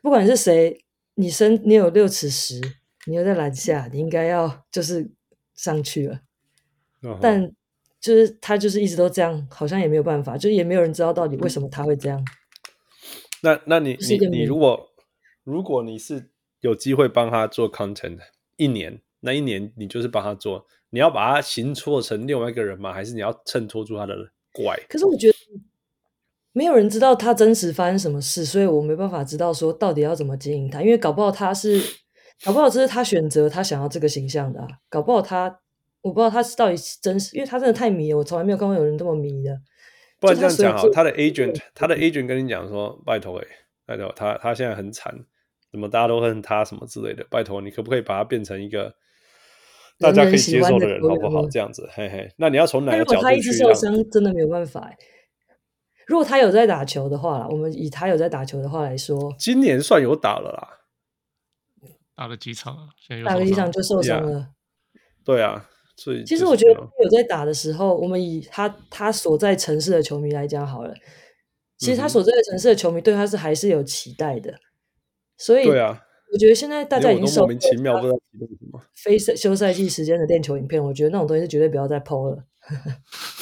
[0.03, 0.85] 不管是谁，
[1.15, 2.61] 你身你有六尺十，
[3.07, 5.09] 你又在篮下，你应该要就是
[5.55, 6.20] 上去了。
[7.01, 7.19] Uh -huh.
[7.23, 7.53] 但
[8.01, 12.23] 就是他就是一直都这样，好像也没有办法，就也没有人知道到底为什么他会这样。
[13.43, 14.91] 那那你你你如果
[15.45, 16.31] 如果你是
[16.61, 18.19] 有机会帮他做 content
[18.57, 22.93] 一年，那一年你就是帮他做，你要把他形塑成另外一个人吗？
[22.93, 24.15] 还是你要衬托出他的
[24.53, 24.77] 怪？
[24.89, 25.37] 可是我觉得。
[26.53, 31.81] 没有人知道他真实发生什么事，所以我没办法知道说到底要怎么经营他，因为搞不好他是，
[32.45, 35.61] 搞不好这是他选择他想要这个形象的啊，搞不好他，
[36.03, 39.59] 我不知道他是到底是真实，因为他真的太迷了，我从来没有看过有人这么迷的。
[40.20, 43.47] 不然这样讲好，他的 agent，他的 agent 跟你讲说，拜托诶，
[43.87, 45.12] 拜托他他现在很惨，
[45.70, 48.95] 怎么大家都恨他什么之类的，拜托你可不可以把他变成一个
[49.99, 51.49] 大家可以接受的人，好不好？
[51.49, 53.15] 这样子，嘿嘿，那你要从哪个角度去？
[53.15, 54.93] 如果他一直受伤，真的没有办法。
[56.07, 60.69] 如果他有在打球的话，我们以他有在打球的话来说，今年算有打了啦，
[62.15, 62.89] 打了几场啊？
[63.24, 64.41] 打了几场就受伤了。
[64.41, 64.47] Yeah.
[65.24, 70.93] 对啊，所以其实我觉得有在打的时候，我们以他他所在城市的球迷来讲好了，
[71.79, 74.53] 其实他所在的城市的球迷对他是还是有期待的。
[75.39, 76.03] 所以，对啊，
[76.33, 82.45] 我觉得现在大家已经受莫名其妙不知道什么非休赛季时间的练球影片，我觉得那种东西是绝对不要再 PO 了。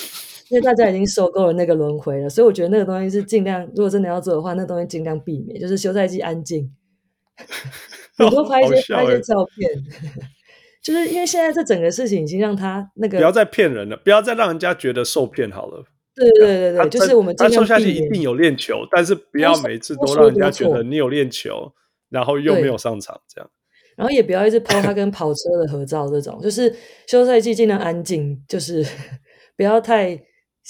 [0.51, 6.71] 因为大家已经受够了那个轮回了，所以我觉得那个东西是尽量，如果真的要做的话，那、东西尽量避免，就是休赛季安静，
[8.19, 9.71] 你多拍一些、欸、拍一些照片，
[10.83, 15.85] 就是因为现在这整个事情已经让他那个不要再骗人了，不要再让人家觉得受骗好了。
[16.15, 21.73] 对对对对，就是我们尽量他休赛季一定有练球，但是不要每次都让人家觉得你有练球，
[22.11, 23.49] 然后又没有上场这样。
[23.97, 26.75] 然后也不要一直 po 他跟跑车的合照，这种就是
[27.07, 28.85] 休赛季尽量安静，就是
[29.57, 30.21] 不要太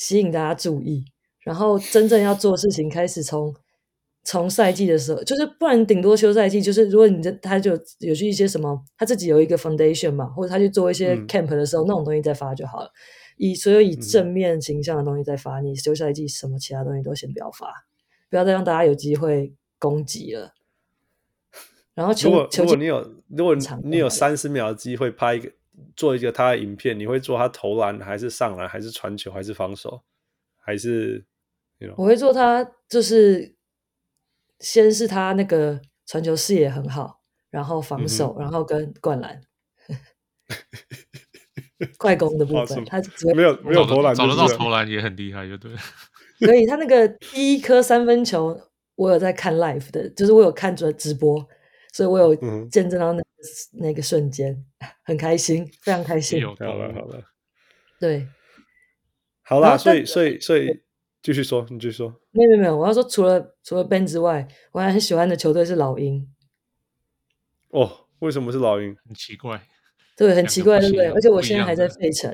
[0.01, 1.05] 吸引大家注意。
[1.41, 3.55] 然后真正要做事情，开始从
[4.25, 12.91] 从赛季的时候，就是不然顶多休赛季，就是如果你这他就有去一些什么，他自己有一个 foundation 嘛，或者他去做一些 camp 的时候，嗯、那种东西再发就好了。
[13.37, 17.71] 以所有以正面形象的东西再发，嗯、你休赛季什么其他东西都先不要发，
[18.31, 20.55] 不要再让大家有机会攻击了。
[21.93, 23.55] 然后球，如果如果你有如果
[23.85, 25.51] 你有三十秒的机会拍一个
[25.97, 30.03] 做一个他的影片，你会做他投篮还是上篮还是传球还是防守
[30.59, 31.25] 还是
[31.79, 31.95] ？You know?
[31.97, 33.55] 我会做他就是
[34.61, 37.21] 先是他那个传球视野很好，
[37.51, 39.41] 然后防守，嗯、然后跟灌篮，
[41.99, 43.01] 快攻的部分.他
[43.35, 45.71] 没有没有投篮，找得到投篮也很厉害，就对。
[46.47, 48.59] 所以他那个第一颗三分球，
[48.95, 51.47] 我有在看 live 的，就是我有看着直播。
[51.93, 52.35] 所以我有
[52.69, 54.55] 见证到那个嗯、那个瞬间，
[55.03, 56.45] 很开心，非常开心。
[56.45, 57.23] 好了好了，
[57.99, 58.29] 对，
[59.43, 60.83] 好啦，所以所以所以
[61.23, 62.15] 继续说，你继续说。
[62.33, 66.31] 没有没有，我要说除了除了 Ben 之外，我还很喜欢的球队是老鹰。
[67.71, 68.95] 哦，为什么是老鹰？
[69.07, 69.63] 很奇怪，
[70.17, 71.07] 对，很奇怪，对不对？
[71.07, 72.31] 而且我现在还在费城，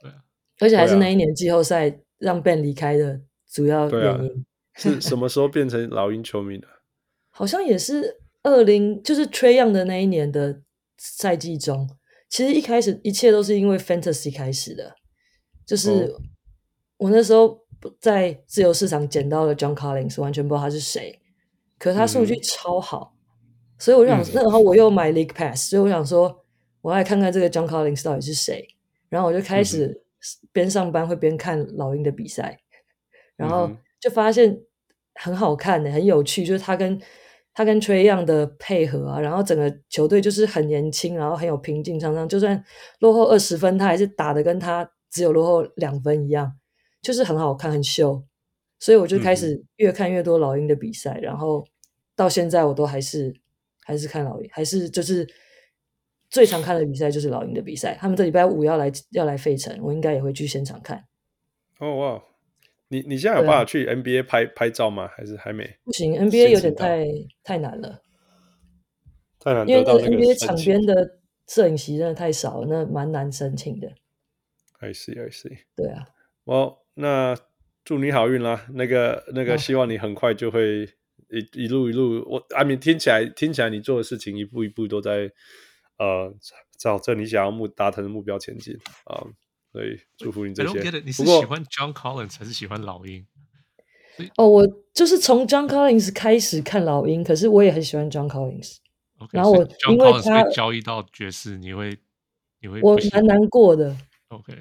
[0.00, 0.12] 对，
[0.60, 3.20] 而且还是那一年季后赛让 Ben 离开的
[3.50, 4.30] 主要原因。
[4.30, 4.44] 啊、
[4.74, 6.68] 是什么时候变成老鹰球迷的？
[7.30, 8.20] 好像也是。
[8.46, 10.62] 二零就是 Trae Young 的那一年的
[10.96, 11.90] 赛季中，
[12.28, 14.94] 其实一开始一切都是因为 Fantasy 开始的，
[15.66, 16.14] 就是
[16.96, 17.58] 我那时候
[18.00, 21.18] 在自由市场捡到了 John Collins，完全不知道他是谁，
[21.76, 23.50] 可是他数据超好，嗯、
[23.80, 26.44] 所以我就想，那然后我又买 League Pass，所以我想说，
[26.82, 28.64] 我来看看这个 John Collins 到底是谁，
[29.08, 30.04] 然后我就开始
[30.52, 32.60] 边上班会边看老鹰的比赛，
[33.34, 33.68] 然后
[33.98, 34.56] 就发现
[35.14, 37.02] 很好看的，很有趣，就是他跟。
[37.56, 42.62] 他跟 Trae Young 的配合啊，然后整个球队就是很年轻，然后很有平静，常常就算
[42.98, 46.52] 落后二十分，他还是打的跟他只有落后两分一样，
[47.00, 48.22] 就是很好看，很秀。
[48.78, 51.66] 所以我就开始越看越多老鹰的比赛，嗯、然后
[52.14, 53.34] 到现在我都还是
[53.84, 55.26] 还是看老鹰，还是就是
[56.28, 57.96] 最常看的比赛就是老鹰的比赛。
[57.98, 61.02] 他们这礼拜五要来要来费城，我应该也会去现场看。
[61.78, 62.22] 哦哇！
[62.88, 65.08] 你你现在有办法去 NBA 拍、啊、拍照吗？
[65.08, 65.76] 还是还没？
[65.84, 67.04] 不行，NBA 有点太
[67.42, 68.00] 太难了，
[69.40, 69.68] 太难。
[69.68, 71.18] 因为 NBA 场边的
[71.48, 73.92] 摄影席真的太少了，那蛮难申请的。
[74.78, 75.58] I see, I see。
[75.74, 76.06] 对啊，
[76.44, 77.36] 我那
[77.84, 78.66] 祝你好运啦！
[78.74, 80.84] 那个那个，希望你很快就会
[81.30, 82.24] 一、啊、一路一路。
[82.30, 85.30] 我阿明听起来听起来你做的事情一步一步都在
[85.98, 86.32] 呃
[86.78, 88.76] 朝着你想要目达成的目标前进
[89.06, 89.16] 啊。
[89.22, 89.26] 呃
[89.76, 91.02] 所以祝福你这些。
[91.04, 93.26] 你是喜欢 John Collins 还是喜欢老鹰？
[94.36, 98.76] 哦，我就是从 John Collins 开始看老鹰，可是我也很喜欢 John Collins。
[99.18, 101.94] Okay, 然后我因为他交易到爵士，你会
[102.62, 103.94] 你会我蛮难过的。
[104.28, 104.54] OK，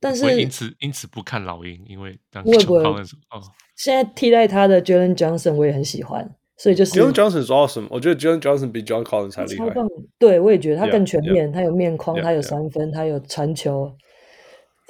[0.00, 3.42] 但是因此因此不看老鹰，因为当 John Collins 哦，
[3.76, 9.74] 现在替代他的 Jalen Johnson 我也很喜欢，所以就是 Jalen Johnson 是 awesome，我觉得 Jalen Johnson 比 John Collins 还厉害。
[10.18, 13.94] 对，我也觉得他更全面，他有面框，他有三分，他有传球。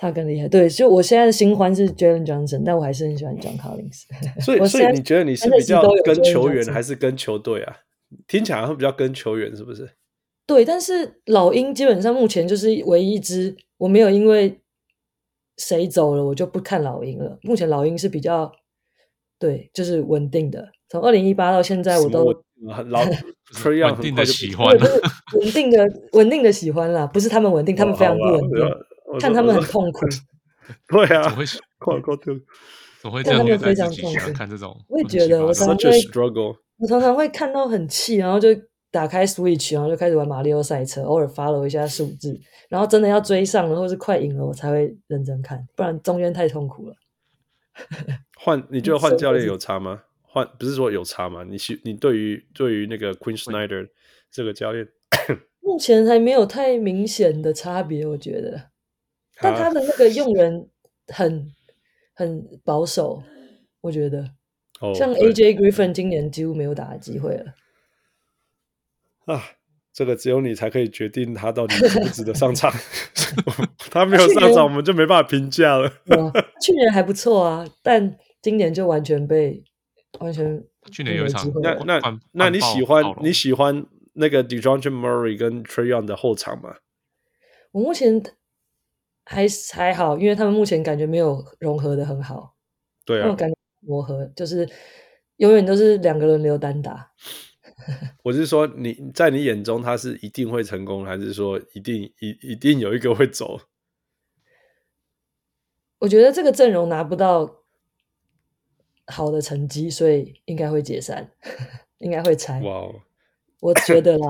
[0.04, 4.02] 他更厉害，对，就我现在的新欢是 Jalen Johnson，但我还是很喜欢 John Collins。
[4.44, 7.76] 所以，所以你觉得你是比较跟球员还是跟球队啊？
[8.28, 9.88] 听起来会比较跟球员，是不是？
[10.46, 14.60] 对，但是老鹰基本上目前就是唯一一支我没有因为
[15.56, 17.38] 谁走了我就不看老鹰了。
[17.42, 18.52] 目前老鹰是比较
[19.38, 20.68] 对，就是稳定的。
[20.88, 22.30] 从二零一八到现在，我都
[22.88, 23.00] 老
[23.64, 24.66] 稳定的喜欢，
[25.40, 28.60] 稳定的稳定的喜欢啦，不是他们稳定，他们非常不稳定。
[29.18, 30.06] 看他们很痛苦，
[30.88, 31.44] 对啊，总会
[33.00, 34.32] 总 会这样，他们非常痛苦。
[34.32, 35.98] 看这种，我也觉得，我常常会，
[36.78, 38.48] 我常常会看到很气，然后就
[38.90, 46.96] 打开 Switch，然后就开始玩马里奥赛车，偶尔 follow 一下数字，然后真的要追上了，或是快赢了，我才会认真看，不然中间太痛苦了。
[48.36, 50.02] 换你觉得换教练有差吗？
[50.22, 51.44] 换不是说有差吗？
[51.44, 53.88] 你你对于对于那个 Queen Snyder
[54.30, 54.88] 这个教练，
[55.60, 58.70] 目前还没有太明显的差别，我觉得。
[59.40, 60.68] 但他的那个用人
[61.08, 61.52] 很
[62.14, 63.22] 很保守，
[63.80, 64.30] 我觉得，
[64.94, 67.54] 像 AJ Griffin 今年几乎没有打的机会了。
[69.26, 69.42] 啊，
[69.92, 72.72] 这个只有你才可以决定他到底值不值得上场。
[73.90, 75.88] 他没有上场，我们就没办法评价了。
[76.60, 79.62] 去年还不错啊，但今年就完全被
[80.20, 80.62] 完全。
[80.92, 82.00] 去年有一场，那那
[82.32, 86.76] 那你喜欢你喜欢那个 DeJounte Murray 跟 Trae Young 的后场吗？
[87.72, 88.22] 我目前
[89.24, 92.54] 还还好，因为他们目前感觉没有融合的很好。
[93.04, 94.68] 对啊，感觉磨合就是
[95.36, 97.10] 永远都是两个轮流单打。
[98.22, 103.60] 我是说，你在你眼中他是一定会成功，还是说一定一一定有一个会走？
[106.00, 107.62] 我觉得这个阵容拿不到
[109.06, 111.30] 好的成绩，所以应该会解散，
[111.98, 112.60] 应该会拆。
[112.60, 112.88] 哇.
[113.60, 114.26] 我觉得啦，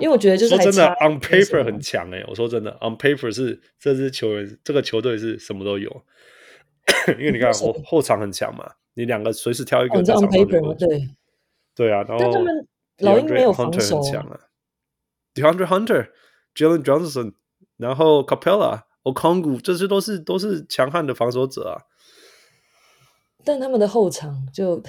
[0.00, 2.24] 因为我觉得就是说真的，on paper 很强哎、欸。
[2.28, 6.04] 我说真的，on paper 是这支球员，这个球队是什么都有。
[7.18, 10.30] 因为你看后后场很强嘛，你两个随时挑一个在场上。
[10.30, 11.08] on paper 对
[11.74, 12.66] 对啊，然后他们
[12.98, 14.40] 老鹰没有防守很强啊。
[15.34, 16.08] DeAndre Hunter、
[16.54, 17.34] Jalen Johnson，
[17.76, 21.82] 然后 Capela、Okongwu，这些都是都是强悍的防守者啊。
[23.44, 24.82] 但他们的后场就，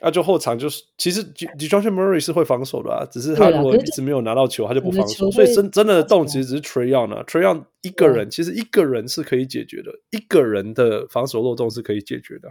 [0.00, 5.30] 啊，就后场就是，其实 DeJounte Murray 是会防守的啊，只是他如果一直没有拿到球，他就不防守。
[5.30, 12.50] 所以真真的动其实只是 Trae Young 啊，Trae Young 一个人其实一个人是可以解决的，一个人的防守漏洞是可以解决的。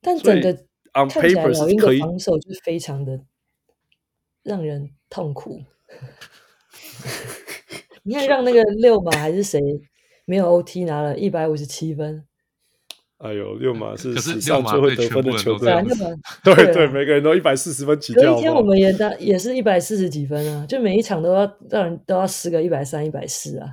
[0.00, 0.50] 但整个
[0.94, 3.20] on paper 是可以防守就非常的
[4.42, 5.62] 让人痛苦。
[8.02, 9.60] 你看，让那个六马还是谁
[10.24, 12.26] 没有 OT 拿了一百五十七分。
[13.22, 15.70] 哎呦，六马是史上最会得分的球队，
[16.42, 18.22] 对对，每个人都一百四十分起跳。
[18.32, 23.68] 有一天我们也当也是一百四十几分啊，就每一场都要让人都要失个一百三、一百四啊。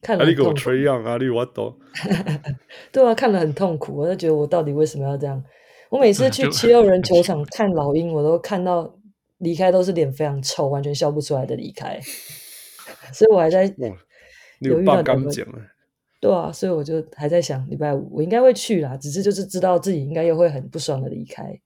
[0.00, 1.78] 看了，阿里给我吹样，阿里我懂。
[2.90, 5.44] 对啊，看了很痛苦，我就觉得我到底为什么要这样？
[5.90, 8.98] 我每次去七六人球场看老鹰，我都看到
[9.38, 12.00] 离开都是脸非常臭，完全笑不出来的离开。
[13.12, 13.64] 所以我还在
[14.60, 15.30] 犹豫到怎么。
[16.24, 21.60] 对啊，所以我就还在想礼拜五我应该会去啦，只是就是知道自己应该又会很不爽的离开。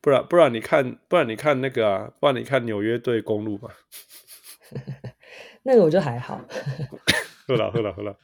[0.00, 3.68] 不然不然你看不然你看那个啊，不然你看纽约对公路吧。
[5.64, 6.40] 那个我就还好。
[7.46, 8.16] 喝了喝了喝了。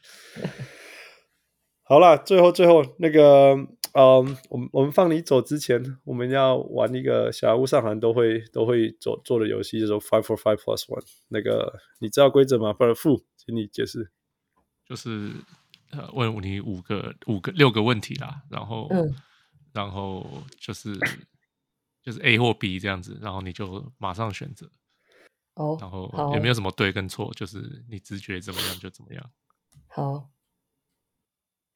[1.83, 3.55] 好了，最后最后那个
[3.93, 11.05] 嗯，我们我们放你走之前，我们要玩一个小人物上行都会都会做做的游戏，就是 Five for Five Plus One。
[11.29, 12.73] 那个你知道规则吗？
[12.73, 14.11] 不然傅，请你解释。
[14.85, 15.32] 就是
[15.90, 19.15] 呃，问你五个、五个、六个问题啦，然后，嗯、
[19.73, 20.98] 然后就是
[22.02, 24.70] 就是 A 或 B 这样子，然后你就马上选择。
[25.55, 29.31] 哦，然后也没有什么对跟错，就是你直觉怎么样就怎么样。
[29.86, 30.28] 好，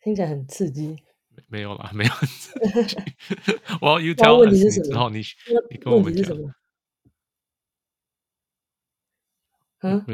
[0.00, 0.96] 听起来很刺激。
[1.28, 2.10] 没没有啦，没有。
[3.80, 5.22] 我要 you tell us，然后你
[5.70, 6.36] 你跟我们讲。
[9.80, 10.04] 嗯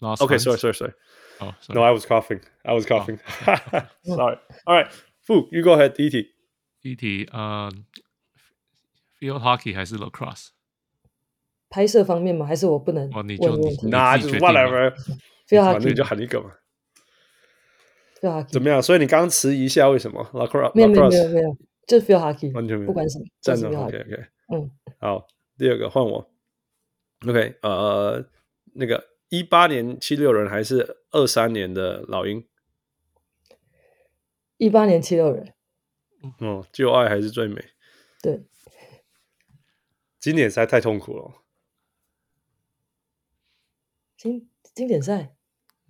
[0.00, 0.92] ones？Okay, sorry, sorry, sorry.
[1.38, 1.74] Oh, sorry.
[1.74, 2.40] No, I was coughing.
[2.64, 3.18] I was coughing.
[4.04, 4.38] Sorry.
[4.66, 4.90] All right,
[5.20, 5.92] Fu, you go ahead.
[5.92, 6.34] 第一题，
[6.80, 7.70] 第一题，呃，
[9.20, 10.48] field hockey 还是 lacrosse？
[11.68, 12.46] 拍摄方面吗？
[12.46, 13.10] 还是我不能？
[13.12, 13.54] 哦，你就
[13.88, 16.52] 那就 whatever。field hockey，反正就喊一个嘛。
[18.20, 18.80] field hockey 怎么样？
[18.82, 20.24] 所以你刚刚迟疑一下，为什么？
[20.32, 20.72] lacrosse？
[20.74, 21.56] 没有没有没有没有，
[21.86, 23.26] 就是 field hockey，完全没有，不管什么。
[23.42, 24.26] 站着 OK OK。
[24.54, 24.70] 嗯，
[25.00, 25.26] 好，
[25.58, 26.30] 第二个换我。
[27.26, 28.24] OK，呃，
[28.72, 29.04] 那个。
[29.31, 32.45] 一八年七六人还是二三年的老鹰？
[34.57, 35.53] 一八年七六人。
[36.39, 37.63] 哦，旧爱还是最美。
[38.21, 38.43] 对。
[40.19, 41.31] 经典赛太痛苦了。
[44.17, 45.33] 经经典赛。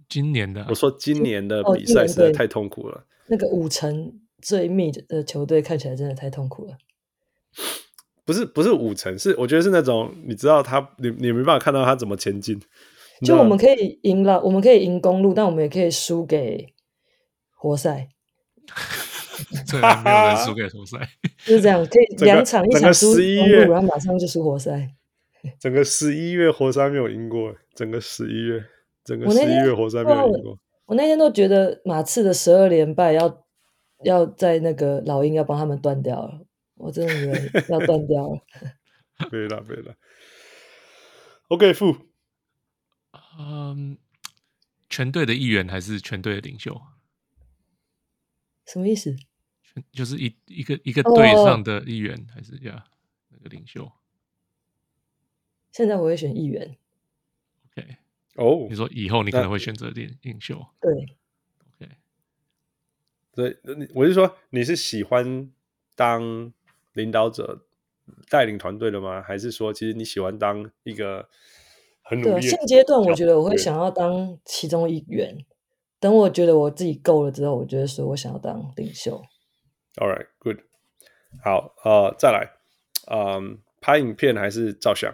[0.07, 3.07] 今年的，我说今年的比赛实在太痛苦了。
[3.26, 6.77] 那个五成最密的球队看起来真的太痛苦了。
[8.23, 12.61] 不是不是五成，是我觉得是那种你知道他，你你没办法看到他怎么前进。
[13.23, 16.73] 就我们可以赢了，我们可以赢公路，但我们也可以输给
[17.56, 18.07] 活塞。
[19.69, 20.98] 对，没有人输给活塞，
[21.45, 24.89] 就是这样，可以两场一场输公路，然后马上就输活塞。
[25.60, 28.64] 整个十一月活塞没有赢过，整个十一月，
[29.03, 30.57] 整个十一月活塞没有赢过。
[30.85, 33.43] 我那天都觉得马刺的十二连败要
[34.03, 36.41] 要在那个老鹰要帮他们断掉了，
[36.76, 38.39] 我真的以为要断掉了。
[39.31, 39.95] 没了没了。
[41.49, 41.95] OK，负。
[43.38, 43.98] 嗯，
[44.90, 46.82] 全队的一员还是全队的领袖？
[48.66, 49.16] 什么意思？
[49.64, 52.86] 全就是一一个一个队上的一员，还是呀
[53.30, 53.91] 那个领袖？
[55.72, 56.78] 现在我会选议员。
[57.78, 57.95] OK，
[58.36, 60.66] 哦，你说以后你可能会选择领领袖？
[60.82, 60.91] 对
[61.80, 61.95] ，OK，
[63.34, 63.58] 所以
[63.94, 65.49] 我是说，你是喜欢
[65.95, 66.52] 当
[66.94, 67.66] 领导者
[68.30, 69.22] 带领团队的吗？
[69.22, 71.30] 还是说，其实你喜欢当一个
[72.12, 72.42] 很努力的？
[72.42, 75.38] 对，现阶段我觉得我会想要当其中一员。
[76.00, 79.22] 等我觉得我自己够了之后，我觉得说我想要当领袖。
[79.96, 80.58] All right, good。
[81.44, 82.52] 好，呃，再来，
[83.10, 85.14] 嗯，拍影片还是照相？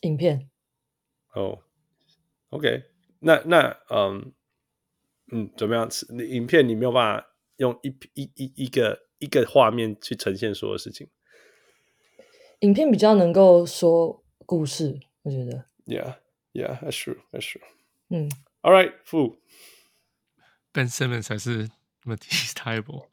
[0.00, 0.48] 影片。
[1.34, 1.60] 哦、
[2.50, 2.84] oh,，OK，
[3.20, 4.32] 那那嗯
[5.30, 5.88] 嗯，怎么样？
[6.10, 11.08] 你影片你没有办法用一一一一个一个画面去呈现所有事情。
[12.60, 15.66] 影片比较能够说故事，我觉得。
[15.86, 16.14] Yeah,
[16.52, 17.62] yeah, that's true, that's true.
[18.08, 18.30] 嗯
[18.62, 19.36] ，All right, Fu.
[20.72, 21.68] Ben Simmons 还是
[22.04, 23.08] Matisse Thybulle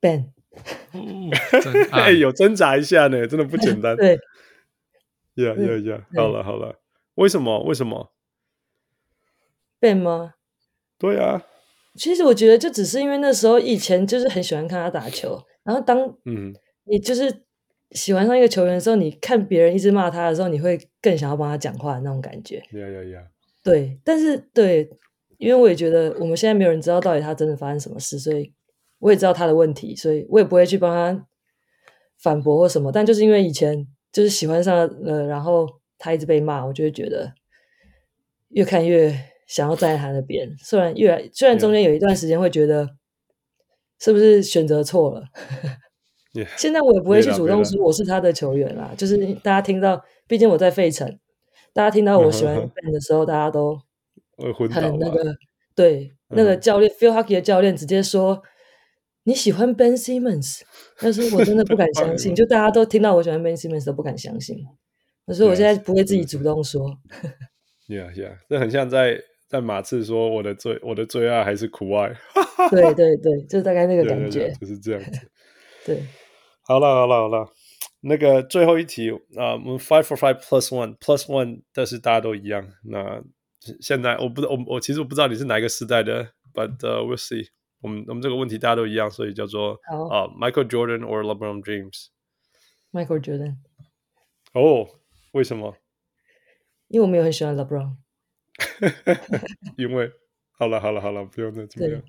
[0.00, 0.32] Ben，
[1.90, 3.96] 哎，有挣扎一下呢，真的不简单。
[3.96, 4.18] 对
[5.34, 6.04] ，Yeah, yeah, yeah.
[6.16, 6.80] 好了，好了，
[7.14, 7.62] 为什么？
[7.64, 8.12] 为什么
[9.78, 10.34] ？Ben 吗？
[10.98, 11.44] 对啊，
[11.94, 16.54] 其实我觉得就只是因为那时候以前就是很喜欢看他打球，然后当嗯，
[16.84, 17.44] 你就是
[17.92, 22.62] 喜欢上一个球员的时候，你看别人一直骂他的时候，你会更想要帮他讲话的那种感觉。
[22.72, 23.26] Yeah, yeah, yeah.
[23.62, 24.90] 对，但是对，
[25.38, 28.52] 因为我也觉得我们现在没有人知道到底他真的发生什么事，所以。
[29.04, 31.26] 我也知道他的问题，所以我也不会去帮他
[32.20, 32.92] 反驳或什么。
[32.92, 35.66] 但就是因为以前就是喜欢上了，然后
[35.98, 37.32] 他一直被骂，我就会觉得
[38.50, 39.12] 越看越
[39.48, 40.48] 想要站在他那边。
[40.56, 42.88] 虽然越来虽然中间有一段时间会觉得
[43.98, 45.24] 是不是选择错了
[46.32, 46.48] ，yeah.
[46.56, 48.92] 现在我也不会去主动说我是他的球员啦。
[48.96, 51.18] 就是大家听到，毕竟我在费城，
[51.72, 53.78] 大家听到我喜欢 Ben 的时候，大家都
[54.70, 55.34] 很那个
[55.74, 56.96] 对那个教练、uh.
[56.96, 58.42] Phil Hockey 的教练直接说。
[59.24, 60.62] 你喜欢 Ben Simmons，
[60.98, 64.58] 但是我真的不敢相信， 就大家都听到我喜欢 Ben Simmons 都不敢相信，
[65.32, 66.90] 所以我现在不会自己主动说。
[67.86, 69.16] Yeah, yeah，这很像在
[69.48, 72.12] 在马刺说我的最我的最爱还是苦爱。
[72.72, 75.20] 对对对，就大概那个感觉，就是这样子。
[75.86, 76.02] 对，
[76.64, 77.48] 好了好了好了，
[78.00, 82.66] 那个最后一题啊，我们 five for five plus one plus one，但是大家都一样。
[82.84, 83.22] 那
[83.80, 87.48] 现在我不我我其实我不知道你是哪一个时代的，but、uh, we'll see。
[87.80, 89.72] 我们我们这个问题大家都一样，所以叫做
[90.10, 93.56] 啊、uh,，Michael Jordan or LeBron James？Michael Jordan。
[94.52, 94.88] 哦，
[95.32, 95.76] 为什么？
[96.88, 97.96] 因为我没有很喜欢 LeBron。
[99.76, 100.12] 因为
[100.58, 102.02] 好了好了好了，不用再这么样。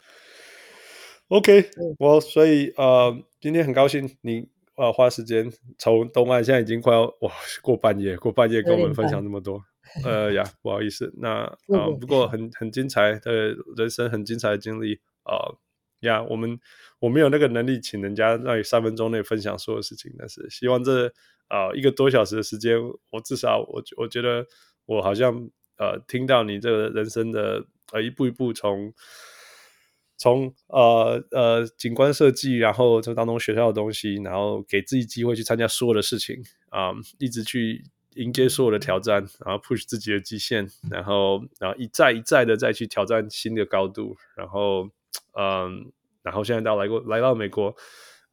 [1.33, 7.31] OK，我、所以呃，uh, 今天很高兴你呃花时间从东岸，现在已经快要哇
[7.63, 9.59] 过半夜，过半夜跟我们分享那么多。
[10.05, 15.33] 呃呀，不好意思，那啊、呃，不过很很精彩的人生，很精彩的经历啊。
[15.33, 15.57] Uh,
[16.07, 16.59] 呀、我们
[16.99, 21.07] 我没有那个能力请人家让你三分钟内分享所有事情，但是希望这
[21.47, 22.77] 啊、呃、一个多小时的时间，
[23.09, 24.45] 我至少我我觉得
[24.85, 25.33] 我好像
[25.79, 28.93] 呃听到你这个人生的呃一步一步从
[30.23, 37.83] 从呃呃景观设计，然后从当中学校的东西，然后给自己机会去参加所有的事情啊、一直去
[38.15, 44.89] 迎接所有的挑战，然后 push 自己的极限，然后然后一再一再的再去挑战新的高度，然后。
[45.35, 45.91] 嗯，
[46.23, 47.75] 然后现在到来过来到美国，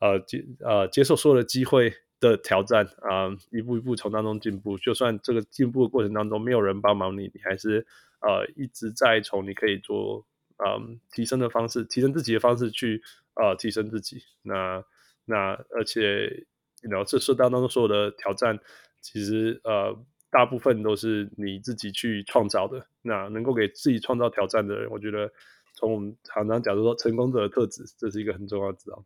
[0.01, 4.79] 呃接呃接受所有的机会的挑战啊、一步一步从当中进步。
[4.79, 7.87] 就算这个进步的过程当中没有人帮忙你，你还是
[8.21, 10.25] 呃一直在从你可以做
[10.65, 13.03] 嗯、提升的方式，提升自己的方式去
[13.35, 14.23] 呃提升自己。
[14.43, 14.85] 那
[15.24, 16.47] 那而且
[16.82, 18.59] 然后这是当中所有的挑战，
[19.01, 19.97] 其实呃
[20.31, 22.87] 大部分都是你自己去创造的。
[23.03, 25.31] 那能够给自己创造挑战的人，我觉得。
[25.73, 29.03] 从我们常常讲说成功者的特质，这是一个很重要的指标。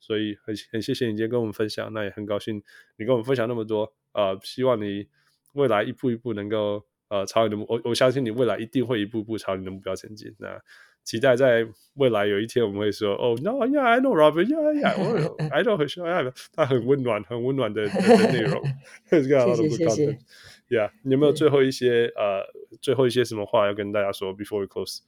[0.00, 2.62] 所以很很谢谢你今天跟我们分享，那也很高兴
[2.96, 3.90] 你跟我们分享那么多。
[4.12, 5.06] 呃，希望你
[5.54, 10.34] 未来一步一步能够呃朝你的目，我我相信你未来一定会一步步朝你的目标前进。
[10.38, 10.60] 那
[11.04, 18.62] 期待在未来有一天我们会说，哦，No，Yeah，I know Robert，Yeah，Yeah，I know 很需要，他很温暖，很温暖的 的内容。
[19.10, 20.18] 谢谢谢谢。
[20.68, 22.44] Yeah，你有没有最后一些呃
[22.80, 25.00] 最后一些什么话要跟大家说？Before we close。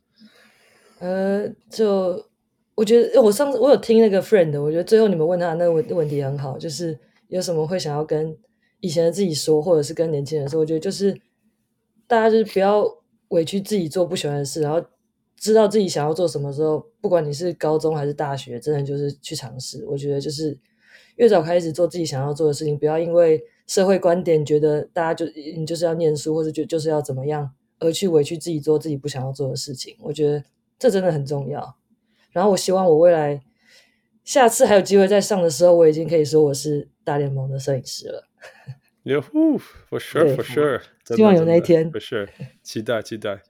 [0.98, 2.26] 呃，就
[2.74, 6.98] 我觉得，我上次我有听那个 friend，我觉得最后你们问他那个问问题很好，就是
[7.28, 8.36] 有什么会想要跟
[8.80, 10.58] 以前的自己说，或者是跟年轻人说。
[10.60, 11.16] 我觉得就是
[12.08, 12.84] 大家就是不要
[13.28, 14.84] 委屈自己做不喜欢的事，然后
[15.42, 19.84] 知道自己想要做什么时候，不管你是高中还是大学，真的就是去尝试。
[19.86, 20.56] 我觉得就是
[21.16, 27.50] 越早开始做自己想要做的事情，不要因为社会观点觉得大家就你就是要念书，或者就就是要怎么样，
[27.80, 29.96] 而去委屈自己做自己不想要做的事情。
[30.00, 30.44] 我觉得。
[30.78, 31.76] 这真的很重要。
[32.32, 33.40] 然后我希望我未来
[34.24, 38.26] 下次还有机会再上的时候，我已经可以说我是大联盟的摄影师了。
[39.04, 40.80] Yeah，for sure，for sure。
[41.14, 41.88] 希望有那一天。
[41.92, 42.28] For sure，
[42.64, 43.42] 期待期待。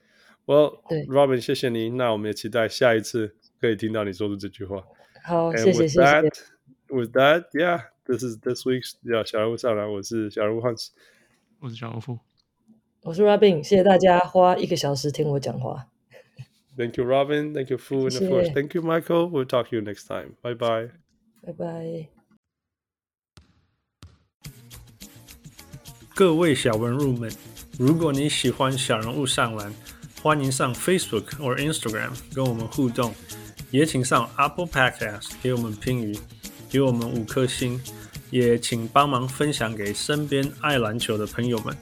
[0.46, 1.90] Well，Robin，谢谢你。
[1.90, 4.82] 那我们也期待下一次可以听到你说的这句话。
[5.24, 6.02] 好，谢谢谢谢。
[6.88, 8.94] with that, yeah, this is this week's
[9.24, 10.88] 小人物上篮，我是小人物 Hans，
[11.60, 12.18] 我是小人物，
[13.02, 15.88] 我是 Robin，谢谢大家花一个小时听我讲话。
[16.76, 17.52] Thank you, Robin.
[17.52, 19.28] Thank you, Fu, and of course, thank you, Michael.
[19.28, 20.36] We'll talk to you next time.
[20.42, 20.90] Bye bye.
[21.42, 22.08] Bye bye.
[26.14, 27.30] 各位小文入们，
[27.78, 29.72] 如果你喜欢小人物上篮，
[30.22, 33.12] 欢迎上 Facebook 或 Instagram 跟我们互动，
[33.72, 36.16] 也请上 Apple Podcast 给我们评语，
[36.70, 37.80] 给我们五颗星，
[38.30, 41.76] 也请帮忙分享给身边爱篮球的朋友们。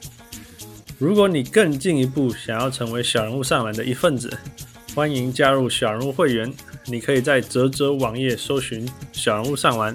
[0.99, 4.35] 如果你更进一步想要成为小人物上篮的一份子，
[4.95, 6.51] 欢迎加入小人物会员。
[6.87, 9.95] 你可以在泽泽网页搜寻小人物上篮。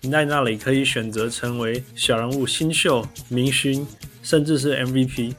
[0.00, 3.86] 你在那里可以选择成为小人物新秀、明星，
[4.24, 5.34] 甚至是 MVP。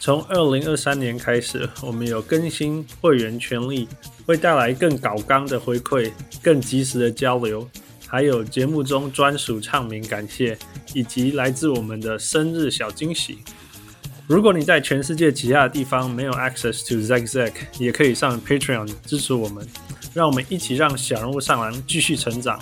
[0.00, 3.86] 从二零二三年开始，我们有更新会员权利，
[4.24, 6.10] 会带来更高纲的回馈、
[6.42, 7.68] 更及时的交流，
[8.06, 10.56] 还有节目中专属唱名感谢，
[10.94, 13.40] 以及来自我们的生日小惊喜。
[14.26, 19.68] 如果你在全世界其他的地方没有 access to Zack Zack，也可以上 Patreon 支持我们，
[20.14, 22.58] 让我们一起让小人物上篮继续成长。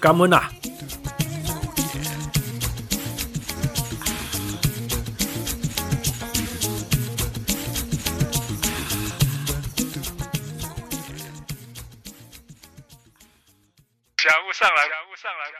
[0.00, 0.50] 感恩啊！
[14.58, 15.57] 上来感上来。